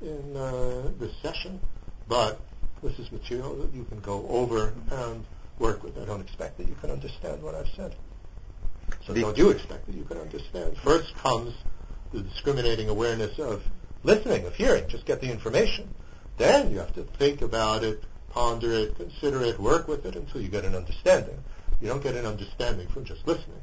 in 0.00 0.36
uh, 0.36 0.90
this 0.98 1.12
session, 1.22 1.60
but 2.08 2.40
this 2.82 2.98
is 2.98 3.12
material 3.12 3.54
that 3.56 3.72
you 3.74 3.84
can 3.84 4.00
go 4.00 4.26
over 4.28 4.72
and 4.90 5.24
work 5.58 5.82
with. 5.84 5.98
I 5.98 6.04
don't 6.06 6.20
expect 6.22 6.56
that 6.58 6.66
you 6.68 6.74
can 6.80 6.90
understand 6.90 7.42
what 7.42 7.54
I've 7.54 7.68
said. 7.76 7.94
So 9.06 9.12
The- 9.12 9.20
don't 9.20 9.38
you 9.38 9.50
expect 9.50 9.86
that 9.86 9.94
you 9.94 10.04
can 10.04 10.18
understand. 10.18 10.76
First 10.78 11.14
comes 11.16 11.54
the 12.12 12.22
discriminating 12.22 12.88
awareness 12.88 13.38
of 13.38 13.62
listening, 14.02 14.46
of 14.46 14.54
hearing. 14.54 14.88
Just 14.88 15.04
get 15.04 15.20
the 15.20 15.30
information. 15.30 15.94
Then 16.38 16.72
you 16.72 16.78
have 16.78 16.94
to 16.94 17.02
think 17.02 17.42
about 17.42 17.84
it, 17.84 18.02
ponder 18.32 18.72
it, 18.72 18.96
consider 18.96 19.42
it, 19.44 19.58
work 19.58 19.88
with 19.88 20.06
it 20.06 20.16
until 20.16 20.40
you 20.40 20.48
get 20.48 20.64
an 20.64 20.74
understanding. 20.74 21.38
You 21.80 21.88
don't 21.88 22.02
get 22.02 22.14
an 22.14 22.26
understanding 22.26 22.88
from 22.88 23.04
just 23.04 23.26
listening. 23.26 23.60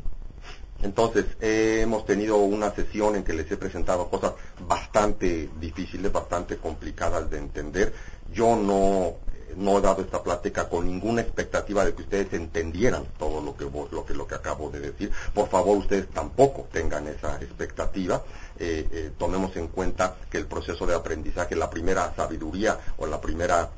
Entonces, 0.82 1.26
eh, 1.42 1.80
hemos 1.82 2.06
tenido 2.06 2.38
una 2.38 2.72
sesión 2.72 3.16
en 3.16 3.24
que 3.24 3.34
les 3.34 3.50
he 3.52 3.58
presentado 3.58 4.10
cosas 4.10 4.34
bastante 4.68 5.50
difíciles, 5.60 6.12
bastante 6.12 6.58
complicadas 6.58 7.30
de 7.32 7.40
entender. 7.40 7.94
Yo 8.32 8.56
no, 8.56 9.16
no 9.56 9.78
he 9.78 9.82
dado 9.82 10.02
esta 10.04 10.22
plática 10.22 10.70
con 10.70 10.86
ninguna 10.86 11.22
expectativa 11.22 11.84
de 11.84 11.96
que 11.96 12.04
ustedes 12.04 12.32
entendieran 12.34 13.06
todo 13.18 13.42
lo 13.42 13.58
que, 13.58 13.66
lo 13.66 14.06
que, 14.06 14.14
lo 14.14 14.28
que 14.28 14.36
acabo 14.36 14.70
de 14.70 14.80
decir. 14.80 15.12
Por 15.34 15.50
favor, 15.50 15.78
ustedes 15.78 16.10
tampoco 16.10 16.68
tengan 16.72 17.08
esa 17.08 17.38
expectativa. 17.42 18.24
Eh, 18.60 18.88
eh, 18.92 19.12
tomemos 19.18 19.56
en 19.56 19.70
cuenta 19.70 20.16
que 20.30 20.38
el 20.38 20.46
proceso 20.46 20.86
de 20.86 20.94
aprendizaje, 20.94 21.56
la 21.56 21.70
primera 21.72 22.14
sabiduría 22.16 22.78
o 22.98 23.08
la 23.08 23.20
primera, 23.20 23.70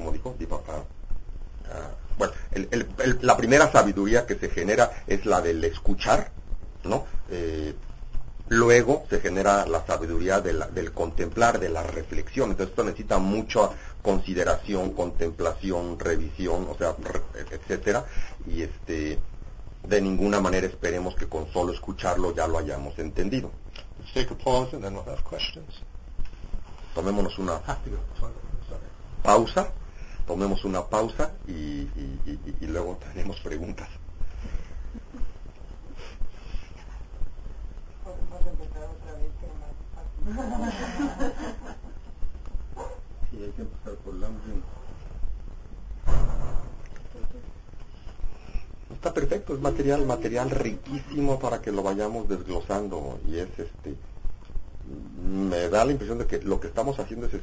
¿cómo 0.00 0.12
dijo? 0.12 0.34
Dijo, 0.38 0.64
ah, 0.68 0.82
Ah, 1.72 1.90
bueno, 2.18 2.32
el- 2.50 2.68
el- 2.72 2.88
el- 2.98 3.18
la 3.22 3.36
primera 3.36 3.70
sabiduría 3.70 4.26
que 4.26 4.34
se 4.34 4.48
genera 4.48 4.90
es 5.06 5.24
la 5.24 5.40
del 5.40 5.62
escuchar, 5.64 6.30
¿no? 6.84 7.06
Eh, 7.30 7.74
Luego 8.48 9.06
se 9.08 9.20
genera 9.20 9.64
la 9.66 9.86
sabiduría 9.86 10.40
de 10.40 10.52
la- 10.54 10.66
del 10.66 10.92
contemplar, 10.92 11.60
de 11.60 11.68
la 11.68 11.84
reflexión. 11.84 12.50
Entonces 12.50 12.70
esto 12.70 12.82
necesita 12.82 13.18
mucha 13.18 13.70
consideración, 14.02 14.90
contemplación, 14.94 16.00
revisión, 16.00 16.66
o 16.68 16.74
sea, 16.76 16.96
etcétera. 17.52 18.04
Y 18.48 18.62
este, 18.62 19.20
de 19.86 20.00
ninguna 20.00 20.40
manera 20.40 20.66
esperemos 20.66 21.14
que 21.14 21.28
con 21.28 21.46
solo 21.52 21.72
escucharlo 21.72 22.34
ya 22.34 22.48
lo 22.48 22.58
hayamos 22.58 22.98
entendido. 22.98 23.52
Let's 24.00 24.12
take 24.14 24.34
a 24.34 24.36
pause 24.44 24.74
and 24.74 24.82
then 24.82 24.94
we'll 24.96 25.06
have 25.08 25.22
questions. 25.22 25.68
Tomémonos 26.92 27.38
una 27.38 27.60
pausa, 29.22 29.68
tomemos 30.26 30.64
una 30.64 30.86
pausa 30.86 31.32
y, 31.46 31.86
luego 32.60 32.98
tenemos 33.12 33.40
preguntas. 33.40 33.88
Podemos 38.04 38.46
empezar 38.46 38.84
otra 38.84 39.12
vez 39.14 39.32
que 39.40 39.46
más 39.60 39.74
fácil. 39.94 41.10
Está 48.94 49.14
perfecto, 49.14 49.54
es 49.54 49.60
material, 49.60 50.04
material 50.04 50.50
riquísimo 50.50 51.38
para 51.38 51.62
que 51.62 51.72
lo 51.72 51.82
vayamos 51.82 52.28
desglosando 52.28 53.18
y 53.26 53.38
es 53.38 53.48
este, 53.58 53.96
me 55.24 55.68
da 55.68 55.84
la 55.84 55.92
impresión 55.92 56.18
de 56.18 56.26
que 56.26 56.42
lo 56.42 56.60
que 56.60 56.66
estamos 56.66 56.98
haciendo 56.98 57.26
es, 57.26 57.34
es 57.34 57.42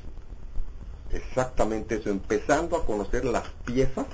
exactamente 1.12 1.96
eso, 1.96 2.10
empezando 2.10 2.78
a 2.78 2.86
conocer 2.86 3.26
las 3.26 3.48
piezas 3.66 4.06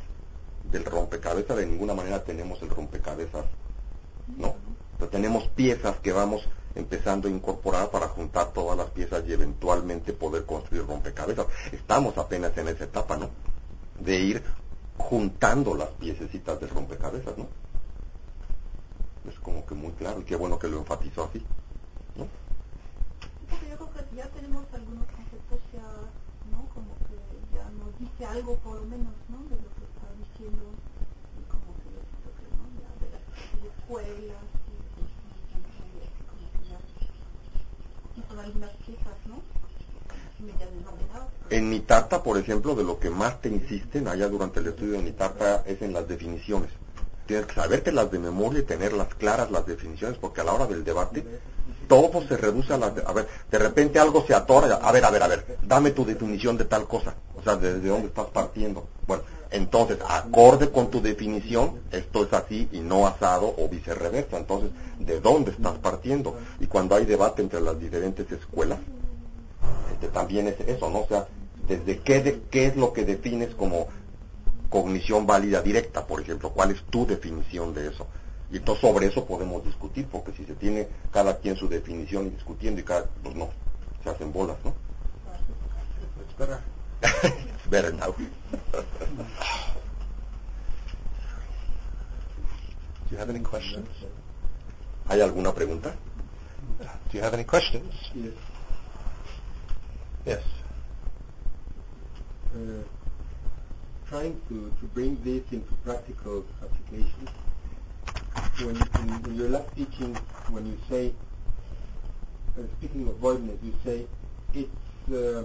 del 0.72 0.86
rompecabezas, 0.86 1.58
de 1.58 1.66
ninguna 1.66 1.94
manera 1.94 2.24
tenemos 2.24 2.62
el 2.62 2.70
rompecabezas, 2.70 3.46
no, 4.38 4.56
tenemos 5.12 5.48
piezas 5.50 5.98
que 6.00 6.12
vamos 6.12 6.48
empezando 6.76 7.28
a 7.28 7.32
incorporar 7.32 7.92
para 7.92 8.08
juntar 8.08 8.54
todas 8.54 8.78
las 8.78 8.90
piezas 8.90 9.24
y 9.28 9.34
eventualmente 9.34 10.14
poder 10.14 10.46
construir 10.46 10.88
rompecabezas. 10.88 11.46
Estamos 11.72 12.18
apenas 12.18 12.58
en 12.58 12.70
esa 12.70 12.86
etapa, 12.86 13.16
¿no? 13.16 13.30
De 14.00 14.20
ir 14.20 14.44
juntando 14.98 15.76
las 15.76 15.90
piececitas 15.90 16.60
del 16.60 16.70
rompecabezas, 16.70 17.38
¿no? 17.38 17.48
Es 19.30 19.40
como 19.40 19.66
que 19.66 19.76
muy 19.76 19.92
claro 19.92 20.22
y 20.22 20.24
qué 20.24 20.36
bueno 20.36 20.58
que 20.58 20.68
lo 20.68 20.80
enfatizó 20.80 21.26
así, 21.26 21.46
¿no 22.16 22.28
algunos 24.74 25.06
conceptos 25.08 25.60
ya, 25.74 25.86
¿no? 26.52 26.66
Como 26.74 26.96
que 27.06 27.16
ya 27.54 27.70
dice 28.24 28.38
algo 28.38 28.56
por 28.58 28.76
lo 28.76 28.86
menos, 28.86 29.14
¿no? 29.30 29.38
De 29.50 29.56
lo 29.56 29.70
que 29.76 29.84
está 29.84 30.08
diciendo, 30.18 30.64
como 31.50 31.74
que 31.82 31.90
que, 32.40 32.96
de 33.02 33.08
las 33.12 33.24
de 33.62 33.68
escuelas, 33.70 34.44
y, 34.72 34.78
como 36.28 36.40
que 41.50 41.56
En 41.56 41.70
por 42.24 42.38
ejemplo, 42.38 42.76
de 42.76 42.84
lo 42.84 43.00
que 43.00 43.10
más 43.10 43.42
te 43.42 43.50
insisten 43.50 44.08
allá 44.08 44.28
durante 44.28 44.60
el 44.60 44.68
estudio 44.68 44.94
de 44.94 45.04
Nitarta 45.04 45.64
es 45.66 45.82
en 45.82 45.94
las 45.94 46.08
definiciones. 46.08 46.70
Tienes 47.26 47.46
que 47.46 47.56
saberte 47.56 47.92
las 47.92 48.12
de 48.12 48.20
memoria 48.20 48.60
y 48.60 48.64
tenerlas 48.64 49.14
claras 49.16 49.52
las 49.52 49.66
definiciones, 49.66 50.18
porque 50.18 50.42
a 50.42 50.44
la 50.44 50.54
hora 50.54 50.68
del 50.68 50.84
debate 50.84 51.24
todo 51.88 52.22
se 52.28 52.38
reduce 52.38 52.74
a 52.74 52.78
de- 52.78 53.04
a 53.06 53.12
ver, 53.14 53.28
de 53.52 53.60
repente 53.60 54.00
algo 54.00 54.26
se 54.26 54.34
atora, 54.34 54.76
a 54.76 54.92
ver, 54.92 55.06
a 55.06 55.12
ver, 55.12 55.24
a 55.24 55.28
ver, 55.28 55.58
dame 55.64 55.92
tu 55.92 56.06
definición 56.06 56.58
de 56.58 56.66
tal 56.66 56.88
cosa, 56.88 57.16
o 57.36 57.42
sea, 57.42 57.56
desde 57.56 57.88
dónde 57.88 58.08
estás 58.08 58.28
partiendo. 58.28 58.88
Bueno, 59.08 59.24
entonces, 59.52 60.00
acorde 60.08 60.72
con 60.72 60.90
tu 60.90 61.02
definición, 61.02 61.82
esto 61.92 62.24
es 62.24 62.34
así 62.34 62.68
y 62.72 62.80
no 62.80 63.06
asado 63.06 63.54
o 63.58 63.70
viceversa. 63.70 64.38
Entonces, 64.38 64.72
¿de 65.00 65.20
dónde 65.20 65.52
estás 65.52 65.78
partiendo? 65.78 66.38
Y 66.60 66.66
cuando 66.66 66.96
hay 66.96 67.06
debate 67.06 67.44
entre 67.44 67.62
las 67.62 67.80
diferentes 67.80 68.32
escuelas, 68.32 68.80
este, 69.92 70.08
también 70.08 70.48
es 70.48 70.60
eso, 70.62 70.90
¿no? 70.90 71.02
O 71.02 71.08
sea, 71.08 71.28
desde 71.68 72.00
qué, 72.00 72.22
de- 72.24 72.42
qué 72.50 72.66
es 72.66 72.76
lo 72.76 72.94
que 72.94 73.06
defines 73.06 73.54
como 73.54 73.88
cognición 74.70 75.28
válida 75.28 75.62
directa, 75.62 76.08
por 76.08 76.20
ejemplo, 76.22 76.50
cuál 76.50 76.72
es 76.72 76.82
tu 76.90 77.06
definición 77.06 77.74
de 77.76 77.90
eso. 77.90 78.08
Y 78.54 78.58
entonces 78.58 78.82
sobre 78.82 79.08
eso 79.08 79.26
podemos 79.26 79.66
discutir, 79.66 80.08
porque 80.08 80.32
si 80.32 80.46
se 80.46 80.54
tiene 80.54 80.88
cada 81.12 81.40
quien 81.40 81.56
su 81.56 81.68
definición 81.68 82.28
y 82.28 82.30
discutiendo 82.30 82.80
y 82.80 82.84
cada, 82.84 83.08
pues 83.24 83.36
no, 83.36 83.50
se 84.04 84.12
hacen 84.12 84.32
bolas, 84.32 84.58
¿no? 84.64 84.76
It's 86.22 86.38
better 87.72 87.92
now. 87.96 88.14
Do 88.14 88.26
you 93.10 93.18
have 93.18 93.32
any 93.32 93.40
questions? 93.40 93.90
¿Hay 95.10 95.20
alguna 95.22 95.52
pregunta? 95.52 95.96
Do 97.12 97.18
you 97.18 97.24
have 97.24 97.34
any 97.34 97.46
questions? 97.46 97.92
Yes. 98.14 98.34
Yes. 100.28 100.44
Uh, 102.54 102.84
trying 104.08 104.40
to, 104.48 104.72
to 104.80 104.86
bring 104.94 105.18
this 105.24 105.42
into 105.52 105.74
practical 105.84 106.46
application. 106.62 107.28
When 108.60 108.76
in, 109.26 109.36
your 109.36 109.50
last 109.50 109.76
teaching, 109.76 110.16
when 110.50 110.66
you 110.68 110.78
say, 110.90 111.14
uh, 112.58 112.62
speaking 112.78 113.08
of 113.08 113.16
voidness, 113.18 113.58
you 113.64 113.74
say 113.84 114.06
it's 114.54 115.14
uh, 115.14 115.44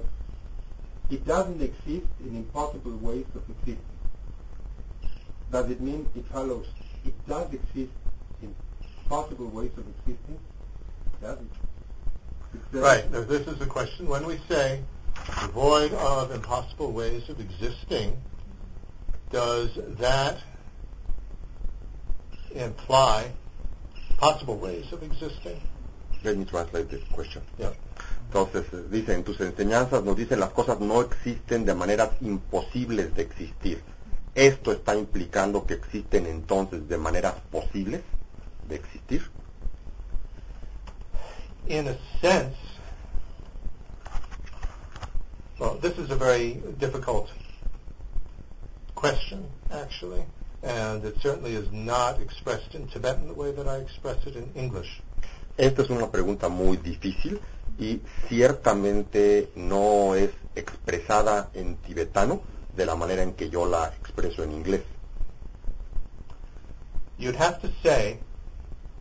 it 1.11 1.27
doesn't 1.27 1.63
exist 1.63 2.07
in 2.21 2.37
impossible 2.37 2.97
ways 2.99 3.25
of 3.35 3.43
existing. 3.49 3.79
Does 5.51 5.71
it 5.71 5.81
mean 5.81 6.07
it 6.15 6.27
follows 6.27 6.67
it 7.05 7.15
does 7.27 7.51
exist 7.53 7.93
in 8.43 8.55
possible 9.09 9.47
ways 9.49 9.71
of 9.79 9.85
existing? 9.89 10.39
Does 11.23 11.39
it? 11.39 11.47
It 12.55 12.61
says- 12.73 12.83
Right. 12.83 13.11
Now, 13.11 13.23
this 13.23 13.47
is 13.47 13.59
the 13.59 13.67
question. 13.67 14.07
When 14.09 14.27
we 14.27 14.39
say 14.49 14.83
void 15.53 15.93
of 15.95 16.31
impossible 16.33 16.93
ways 16.93 17.29
of 17.29 17.41
existing, 17.41 18.17
does 19.31 19.71
that 19.99 20.39
imply 22.55 23.33
possible 24.19 24.57
ways 24.57 24.93
of 24.93 25.03
existing? 25.03 25.61
Let 26.25 26.37
me 26.37 26.45
translate 26.45 26.91
the 26.91 26.99
question. 27.13 27.43
Yeah. 27.59 27.73
Entonces, 28.29 28.67
eh, 28.73 28.85
dice, 28.91 29.15
en 29.15 29.25
tus 29.25 29.41
enseñanzas 29.41 30.05
nos 30.05 30.17
dicen 30.17 30.41
las 30.41 30.51
cosas 30.51 30.81
no 30.81 31.01
existen 31.01 31.65
de 31.65 31.75
maneras 31.75 32.11
imposibles 32.21 33.15
de 33.15 33.23
existir. 33.23 33.83
¿Esto 34.35 34.73
está 34.73 34.95
implicando 34.95 35.67
que 35.67 35.75
existen 35.75 36.27
entonces 36.27 36.89
de 36.89 36.99
maneras 36.99 37.35
posibles 37.51 38.03
de 38.69 38.77
existir? 38.77 39.23
In 41.69 41.89
a 41.89 41.97
sense, 42.21 42.57
well, 45.59 45.79
this 45.81 45.99
is 45.99 46.11
a 46.11 46.17
very 46.17 46.63
difficult 46.79 47.29
question, 48.95 49.45
actually, 49.71 50.25
and 50.63 51.05
it 51.05 51.15
certainly 51.23 51.55
is 51.55 51.71
not 51.73 52.21
expressed 52.21 52.75
in 52.75 52.89
Tibetan 52.89 53.29
the 53.29 53.35
way 53.35 53.53
that 53.53 53.69
I 53.69 53.77
express 53.79 54.27
it 54.27 54.37
in 54.37 54.51
English. 54.55 55.01
Esta 55.57 55.83
es 55.83 55.91
una 55.91 56.11
pregunta 56.11 56.49
muy 56.49 56.77
difícil 56.77 57.41
y 57.79 58.01
ciertamente 58.29 59.51
no 59.57 60.15
es 60.15 60.31
expresada 60.55 61.51
en 61.55 61.77
tibetano 61.77 62.43
de 62.77 62.87
la 62.87 62.95
manera 62.95 63.23
en 63.23 63.33
que 63.33 63.51
yo 63.51 63.67
la 63.67 63.89
expreso 63.89 64.43
en 64.43 64.53
inglés. 64.53 64.83
You'd 67.19 67.37
have 67.37 67.61
to 67.63 67.69
say 67.83 68.21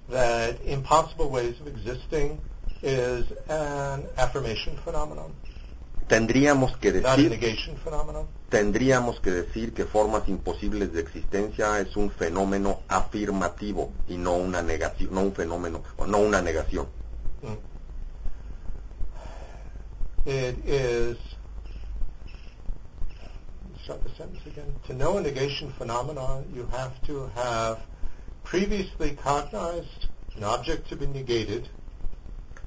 that 0.09 0.55
impossible 0.65 1.29
ways 1.29 1.59
of 1.61 1.67
existing 1.67 2.39
is 2.81 3.25
an 3.49 4.05
affirmation 4.17 4.77
phenomenon, 4.83 5.33
Tendríamos 6.07 6.77
que 6.79 6.93
not 7.01 7.19
a 7.19 7.29
negation 7.29 7.75
phenomenon. 7.77 8.27
Tendríamos 8.49 9.19
que 9.19 9.31
decir 9.31 9.73
que 9.73 9.85
formas 9.85 10.27
imposibles 10.27 10.93
de 10.93 11.01
existencia 11.01 11.79
es 11.79 11.95
un 11.97 12.09
fenómeno 12.09 12.81
afirmativo 12.87 13.91
y 14.07 14.17
no 14.17 14.35
una 14.35 14.61
negación, 14.61 15.13
no 15.13 15.21
un 15.21 15.33
fenómeno 15.33 15.83
o 15.97 16.07
no 16.07 16.19
una 16.19 16.41
negación. 16.41 16.87
Mm. 17.41 17.77
It 20.29 20.57
is, 20.65 21.17
start 23.83 24.03
the 24.03 24.09
sentence 24.17 24.45
again. 24.45 24.73
To 24.87 24.93
know 24.93 25.17
a 25.17 25.21
negation 25.21 25.71
phenomenon, 25.77 26.45
you 26.53 26.67
have 26.71 27.01
to 27.07 27.29
have 27.35 27.79
previously 28.43 29.11
cognized 29.11 30.07
an 30.35 30.43
object 30.43 30.89
to 30.89 30.95
be 30.95 31.07
negated. 31.07 31.69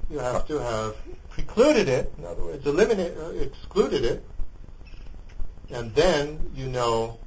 You 0.09 0.19
have 0.19 0.47
to 0.47 0.59
have 0.59 0.95
precluded 1.29 1.87
it, 1.87 2.11
in 2.17 2.25
other 2.25 2.43
words, 2.43 2.65
eliminated, 2.65 3.17
uh, 3.17 3.29
excluded 3.29 4.03
it, 4.03 4.23
and 5.73 5.93
then 5.95 6.39
you 6.55 6.67
know 6.67 7.17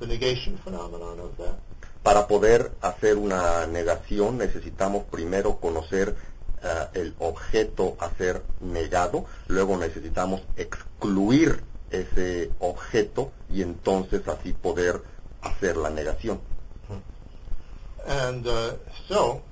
the 0.00 0.06
negation 0.06 0.58
phenomenon 0.58 1.20
of 1.20 1.36
that. 1.38 1.58
Para 2.02 2.26
poder 2.26 2.72
hacer 2.80 3.16
una 3.16 3.66
negación 3.66 4.38
necesitamos 4.38 5.04
primero 5.10 5.56
conocer 5.60 6.16
eh, 6.62 6.86
el 6.94 7.14
objeto 7.18 7.96
a 8.00 8.10
ser 8.10 8.42
negado, 8.60 9.26
luego 9.46 9.76
necesitamos 9.76 10.42
excluir 10.56 11.62
ese 11.90 12.50
objeto 12.60 13.32
y 13.50 13.62
entonces 13.62 14.26
así 14.28 14.52
poder 14.52 15.02
hacer 15.42 15.76
la 15.76 15.90
negación. 15.90 16.40
And 18.06 18.46
uh, 18.46 18.72
so, 19.06 19.42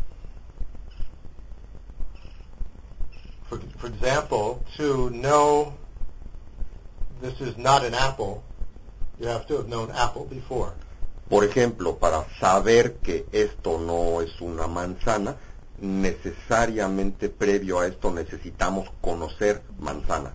for 3.50 3.86
example, 3.86 4.62
to 4.78 5.10
know 5.10 5.74
this 7.20 7.40
is 7.40 7.56
not 7.56 7.84
an 7.84 7.94
apple, 7.94 8.42
you 9.18 9.26
have 9.26 9.46
to 9.46 9.56
have 9.56 9.68
known 9.68 9.90
apple 9.90 10.24
before. 10.26 10.72
Por 11.28 11.44
ejemplo, 11.44 11.98
para 11.98 12.24
saber 12.38 12.98
que 13.02 13.26
esto 13.32 13.78
no 13.78 14.20
es 14.20 14.40
una 14.40 14.66
manzana, 14.68 15.36
necesariamente 15.80 17.28
previo 17.28 17.80
a 17.80 17.86
esto 17.86 18.10
necesitamos 18.10 18.88
conocer 19.00 19.62
manzana. 19.78 20.34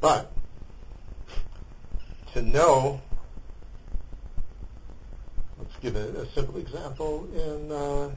But 0.00 0.32
to 2.34 2.42
know, 2.42 3.00
let's 5.58 5.76
give 5.80 5.96
a, 5.96 6.22
a 6.22 6.26
simple 6.34 6.58
example 6.58 7.28
in 7.34 7.72
uh, 7.72 8.10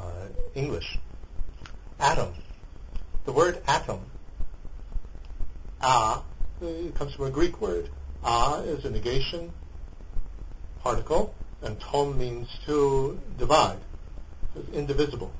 uh, 0.00 0.28
English. 0.54 0.98
Atom. 2.00 2.32
The 3.24 3.32
word 3.32 3.60
atom. 3.66 4.00
A 5.80 6.22
it 6.60 6.94
comes 6.96 7.14
from 7.14 7.26
a 7.26 7.30
Greek 7.30 7.60
word. 7.60 7.88
A 8.24 8.62
is 8.66 8.84
a 8.84 8.90
negation 8.90 9.52
particle, 10.82 11.34
and 11.62 11.78
tom 11.80 12.18
means 12.18 12.48
to 12.66 13.18
divide. 13.38 13.78
It's 14.56 14.68
indivisible. 14.76 15.30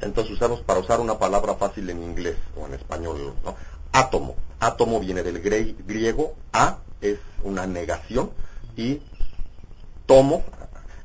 Entonces 0.00 0.32
usamos 0.32 0.60
para 0.60 0.80
usar 0.80 1.00
una 1.00 1.18
palabra 1.18 1.54
fácil 1.54 1.88
en 1.90 2.02
inglés 2.02 2.36
o 2.56 2.66
en 2.66 2.74
español, 2.74 3.34
¿no? 3.44 3.56
átomo. 3.92 4.36
Átomo 4.60 5.00
viene 5.00 5.22
del 5.22 5.42
gre- 5.42 5.74
griego, 5.86 6.34
a 6.52 6.78
es 7.00 7.18
una 7.42 7.66
negación 7.66 8.30
y 8.76 9.00
tomo 10.06 10.42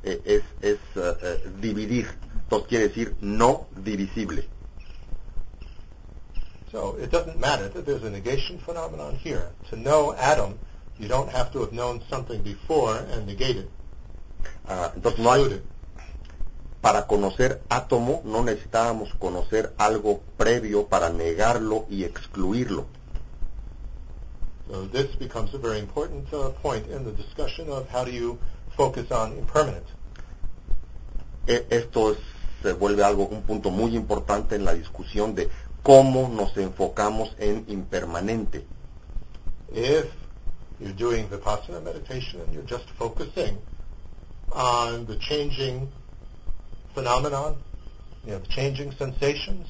eh, 0.02 0.20
es, 0.24 0.42
es 0.62 0.78
eh, 0.96 1.16
eh, 1.22 1.50
dividir. 1.60 2.08
Entonces 2.44 2.68
quiere 2.68 2.88
decir 2.88 3.16
no 3.20 3.66
divisible. 3.76 4.48
So 6.72 6.96
it 6.98 7.10
doesn't 7.10 7.38
matter 7.38 7.68
that 7.68 7.84
there's 7.84 8.02
a 8.02 8.10
negation 8.10 8.58
phenomenon 8.58 9.14
here. 9.16 9.50
To 9.70 9.76
know 9.76 10.14
atom, 10.14 10.58
you 10.98 11.06
don't 11.06 11.28
have 11.28 11.52
to 11.52 11.60
have 11.60 11.72
known 11.72 12.02
something 12.08 12.42
before 12.42 12.96
and 12.96 13.26
negate 13.26 13.56
it. 13.56 13.70
Ah, 14.66 14.90
entonces 14.96 15.18
no 15.20 15.30
hay, 15.32 15.60
para 16.80 17.06
conocer 17.06 17.60
átomo 17.68 18.22
no 18.24 18.42
necesitábamos 18.42 19.14
conocer 19.18 19.72
algo 19.78 20.20
previo 20.36 20.86
para 20.88 21.10
negarlo 21.10 21.86
y 21.90 22.04
excluirlo. 22.04 22.86
So 24.68 24.86
this 24.86 25.14
becomes 25.18 25.52
a 25.54 25.58
very 25.58 25.78
important 25.78 26.32
uh, 26.32 26.50
point 26.62 26.86
in 26.88 27.04
the 27.04 27.12
discussion 27.12 27.68
of 27.68 27.88
how 27.90 28.04
do 28.04 28.10
you 28.10 28.38
focus 28.76 29.10
on 29.10 29.32
impermanent. 29.36 29.84
E- 31.46 31.66
Esto 31.70 32.12
es- 32.12 32.18
se 32.62 32.72
vuelve 32.72 33.02
algo, 33.04 33.26
un 33.26 33.42
punto 33.42 33.70
muy 33.70 33.94
importante 33.96 34.54
en 34.56 34.64
la 34.64 34.72
discusión 34.72 35.34
de 35.34 35.50
cómo 35.82 36.28
nos 36.28 36.56
enfocamos 36.56 37.34
en 37.38 37.64
impermanente. 37.68 38.64
If 39.72 40.06
you're 40.80 40.92
doing 40.92 41.28
vipassana 41.28 41.80
meditation 41.82 42.40
and 42.40 42.52
you're 42.52 42.66
just 42.66 42.88
focusing 42.98 43.58
on 44.52 45.06
the 45.06 45.16
changing 45.16 45.90
phenomenon, 46.94 47.56
you 48.24 48.32
know, 48.32 48.38
the 48.38 48.48
changing 48.48 48.92
sensations, 48.92 49.66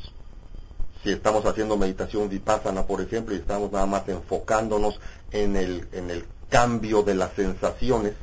Si 1.03 1.11
estamos 1.11 1.45
haciendo 1.47 1.77
meditación 1.77 2.29
vipassana, 2.29 2.87
por 2.87 3.01
ejemplo, 3.01 3.35
y 3.35 3.39
estamos 3.39 3.73
nada 3.73 3.87
más 3.87 4.09
enfocándonos 4.09 5.01
en 5.33 5.57
el, 5.57 5.89
en 5.93 6.11
el 6.11 6.25
cambio 6.49 7.03
de 7.03 7.17
las 7.17 7.33
sensaciones, 7.33 8.15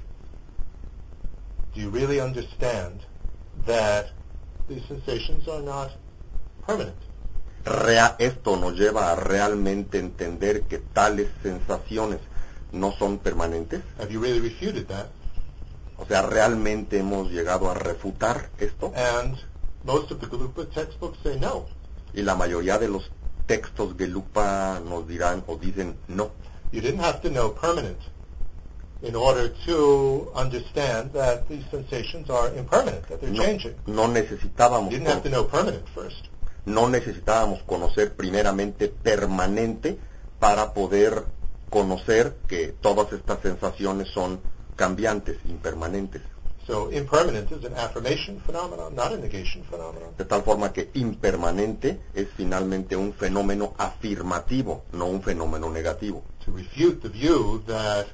do 1.75 1.81
you 1.81 1.89
really 1.91 2.21
understand 2.21 3.01
that 3.65 4.05
these 4.69 4.81
sensations 4.87 5.45
are 5.49 5.61
not 5.61 5.91
permanent? 6.65 6.95
Rea- 7.66 8.16
esto 8.20 8.57
nos 8.57 8.76
lleva 8.76 9.12
a 9.12 9.16
realmente 9.16 9.99
entender 9.99 10.64
que 10.64 10.78
tales 10.80 11.30
sensaciones 11.43 12.20
no 12.72 12.91
son 12.97 13.18
permanentes. 13.20 13.82
Have 13.99 14.12
you 14.12 14.22
really 14.22 14.39
refuted 14.39 14.88
that? 14.88 15.07
O 15.97 16.05
sea, 16.05 16.22
realmente 16.22 16.99
hemos 16.99 17.30
llegado 17.32 17.70
a 17.70 17.74
refutar 17.74 18.49
esto 18.60 18.93
And 18.95 19.36
most 19.84 20.12
of 20.12 20.20
the 20.20 20.28
Galupa 20.28 20.66
textbooks 20.74 21.18
say 21.24 21.38
no. 21.39 21.66
y 22.14 22.22
la 22.22 22.36
mayoría 22.36 22.78
de 22.78 22.88
los 22.88 23.12
textos 23.47 23.95
Gelupa 23.97 24.80
nos 24.88 25.07
dirán 25.07 25.43
o 25.47 25.57
dicen 25.57 25.95
no. 26.07 26.32
You 26.72 26.82
didn't 26.82 27.01
have 27.01 27.20
to 27.22 27.30
know 27.30 27.53
permanent 27.53 27.97
in 29.01 29.16
order 29.16 29.49
to 29.66 30.32
understand 30.36 31.12
that 31.14 31.47
these 31.49 31.66
sensations 31.72 32.30
are 32.30 32.49
impermanent, 32.57 33.07
that 33.07 33.20
they're 33.22 33.32
No, 33.32 33.43
changing. 33.43 33.76
no 33.88 34.07
necesitábamos 34.07 34.91
You 34.91 34.99
didn't 34.99 35.07
have 35.14 35.24
to 35.24 35.30
know 35.30 35.45
permanent 35.47 35.88
first. 35.89 36.28
No 36.70 36.88
necesitábamos 36.88 37.63
conocer 37.63 38.15
primeramente 38.15 38.88
permanente 38.88 39.97
para 40.39 40.74
poder 40.74 41.26
conocer 41.70 42.36
que 42.47 42.74
todas 42.80 43.11
estas 43.13 43.39
sensaciones 43.41 44.07
son 44.09 44.39
cambiantes, 44.76 45.38
impermanentes. 45.49 46.22
So 46.65 46.91
impermanent 46.91 47.51
is 47.51 47.65
an 47.65 47.74
affirmation 47.74 48.39
phenomenon, 48.45 48.93
not 48.93 49.11
a 49.11 49.17
negation 49.17 49.63
phenomenon. 49.63 50.13
De 50.15 50.26
tal 50.26 50.43
forma 50.43 50.72
que 50.72 50.91
impermanente 50.93 51.99
es 52.13 52.28
finalmente 52.38 52.95
un 52.95 53.13
fenómeno 53.13 53.74
afirmativo, 53.78 54.84
no 54.91 55.07
un 55.07 55.24
fenómeno 55.24 55.72
negativo. 55.72 56.24
To 56.45 56.51
refute 56.51 57.01
the 57.01 57.09
view 57.09 57.63
that 57.65 58.05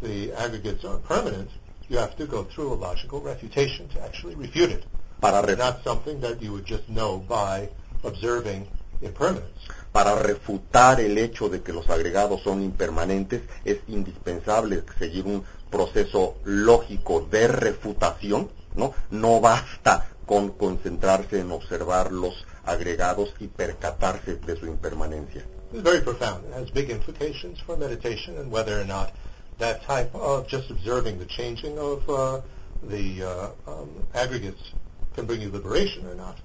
the 0.00 0.32
aggregates 0.34 0.84
are 0.84 0.98
permanent, 0.98 1.50
you 1.88 1.98
have 1.98 2.14
to 2.16 2.26
go 2.26 2.44
through 2.44 2.72
a 2.74 2.76
logical 2.76 3.20
refutation 3.20 3.88
to 3.88 4.00
actually 4.04 4.36
refute 4.36 4.70
it. 4.70 4.84
Para, 5.20 5.56
not 5.56 5.82
something 5.82 6.20
that 6.20 6.40
you 6.40 6.52
would 6.52 6.66
just 6.66 6.88
know 6.88 7.18
by 7.18 7.68
observing 8.04 8.66
impermanence. 9.02 9.54
para 9.94 10.16
refutar 10.16 11.00
el 11.00 11.18
hecho 11.18 11.48
de 11.48 11.62
que 11.62 11.72
los 11.72 11.88
agregados 11.88 12.42
son 12.42 12.62
impermanentes 12.64 13.42
es 13.64 13.78
indispensable 13.86 14.82
seguir 14.98 15.24
un 15.24 15.44
proceso 15.70 16.34
lógico 16.44 17.20
de 17.30 17.46
refutación, 17.46 18.50
¿no? 18.74 18.92
No 19.10 19.40
basta 19.40 20.08
con 20.26 20.50
concentrarse 20.50 21.38
en 21.38 21.52
observar 21.52 22.10
los 22.10 22.34
agregados 22.64 23.34
y 23.38 23.46
percatarse 23.46 24.34
de 24.34 24.56
su 24.56 24.66
impermanencia. 24.66 25.44
It's 25.72 25.82
very 25.82 26.00
profound. 26.00 26.44
It 26.46 26.54
has 26.54 26.70
big 26.72 26.90
implications 26.90 27.60
for 27.60 27.76
meditation 27.76 28.36
and 28.38 28.50
whether 28.50 28.80
or 28.80 28.84
not 28.84 29.12
that 29.58 29.84
type 29.86 30.12
of 30.14 30.48
just 30.48 30.70
observing 30.70 31.20
the 31.20 31.26
changing 31.26 31.78
of 31.78 32.02
uh, 32.08 32.40
the 32.88 33.22
uh, 33.22 33.70
um, 33.70 33.90
aggregates 34.12 34.72
can 35.14 35.26
bring 35.26 35.40
you 35.40 35.50
liberation 35.50 36.04
or 36.06 36.16
not. 36.16 36.36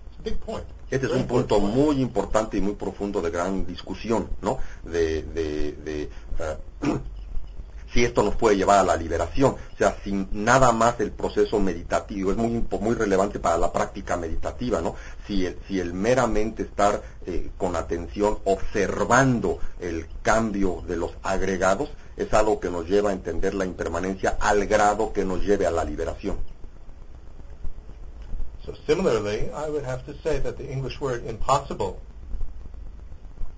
Este 0.91 1.05
es 1.05 1.13
un 1.13 1.27
punto 1.27 1.59
muy 1.59 2.01
importante 2.01 2.57
y 2.57 2.61
muy 2.61 2.73
profundo 2.73 3.21
de 3.21 3.29
gran 3.29 3.65
discusión, 3.65 4.29
¿no? 4.41 4.57
De, 4.83 5.21
de, 5.23 5.73
de, 5.73 6.01
eh, 6.39 6.57
si 7.93 8.03
esto 8.03 8.23
nos 8.23 8.35
puede 8.35 8.57
llevar 8.57 8.79
a 8.79 8.83
la 8.83 8.95
liberación, 8.95 9.51
o 9.51 9.77
sea, 9.77 9.97
sin 10.03 10.27
nada 10.31 10.71
más 10.71 10.99
el 10.99 11.11
proceso 11.11 11.59
meditativo, 11.59 12.31
es 12.31 12.37
muy, 12.37 12.65
muy 12.81 12.95
relevante 12.95 13.39
para 13.39 13.57
la 13.57 13.71
práctica 13.71 14.17
meditativa, 14.17 14.81
¿no? 14.81 14.95
Si 15.27 15.45
el, 15.45 15.57
si 15.67 15.79
el 15.79 15.93
meramente 15.93 16.63
estar 16.63 17.01
eh, 17.25 17.51
con 17.57 17.75
atención 17.75 18.39
observando 18.45 19.59
el 19.79 20.07
cambio 20.21 20.83
de 20.87 20.97
los 20.97 21.11
agregados 21.23 21.89
es 22.17 22.33
algo 22.33 22.59
que 22.59 22.69
nos 22.69 22.87
lleva 22.87 23.11
a 23.11 23.13
entender 23.13 23.53
la 23.53 23.65
impermanencia 23.65 24.37
al 24.39 24.65
grado 24.65 25.13
que 25.13 25.23
nos 25.23 25.41
lleve 25.41 25.65
a 25.65 25.71
la 25.71 25.83
liberación. 25.83 26.37
So 28.69 28.75
similarly, 28.85 29.49
I 29.51 29.67
would 29.67 29.83
have 29.83 30.05
to 30.05 30.13
say 30.21 30.37
that 30.37 30.59
the 30.59 30.69
English 30.71 31.01
word 31.01 31.25
impossible, 31.25 31.99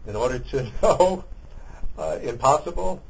in 0.08 0.16
order 0.16 0.40
to 0.40 0.64
know 0.82 1.26
uh, 1.98 2.18
impossible, 2.24 3.04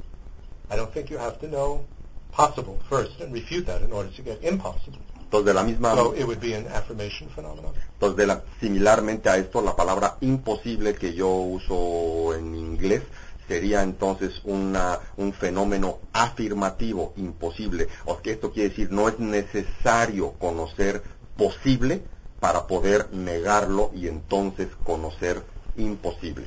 I 0.68 0.74
don't 0.74 0.92
think 0.92 1.10
you 1.10 1.18
have 1.18 1.38
to 1.42 1.48
know 1.48 1.86
possible 2.32 2.80
first 2.88 3.20
and 3.20 3.32
refute 3.32 3.66
that 3.66 3.82
in 3.82 3.92
order 3.92 4.10
to 4.10 4.22
get 4.22 4.42
impossible. 4.42 4.98
Entonces, 5.20 5.46
de 5.46 5.54
la 5.54 5.62
misma 5.62 5.94
So 5.94 6.12
it 6.12 6.26
would 6.26 6.40
be 6.40 6.54
an 6.54 6.66
affirmation 6.66 7.28
phenomenon. 7.28 7.72
Entonces, 7.94 8.16
de 8.16 8.26
la- 8.26 8.42
similarmente 8.58 9.28
a 9.28 9.36
esto, 9.36 9.62
la 9.62 9.76
palabra 9.76 10.16
imposible 10.22 10.94
que 10.94 11.14
yo 11.14 11.28
uso 11.28 12.34
en 12.34 12.56
inglés 12.56 13.02
sería 13.46 13.84
entonces 13.84 14.40
una, 14.42 14.98
un 15.16 15.32
fenómeno 15.32 16.00
afirmativo, 16.12 17.12
imposible. 17.16 17.86
O 18.06 18.18
que 18.18 18.32
esto 18.32 18.50
quiere 18.50 18.70
decir, 18.70 18.90
no 18.90 19.08
es 19.08 19.20
necesario 19.20 20.32
conocer 20.32 21.02
posible 21.36 22.02
para 22.40 22.66
poder 22.66 23.12
negarlo 23.12 23.90
y 23.94 24.08
entonces 24.08 24.68
conocer 24.84 25.42
imposible. 25.76 26.46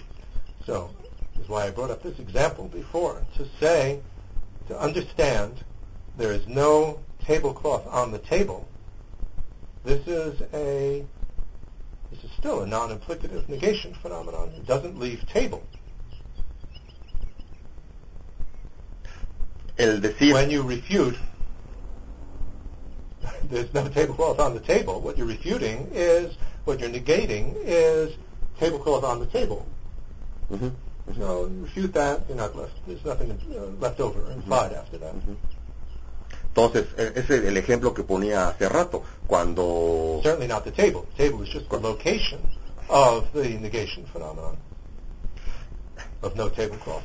So 0.66 0.90
is 1.46 1.50
why 1.50 1.68
I 1.68 1.72
brought 1.72 1.92
up 1.92 2.02
this 2.02 2.20
example 2.20 2.68
before 2.68 3.22
to 3.38 3.46
say, 3.60 4.00
to 4.68 4.80
understand 4.80 5.64
there 6.18 6.34
is 6.34 6.48
no 6.48 7.00
tablecloth 7.26 7.86
on 7.88 8.12
the 8.12 8.20
table. 8.20 8.68
This 9.84 10.08
is 10.08 10.42
a 10.54 11.06
this 12.12 12.24
is 12.24 12.32
still 12.38 12.62
a 12.62 12.68
non-implicative 12.68 13.48
negation 13.50 13.94
phenomenon. 14.02 14.50
It 14.56 14.66
doesn't 14.66 15.00
leave 15.00 15.28
table. 15.28 15.62
El 19.78 20.00
decir, 20.00 20.34
When 20.34 20.50
you 20.50 20.64
refute 20.64 21.18
there's 23.50 23.74
no 23.74 23.88
tablecloth 23.88 24.40
on 24.40 24.54
the 24.54 24.60
table. 24.60 25.02
What 25.02 25.18
you're 25.18 25.28
refuting 25.28 25.90
is, 25.94 26.36
what 26.66 26.80
you're 26.80 26.90
negating 26.90 27.56
is 27.64 28.16
tablecloth 28.60 29.04
on 29.04 29.20
the 29.20 29.28
table. 29.28 29.66
Ujú, 30.52 30.72
ujú. 31.08 31.18
So 31.18 31.48
you 31.48 31.64
refute 31.64 31.94
that, 31.94 32.22
you're 32.28 32.38
not 32.38 32.56
left, 32.56 32.74
there's 32.88 33.04
nothing 33.04 33.32
uh, 33.32 33.66
left 33.80 34.00
over 34.00 34.20
mm-hmm. 34.20 34.42
implied 34.42 34.74
after 34.74 34.98
that. 35.00 35.14
Ujú. 35.16 35.36
Entonces, 36.56 36.88
ese 36.98 37.36
es 37.36 37.46
el 37.46 37.58
ejemplo 37.58 37.94
que 37.94 38.04
ponía 38.04 38.48
hace 38.48 38.70
rato, 38.70 39.04
cuando 39.28 40.22
Certainly 40.24 40.48
not 40.48 40.64
the 40.64 40.72
table. 40.72 41.06
The 41.18 41.24
table 41.24 41.44
is 41.44 41.50
just 41.50 41.70
the 41.70 41.80
location 41.80 42.40
of 42.88 43.26
the 43.34 43.60
negation 43.60 44.06
phenomenon 44.06 44.58
of 46.22 46.36
no 46.38 46.50
tablecloth. 46.50 47.04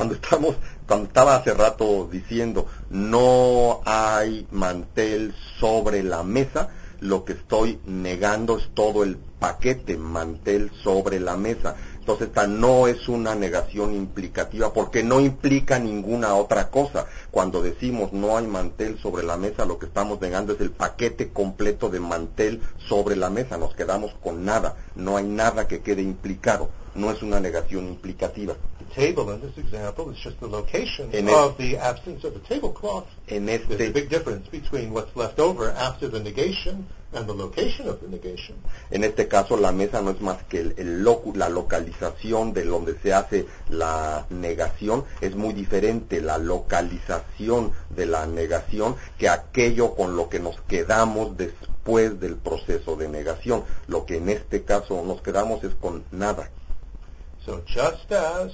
Cuando 0.00 0.14
estamos, 0.14 0.56
cuando 0.86 1.08
estaba 1.08 1.36
hace 1.36 1.52
rato 1.52 2.08
diciendo 2.10 2.64
no 2.88 3.82
hay 3.84 4.46
mantel 4.50 5.34
sobre 5.58 6.02
la 6.02 6.22
mesa, 6.22 6.70
lo 7.00 7.26
que 7.26 7.34
estoy 7.34 7.78
negando 7.84 8.56
es 8.56 8.70
todo 8.72 9.04
el 9.04 9.18
paquete 9.38 9.98
mantel 9.98 10.70
sobre 10.82 11.20
la 11.20 11.36
mesa. 11.36 11.76
Entonces 11.98 12.28
esta 12.28 12.46
no 12.46 12.86
es 12.86 13.10
una 13.10 13.34
negación 13.34 13.94
implicativa 13.94 14.72
porque 14.72 15.02
no 15.02 15.20
implica 15.20 15.78
ninguna 15.78 16.34
otra 16.34 16.70
cosa. 16.70 17.04
Cuando 17.30 17.60
decimos 17.60 18.14
no 18.14 18.38
hay 18.38 18.46
mantel 18.46 18.98
sobre 19.00 19.22
la 19.22 19.36
mesa, 19.36 19.66
lo 19.66 19.78
que 19.78 19.84
estamos 19.84 20.18
negando 20.22 20.54
es 20.54 20.62
el 20.62 20.70
paquete 20.70 21.28
completo 21.30 21.90
de 21.90 22.00
mantel 22.00 22.62
sobre 22.88 23.16
la 23.16 23.28
mesa. 23.28 23.58
Nos 23.58 23.74
quedamos 23.74 24.14
con 24.22 24.46
nada. 24.46 24.76
No 24.94 25.18
hay 25.18 25.24
nada 25.24 25.68
que 25.68 25.82
quede 25.82 26.00
implicado. 26.00 26.70
No 26.94 27.10
es 27.10 27.22
una 27.22 27.38
negación 27.38 27.86
implicativa. 27.86 28.56
Table 28.94 29.30
in 29.30 29.40
this 29.40 29.56
example 29.56 30.10
is 30.10 30.18
just 30.18 30.40
the 30.40 30.48
location 30.48 31.10
of 31.28 31.56
the 31.58 31.76
absence 31.78 32.24
of 32.24 32.34
a 32.34 32.40
tablecloth. 32.40 33.06
There's 33.28 33.90
a 33.90 33.92
big 33.92 34.08
difference 34.08 34.48
between 34.48 34.92
what's 34.92 35.14
left 35.14 35.38
over 35.38 35.70
after 35.70 36.08
the 36.08 36.18
negation 36.20 36.86
and 37.12 37.26
the 37.26 37.32
location 37.34 37.88
of 37.88 38.00
the 38.00 38.08
negation. 38.08 38.56
En 38.90 39.04
este 39.04 39.28
caso, 39.28 39.56
la 39.56 39.70
mesa 39.72 40.00
no 40.02 40.10
es 40.10 40.20
más 40.20 40.42
que 40.48 40.60
el, 40.60 40.74
el 40.76 41.04
locu- 41.04 41.34
la 41.36 41.48
localización 41.48 42.52
de 42.52 42.64
donde 42.64 42.98
se 43.00 43.12
hace 43.12 43.46
la 43.68 44.26
negación. 44.30 45.04
Es 45.20 45.34
muy 45.36 45.52
diferente 45.52 46.20
la 46.20 46.38
localización 46.38 47.72
de 47.90 48.06
la 48.06 48.26
negación 48.26 48.96
que 49.18 49.28
aquello 49.28 49.94
con 49.94 50.16
lo 50.16 50.28
que 50.28 50.40
nos 50.40 50.60
quedamos 50.62 51.36
después 51.36 52.18
del 52.20 52.36
proceso 52.36 52.96
de 52.96 53.08
negación. 53.08 53.62
Lo 53.86 54.04
que 54.04 54.16
en 54.16 54.28
este 54.28 54.62
caso 54.64 55.02
nos 55.04 55.22
quedamos 55.22 55.62
es 55.64 55.74
con 55.76 56.04
nada. 56.10 56.50
So 57.44 57.62
just 57.66 58.12
as 58.12 58.52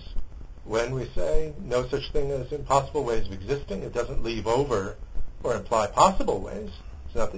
when 0.66 0.94
we 0.94 1.06
say 1.14 1.52
no 1.60 1.86
such 1.86 2.10
thing 2.12 2.30
as 2.30 2.50
impossible 2.52 3.04
ways 3.04 3.26
of 3.26 3.32
existing, 3.32 3.82
it 3.82 3.94
doesn't 3.94 4.22
leave 4.22 4.46
over 4.46 4.96
or 5.42 5.54
imply 5.54 5.86
possible 5.86 6.40
ways. 6.40 6.70
That, 7.14 7.32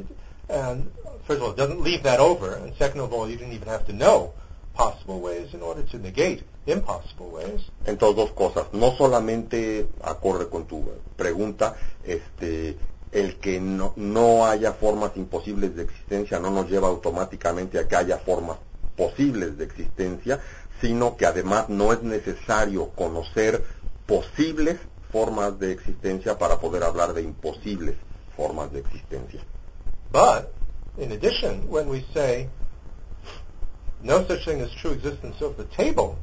and 0.49 0.91
first 1.25 1.39
of 1.39 1.43
all, 1.43 1.51
it 1.51 1.57
doesn't 1.57 1.81
leave 1.81 2.03
that 2.03 2.21
over, 2.21 2.55
and 2.55 2.75
second 2.77 3.01
of 3.01 3.13
all, 3.13 3.29
you 3.29 3.37
didn't 3.37 3.53
even 3.53 3.69
have 3.69 3.87
to 3.87 3.93
know 3.93 4.33
possible 4.75 5.21
ways 5.21 5.55
in 5.55 5.63
order 5.63 5.83
to 5.83 5.99
negate 5.99 6.43
impossible 6.67 7.31
ways. 7.31 7.61
Entonces, 7.87 8.17
dos 8.17 8.31
cosas. 8.33 8.67
No 8.73 8.97
solamente 8.97 9.89
acorde 10.03 10.49
con 10.49 10.67
tu 10.67 10.85
pregunta, 11.17 11.77
este, 12.05 12.77
el 13.13 13.37
que 13.39 13.61
no, 13.61 13.93
no 13.97 14.47
haya 14.47 14.73
formas 14.73 15.13
imposibles 15.17 15.75
de 15.77 15.85
existencia 15.85 16.39
no 16.39 16.51
nos 16.51 16.71
lleva 16.71 16.89
automáticamente 16.89 17.79
a 17.79 17.89
que 17.89 17.97
haya 17.97 18.19
formas 18.19 18.59
posibles 18.97 19.57
de 19.57 19.65
existencia, 19.65 20.41
sino 20.81 21.17
que 21.17 21.27
además 21.27 21.69
no 21.69 21.93
es 21.93 22.03
necesario 22.03 22.91
conocer 22.91 23.65
posibles 24.07 24.79
formas 25.11 25.59
de 25.59 25.73
existencia 25.73 26.39
para 26.39 26.59
poder 26.59 26.83
hablar 26.83 27.15
de 27.15 27.23
imposibles 27.23 27.97
formas 28.37 28.73
de 28.73 28.81
existencia. 28.81 29.41
But, 30.13 30.53
in 30.97 31.13
addition, 31.13 31.69
when 31.69 31.89
we 31.89 32.05
say 32.15 32.49
no 34.03 34.25
such 34.27 34.45
thing 34.45 34.61
as 34.61 34.71
true 34.73 34.93
existence 34.93 35.43
of 35.43 35.57
the 35.57 35.65
table, 35.65 36.19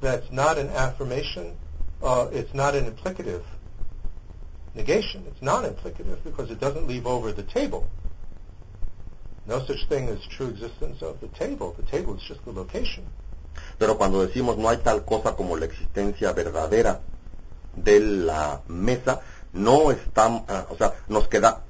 that's 0.00 0.30
not 0.30 0.58
an 0.58 0.70
affirmation, 0.70 1.56
uh, 2.02 2.28
it's 2.32 2.54
not 2.54 2.74
an 2.74 2.86
implicative 2.86 3.42
negation. 4.74 5.24
It's 5.26 5.40
non-implicative 5.42 6.22
because 6.24 6.50
it 6.50 6.60
doesn't 6.60 6.86
leave 6.86 7.06
over 7.06 7.32
the 7.32 7.42
table. 7.42 7.88
No 9.46 9.64
such 9.66 9.86
thing 9.88 10.08
as 10.08 10.20
true 10.26 10.48
existence 10.48 11.02
of 11.02 11.20
the 11.20 11.28
table. 11.28 11.74
The 11.76 11.84
table 11.84 12.16
is 12.16 12.22
just 12.22 12.44
the 12.44 12.52
location. 12.52 13.04
Pero 13.78 13.96
cuando 13.98 14.26
decimos 14.26 14.56
no 14.56 14.68
hay 14.68 14.78
tal 14.78 15.04
cosa 15.04 15.36
como 15.36 15.56
la 15.56 15.66
existencia 15.66 16.32
verdadera 16.32 17.00
de 17.76 18.00
la 18.00 18.62
mesa, 18.68 19.20
no 19.52 19.90
está, 19.90 20.44
ah, 20.48 20.66
o 20.70 20.76
sea, 20.76 20.94
nos 21.08 21.28
queda, 21.28 21.62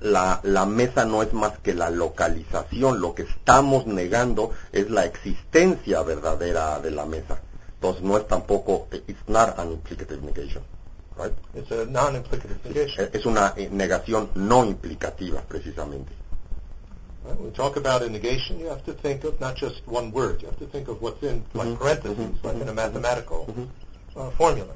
la, 0.00 0.40
la 0.42 0.66
mesa 0.66 1.04
no 1.04 1.22
es 1.22 1.32
más 1.32 1.58
que 1.58 1.74
la 1.74 1.90
localización, 1.90 3.00
lo 3.00 3.14
que 3.14 3.22
estamos 3.22 3.86
negando 3.86 4.52
es 4.72 4.90
la 4.90 5.04
existencia 5.04 6.02
verdadera 6.02 6.80
de 6.80 6.90
la 6.90 7.06
mesa. 7.06 7.40
Entonces 7.74 8.02
no 8.02 8.16
es 8.16 8.26
tampoco, 8.26 8.88
it's 9.06 9.28
not 9.28 9.58
an 9.58 9.72
implicative 9.72 10.20
negation, 10.22 10.62
right? 11.18 11.32
It's 11.54 11.70
a 11.70 11.84
non-implicative 11.86 12.64
negation. 12.64 13.08
Es 13.12 13.26
una 13.26 13.52
eh, 13.56 13.68
negación 13.70 14.30
no 14.34 14.64
implicativa, 14.64 15.42
precisamente. 15.42 16.12
Right? 17.24 17.36
When 17.36 17.46
we 17.46 17.50
talk 17.50 17.76
about 17.76 18.02
a 18.02 18.08
negation, 18.08 18.58
you 18.58 18.68
have 18.68 18.84
to 18.84 18.92
think 18.94 19.24
of 19.24 19.38
not 19.40 19.56
just 19.56 19.82
one 19.86 20.12
word. 20.12 20.40
You 20.40 20.48
have 20.48 20.58
to 20.58 20.66
think 20.66 20.88
of 20.88 21.02
what's 21.02 21.22
in 21.22 21.44
like 21.54 21.68
Mhm, 21.68 21.78
parentheses, 21.78 22.18
mhm, 22.18 22.44
like 22.44 22.56
in 22.62 22.68
a 22.68 22.72
mhm, 22.72 22.76
mathematical 22.76 23.46
mhm. 23.48 23.68
uh, 24.16 24.30
formula. 24.30 24.74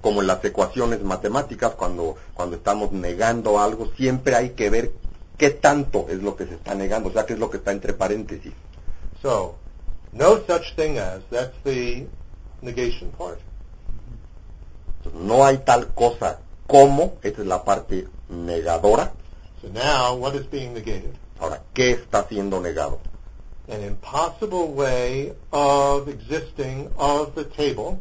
como 0.00 0.22
en 0.22 0.28
las 0.28 0.42
ecuaciones 0.44 1.02
matemáticas, 1.02 1.74
cuando, 1.74 2.16
cuando 2.32 2.56
estamos 2.56 2.90
negando 2.92 3.58
algo, 3.60 3.90
siempre 3.98 4.34
hay 4.34 4.50
que 4.50 4.70
ver 4.70 4.92
qué 5.36 5.50
tanto 5.50 6.06
es 6.08 6.22
lo 6.22 6.36
que 6.36 6.46
se 6.46 6.54
está 6.54 6.74
negando, 6.74 7.10
o 7.10 7.12
sea, 7.12 7.26
qué 7.26 7.34
es 7.34 7.38
lo 7.38 7.50
que 7.50 7.58
está 7.58 7.72
entre 7.72 7.92
paréntesis. 7.92 8.52
So, 9.20 9.56
no 10.12 10.38
such 10.46 10.74
thing 10.74 10.96
as, 10.98 11.20
that's 11.30 11.54
the 11.64 12.06
negation 12.62 13.10
part. 13.12 13.40
No 15.14 15.44
hay 15.44 15.58
tal 15.58 15.88
cosa 15.94 16.40
como, 16.66 17.14
esta 17.22 17.42
es 17.42 17.46
la 17.46 17.64
parte 17.64 18.06
negadora. 18.28 19.12
So 19.60 19.68
now, 19.68 20.14
what 20.16 20.34
is 20.34 20.46
being 20.50 20.72
negated? 20.74 21.14
Ahora, 21.38 21.62
¿qué 21.74 21.90
está 21.92 22.26
siendo 22.28 22.60
negado? 22.60 23.00
An 23.68 23.82
impossible 23.82 24.68
way 24.68 25.32
of 25.52 26.08
existing 26.08 26.90
of 26.96 27.34
the 27.34 27.44
table, 27.44 28.00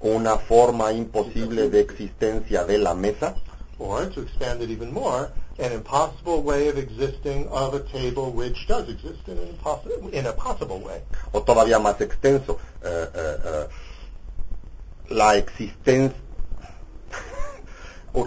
Una 0.00 0.36
forma 0.36 0.92
imposible 0.92 1.70
de 1.70 1.80
existencia 1.80 2.64
de 2.66 2.76
la 2.76 2.92
mesa, 2.94 3.34
or 3.78 4.04
to 4.10 4.20
expand 4.20 4.60
it 4.60 4.68
even 4.68 4.92
more, 4.92 5.30
an 5.58 5.72
impossible 5.72 6.42
way 6.42 6.68
of 6.68 6.76
existing 6.76 7.48
of 7.48 7.72
a 7.74 7.80
table 7.80 8.30
which 8.30 8.66
does 8.66 8.86
exist 8.90 9.26
in, 9.28 9.38
an 9.38 9.48
impossi- 9.56 10.12
in 10.12 10.26
a 10.26 10.32
possible 10.32 10.78
way. 10.80 11.00
o 11.32 11.40
todavía 11.42 11.78
más 11.78 11.98
extenso, 12.02 12.58
eh, 12.82 13.08
eh, 13.14 13.36
eh, 13.44 13.66
la 15.08 15.36
existencia, 15.36 16.18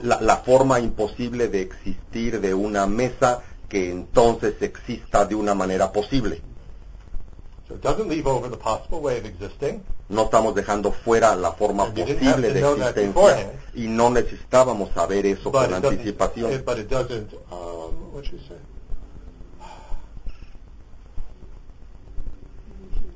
la, 0.04 0.20
la 0.22 0.38
forma 0.38 0.80
imposible 0.80 1.48
de 1.48 1.62
existir 1.62 2.40
de 2.42 2.54
una 2.54 2.86
mesa 2.88 3.42
que 3.70 3.90
entonces 3.90 4.62
exista 4.62 5.26
de 5.26 5.36
una 5.36 5.54
manera 5.54 5.92
posible. 5.92 6.42
So 7.68 7.76
it 7.76 7.82
doesn't 7.82 8.08
leave 8.10 8.28
over 8.28 8.50
the 8.50 8.58
possible 8.58 9.00
way 9.00 9.18
of 9.18 9.26
existing. 9.26 9.84
No 10.10 10.24
estamos 10.24 10.56
dejando 10.56 10.92
fuera 10.94 11.36
la 11.36 11.52
forma 11.52 11.84
And 11.84 11.94
posible 11.96 12.54
de 12.54 12.60
existencia 12.62 13.52
y 13.74 13.88
no 13.88 14.10
necesitábamos 14.10 14.92
saber 14.94 15.26
eso 15.26 15.52
But 15.52 15.66
con 15.70 15.74
anticipación. 15.74 16.54
it- 16.54 16.66
but 16.66 16.78
it 16.78 16.90
doesn't, 16.90 17.34
um, 17.52 18.14
what 18.14 18.24
you 18.32 18.40
say? 18.48 18.58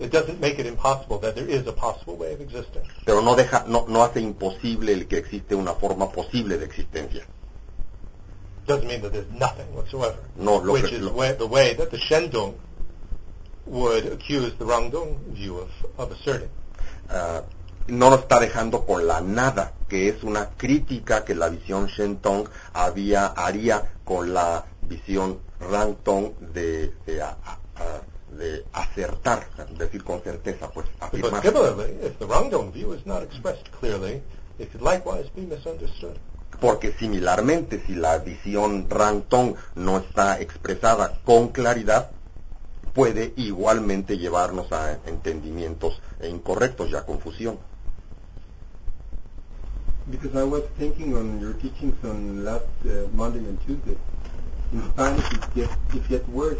It 0.01 0.11
doesn't 0.11 0.39
make 0.41 0.57
it 0.59 0.65
impossible 0.65 1.19
that 1.19 1.35
there 1.35 1.47
is 1.47 1.67
a 1.67 1.71
possible 1.73 2.15
way 2.17 2.33
of 2.33 2.41
existing. 2.41 2.81
Pero 3.05 3.21
no 3.21 3.35
deja, 3.35 3.65
no, 3.67 3.85
no 3.87 4.03
hace 4.03 4.19
imposible 4.19 4.93
el 4.93 5.07
que 5.07 5.17
existe 5.19 5.53
una 5.53 5.73
forma 5.73 6.09
posible 6.11 6.57
de 6.57 6.65
existencia. 6.65 7.23
Doesn't 8.65 8.87
mean 8.87 9.01
that 9.01 9.11
there's 9.11 9.29
nothing 9.31 9.67
whatsoever. 9.75 10.17
No, 10.35 10.57
lo 10.59 10.73
which 10.73 10.89
que- 10.89 10.97
is 10.97 11.01
lo- 11.03 11.13
way, 11.13 11.33
the 11.33 11.45
way 11.47 11.75
that 11.75 11.91
the 11.91 11.97
Shendong 11.97 12.55
would 13.67 14.05
accuse 14.11 14.53
the 14.57 14.65
Rangdong 14.65 15.17
view 15.33 15.57
of, 15.59 15.69
of 15.97 16.11
asserting. 16.11 16.49
Ah, 17.09 17.43
no 17.87 18.09
nos 18.09 18.21
está 18.21 18.39
dejando 18.39 18.85
con 18.85 19.05
la 19.05 19.21
nada, 19.21 19.73
que 19.87 20.07
es 20.09 20.23
una 20.23 20.49
crítica 20.57 21.23
que 21.25 21.35
la 21.35 21.49
visión 21.49 21.87
Shentong 21.87 22.47
había, 22.73 23.27
haría 23.27 23.83
con 24.03 24.33
la 24.33 24.65
visión 24.83 25.39
Rangtong 25.59 26.33
de, 26.53 26.93
de, 27.05 27.21
a- 27.21 27.37
a- 27.77 28.01
de 28.31 28.65
acertar, 28.73 29.47
decir 29.77 30.03
con 30.03 30.21
certeza, 30.21 30.69
pues 30.71 30.87
Because 31.11 31.35
afirmar. 31.35 31.41
similarly, 31.43 31.97
if 32.01 32.17
the 32.19 32.25
Rangdong 32.25 32.71
view 32.71 32.93
is 32.93 33.05
not 33.05 33.23
expressed 33.23 33.69
clearly, 33.79 34.21
it 34.59 34.71
could 34.71 34.81
likewise 34.81 35.29
be 35.35 35.41
misunderstood. 35.41 36.17
Porque 36.59 36.91
similarmente, 36.93 37.81
si 37.85 37.95
la 37.95 38.17
visión 38.19 38.87
Rangtong 38.89 39.55
no 39.75 39.97
está 39.97 40.39
expresada 40.39 41.19
con 41.25 41.49
claridad, 41.49 42.11
puede 42.93 43.33
igualmente 43.37 44.17
llevarnos 44.17 44.71
a 44.71 44.99
entendimientos 45.05 46.01
incorrectos 46.21 46.89
y 46.91 46.95
a 46.95 47.05
confusión. 47.05 47.57
Because 50.07 50.35
I 50.35 50.43
was 50.43 50.63
thinking 50.77 51.15
on 51.15 51.39
your 51.39 51.53
teachings 51.53 51.95
on 52.03 52.43
last 52.43 52.65
uh, 52.85 53.07
Monday 53.13 53.39
and 53.39 53.57
Tuesday. 53.65 53.95
In 54.73 54.81
Spanish, 54.91 55.31
it 55.31 55.53
gets 55.55 55.73
it 55.93 56.07
gets 56.09 56.27
worse. 56.29 56.57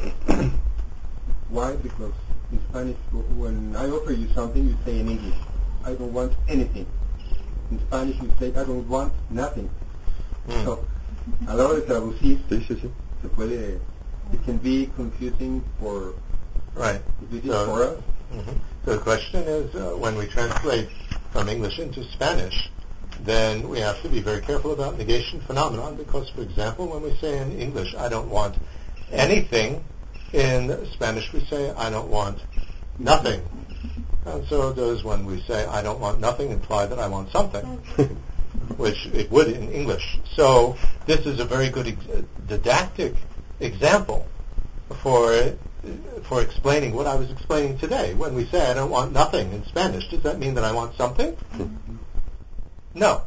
Why? 1.51 1.75
Because 1.75 2.13
in 2.51 2.59
Spanish, 2.69 2.97
when 3.35 3.75
I 3.75 3.89
offer 3.89 4.13
you 4.13 4.27
something, 4.33 4.65
you 4.65 4.75
say 4.85 4.99
in 4.99 5.09
English, 5.09 5.35
"I 5.83 5.93
don't 5.93 6.13
want 6.13 6.33
anything." 6.47 6.87
In 7.71 7.79
Spanish, 7.79 8.15
you 8.21 8.31
say, 8.39 8.47
"I 8.55 8.63
don't 8.63 8.87
want 8.87 9.11
nothing." 9.29 9.69
Mm. 10.47 10.63
So, 10.63 10.85
a 11.47 11.55
la 11.55 11.65
hora 11.65 11.75
de 11.75 11.81
traducir, 11.81 12.39
Sí, 12.49 12.65
sí, 12.67 12.75
sí. 12.75 12.89
se 13.21 13.27
puede. 13.27 13.79
It 14.33 14.45
can 14.45 14.57
be 14.59 14.89
confusing 14.95 15.61
for 15.79 16.15
Right. 16.73 17.01
it 17.31 17.43
So- 17.45 17.65
for 17.65 17.83
us. 17.83 17.97
Mhm. 18.31 18.55
So 18.85 18.91
the 18.93 18.99
question 18.99 19.43
is, 19.43 19.75
uh, 19.75 19.97
when 19.97 20.15
we 20.15 20.25
translate 20.27 20.89
from 21.33 21.49
English 21.49 21.79
into 21.79 22.03
Spanish, 22.13 22.71
then 23.25 23.67
we 23.67 23.79
have 23.79 24.01
to 24.01 24.09
be 24.09 24.21
very 24.21 24.41
careful 24.41 24.71
about 24.71 24.97
negation 24.97 25.41
phenomenon 25.41 25.95
because, 25.95 26.29
for 26.29 26.41
example, 26.41 26.87
when 26.87 27.03
we 27.03 27.13
say 27.19 27.37
in 27.37 27.51
English, 27.59 27.93
I 27.95 28.07
don't 28.07 28.29
want 28.29 28.55
anything, 29.11 29.83
in 30.33 30.87
Spanish 30.93 31.31
we 31.33 31.41
say, 31.45 31.71
I 31.71 31.89
don't 31.89 32.09
want 32.09 32.39
nothing. 32.97 33.41
And 34.25 34.45
so 34.47 34.73
does 34.73 35.03
when 35.03 35.25
we 35.25 35.41
say, 35.41 35.65
I 35.65 35.81
don't 35.81 35.99
want 35.99 36.19
nothing 36.19 36.51
imply 36.51 36.85
that 36.85 36.99
I 36.99 37.07
want 37.07 37.31
something, 37.31 37.65
which 38.77 39.07
it 39.07 39.31
would 39.31 39.47
in 39.47 39.71
English. 39.71 40.19
So 40.35 40.77
this 41.05 41.25
is 41.25 41.39
a 41.39 41.45
very 41.45 41.69
good 41.69 41.87
ex- 41.87 42.25
didactic 42.47 43.15
example 43.59 44.27
for 45.01 45.55
for 46.23 46.43
explaining 46.43 46.93
what 46.93 47.07
I 47.07 47.15
was 47.15 47.31
explaining 47.31 47.79
today. 47.79 48.13
When 48.13 48.35
we 48.35 48.45
say 48.45 48.69
I 48.69 48.75
don't 48.75 48.91
want 48.91 49.13
nothing 49.13 49.51
in 49.51 49.65
Spanish, 49.65 50.07
does 50.09 50.21
that 50.23 50.37
mean 50.37 50.53
that 50.53 50.63
I 50.63 50.73
want 50.73 50.95
something? 50.95 51.35
No. 52.93 53.23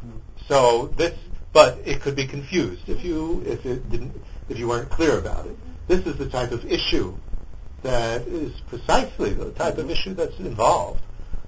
So 0.47 0.93
this, 0.95 1.13
but 1.51 1.79
it 1.85 2.01
could 2.01 2.15
be 2.15 2.27
confused 2.27 2.87
if 2.87 3.03
you 3.03 3.43
if 3.45 3.65
it 3.65 3.89
didn't 3.89 4.13
if 4.47 4.57
you 4.57 4.67
weren't 4.69 4.89
clear 4.89 5.17
about 5.17 5.47
it. 5.47 5.57
This 5.87 6.05
is 6.07 6.17
the 6.17 6.27
type 6.27 6.51
of 6.51 6.65
issue 6.65 7.13
that 7.83 8.27
is 8.27 8.53
precisely 8.67 9.33
the 9.33 9.51
type 9.51 9.77
of 9.77 9.89
issue 9.91 10.15
that's 10.15 10.39
involved 10.39 11.01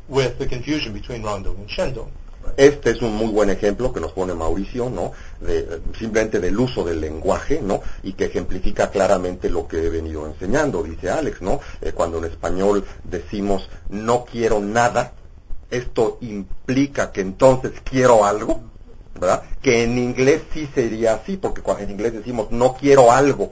with 0.07 0.37
the 0.37 0.45
confusion 0.45 0.93
between 0.93 1.23
Rondong 1.23 1.57
and 1.57 1.69
Shendong. 1.69 2.11
Este 2.55 2.91
es 2.91 3.01
un 3.01 3.13
muy 3.15 3.27
buen 3.27 3.49
ejemplo 3.49 3.91
que 3.91 3.99
nos 3.99 4.13
pone 4.13 4.33
Mauricio, 4.33 4.89
¿no? 4.89 5.11
De, 5.41 5.81
simplemente 5.99 6.39
del 6.39 6.57
uso 6.57 6.83
del 6.83 7.01
lenguaje, 7.01 7.61
¿no? 7.61 7.81
Y 8.03 8.13
que 8.13 8.25
ejemplifica 8.25 8.89
claramente 8.89 9.49
lo 9.49 9.67
que 9.67 9.85
he 9.85 9.89
venido 9.89 10.25
enseñando, 10.25 10.83
dice 10.83 11.09
Alex, 11.09 11.41
¿no? 11.41 11.59
Eh, 11.81 11.91
cuando 11.93 12.19
en 12.19 12.25
español 12.25 12.85
decimos 13.03 13.69
no 13.89 14.23
quiero 14.23 14.59
nada, 14.59 15.13
esto 15.69 16.19
implica 16.21 17.11
que 17.11 17.21
entonces 17.21 17.73
quiero 17.83 18.23
algo, 18.23 18.61
¿verdad? 19.19 19.43
Que 19.61 19.83
en 19.83 19.97
inglés 19.97 20.43
sí 20.53 20.69
sería 20.73 21.15
así, 21.15 21.37
porque 21.37 21.61
en 21.79 21.91
inglés 21.91 22.13
decimos 22.13 22.51
no 22.51 22.75
quiero 22.75 23.11
algo, 23.11 23.51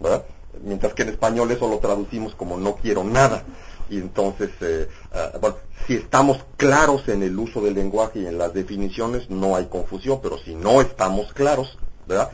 ¿verdad? 0.00 0.24
Mientras 0.62 0.94
que 0.94 1.02
en 1.02 1.10
español 1.10 1.50
eso 1.50 1.68
lo 1.68 1.78
traducimos 1.78 2.34
como 2.34 2.56
no 2.56 2.76
quiero 2.76 3.04
nada. 3.04 3.44
Y 3.90 3.98
entonces, 3.98 4.50
eh, 4.60 4.88
ah, 5.12 5.32
bueno, 5.40 5.56
si 5.86 5.94
estamos 5.94 6.38
claros 6.56 7.06
en 7.08 7.22
el 7.22 7.38
uso 7.38 7.60
del 7.60 7.74
lenguaje 7.74 8.20
y 8.20 8.26
en 8.26 8.38
las 8.38 8.54
definiciones, 8.54 9.28
no 9.28 9.56
hay 9.56 9.66
confusión, 9.66 10.20
pero 10.22 10.38
si 10.38 10.54
no 10.54 10.80
estamos 10.80 11.32
claros, 11.32 11.76
¿verdad? 12.06 12.30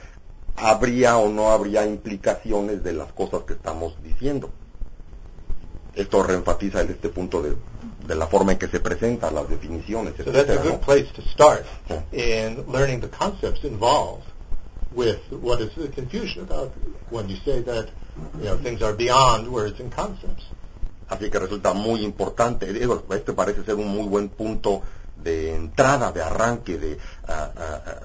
Habría 0.57 1.17
o 1.17 1.29
no 1.29 1.51
habría 1.51 1.87
implicaciones 1.87 2.85
de 2.85 2.93
las 2.93 3.13
cosas 3.13 3.43
que 3.43 3.55
estamos 3.55 4.01
diciendo. 4.03 4.51
Esto 5.95 6.23
reenfatiza 6.23 6.83
en 6.83 6.91
este 6.91 7.09
punto 7.09 7.43
de, 7.43 7.57
de 8.07 8.15
la 8.15 8.29
forma 8.29 8.53
en 8.53 8.59
que 8.59 8.69
se 8.69 8.79
presentan 8.79 9.35
las 9.35 9.49
definiciones, 9.49 10.15
So 10.17 10.31
that's 10.31 10.49
a 10.51 10.57
good 10.63 10.73
¿no? 10.73 10.81
place 10.81 11.09
to 11.15 11.23
start 11.23 11.65
in 12.13 12.65
learning 12.71 13.01
the 13.01 13.09
concepts 13.09 13.65
involved 13.65 14.23
with 14.93 15.21
what 15.31 15.61
is 15.61 15.75
the 15.75 15.89
confusion 15.89 16.43
about 16.43 16.73
when 17.11 17.29
you 17.29 17.37
say 17.45 17.61
that 17.61 17.89
you 18.39 18.45
know 18.45 18.57
things 18.59 18.83
are 18.83 18.93
beyond 18.93 19.49
words 19.49 19.81
and 19.81 19.93
concepts. 19.93 20.45
Así 21.09 21.29
que 21.29 21.39
resulta 21.39 21.75
muy 21.75 22.05
importante. 22.05 22.73
Digo, 22.73 23.05
este 23.11 23.33
parece 23.33 23.65
ser 23.65 23.75
un 23.75 23.89
muy 23.89 24.07
buen 24.07 24.29
punto 24.29 24.83
de 25.17 25.55
entrada, 25.55 26.13
de 26.13 26.23
arranque, 26.23 26.79
de 26.79 26.99
ah, 27.27 27.51
ah, 27.57 27.81
ah, 27.87 27.97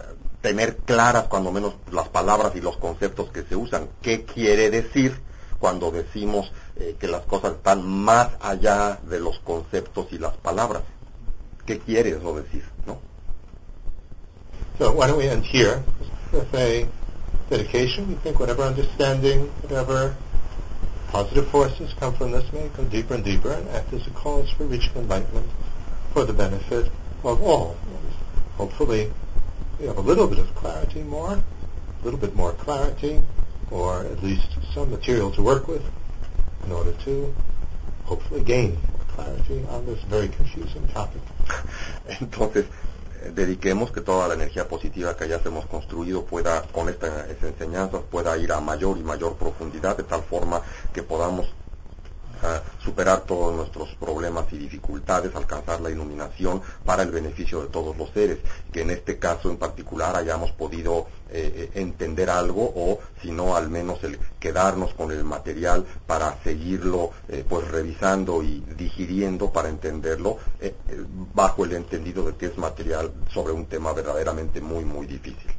tener 0.41 0.77
claras 0.77 1.25
cuando 1.25 1.51
menos 1.51 1.75
las 1.91 2.09
palabras 2.09 2.55
y 2.55 2.61
los 2.61 2.77
conceptos 2.77 3.29
que 3.31 3.43
se 3.43 3.55
usan. 3.55 3.89
¿Qué 4.01 4.25
quiere 4.25 4.69
decir 4.71 5.19
cuando 5.59 5.91
decimos 5.91 6.51
eh, 6.77 6.95
que 6.99 7.07
las 7.07 7.21
cosas 7.25 7.53
están 7.53 7.87
más 7.87 8.29
allá 8.41 8.99
de 9.03 9.19
los 9.19 9.39
conceptos 9.39 10.07
y 10.11 10.17
las 10.17 10.35
palabras? 10.37 10.83
¿Qué 11.65 11.79
quiere 11.79 12.09
eso 12.09 12.35
decir? 12.35 12.63
¿no? 12.85 12.99
So 14.77 14.91
why 14.91 15.07
don't 15.07 15.17
we 15.17 15.29
end 15.29 15.43
here 15.45 15.83
with 16.35 16.53
a 16.53 16.87
dedication? 17.49 18.09
We 18.09 18.15
think 18.15 18.39
whatever 18.39 18.63
understanding, 18.63 19.47
whatever 19.61 20.15
positive 21.07 21.47
forces 21.47 21.93
come 21.93 22.13
from 22.13 22.31
this 22.31 22.51
may 22.51 22.67
go 22.69 22.83
deeper 22.83 23.13
and 23.13 23.23
deeper 23.23 23.51
and 23.53 23.67
act 23.69 23.93
as 23.93 24.05
a 24.05 24.09
cause 24.11 24.49
for 24.49 24.65
reaching 24.65 24.95
enlightenment 24.95 25.49
for 26.11 26.25
the 26.25 26.33
benefit 26.33 26.91
of 27.23 27.41
all. 27.41 27.77
Hopefully 28.57 29.11
we 29.79 29.85
have 29.87 29.97
a 29.97 30.01
little 30.01 30.27
bit 30.27 30.39
of 30.39 30.53
clarity 30.55 31.03
more, 31.03 31.33
a 31.33 32.03
little 32.03 32.19
bit 32.19 32.35
more 32.35 32.51
clarity, 32.51 33.21
or 33.71 34.03
at 34.03 34.21
least 34.21 34.47
some 34.73 34.91
material 34.91 35.31
to 35.31 35.41
work 35.41 35.67
with 35.67 35.83
in 36.65 36.71
order 36.71 36.91
to 37.05 37.33
hopefully 38.03 38.43
gain 38.43 38.77
clarity 39.09 39.65
on 39.69 39.85
this 39.85 39.99
very 40.03 40.27
confusing 40.27 40.87
topic. 40.89 41.21
Entonces, 42.09 42.65
dediquemos 43.33 43.91
que 43.91 44.01
toda 44.01 44.27
la 44.27 44.33
energía 44.35 44.67
positiva 44.67 45.15
que 45.15 45.23
hayamos 45.25 45.65
construido 45.65 46.25
pueda, 46.25 46.63
con 46.71 46.89
esta- 46.89 47.27
estas 47.29 47.51
enseñanzas, 47.51 48.01
pueda 48.09 48.37
ir 48.37 48.51
a 48.51 48.59
mayor 48.61 48.97
y 48.97 49.03
mayor 49.03 49.35
profundidad, 49.37 49.97
de 49.97 50.03
tal 50.03 50.21
forma 50.23 50.61
que 50.93 51.03
podamos 51.03 51.47
superar 52.83 53.21
todos 53.21 53.55
nuestros 53.55 53.89
problemas 53.95 54.45
y 54.51 54.57
dificultades, 54.57 55.35
alcanzar 55.35 55.81
la 55.81 55.89
iluminación 55.89 56.61
para 56.85 57.03
el 57.03 57.11
beneficio 57.11 57.61
de 57.61 57.67
todos 57.67 57.97
los 57.97 58.09
seres, 58.11 58.39
que 58.71 58.81
en 58.81 58.91
este 58.91 59.17
caso 59.17 59.49
en 59.49 59.57
particular 59.57 60.15
hayamos 60.15 60.51
podido 60.51 61.07
eh, 61.31 61.71
eh, 61.73 61.79
entender 61.81 62.29
algo 62.29 62.61
o 62.75 62.99
si 63.19 63.31
no 63.31 63.55
al 63.55 63.67
menos 63.67 63.99
quedarnos 64.39 64.93
con 64.93 65.11
el 65.11 65.23
material 65.23 65.83
para 66.05 66.37
seguirlo 66.43 67.09
eh, 67.27 67.43
pues 67.49 67.67
revisando 67.67 68.43
y 68.43 68.63
digiriendo 68.77 69.51
para 69.51 69.69
entenderlo 69.69 70.37
bajo 71.33 71.65
el 71.65 71.73
entendido 71.73 72.25
de 72.25 72.35
que 72.35 72.45
es 72.45 72.57
material 72.59 73.11
sobre 73.33 73.53
un 73.53 73.65
tema 73.65 73.91
verdaderamente 73.93 74.61
muy 74.61 74.85
muy 74.85 75.07
difícil. 75.07 75.54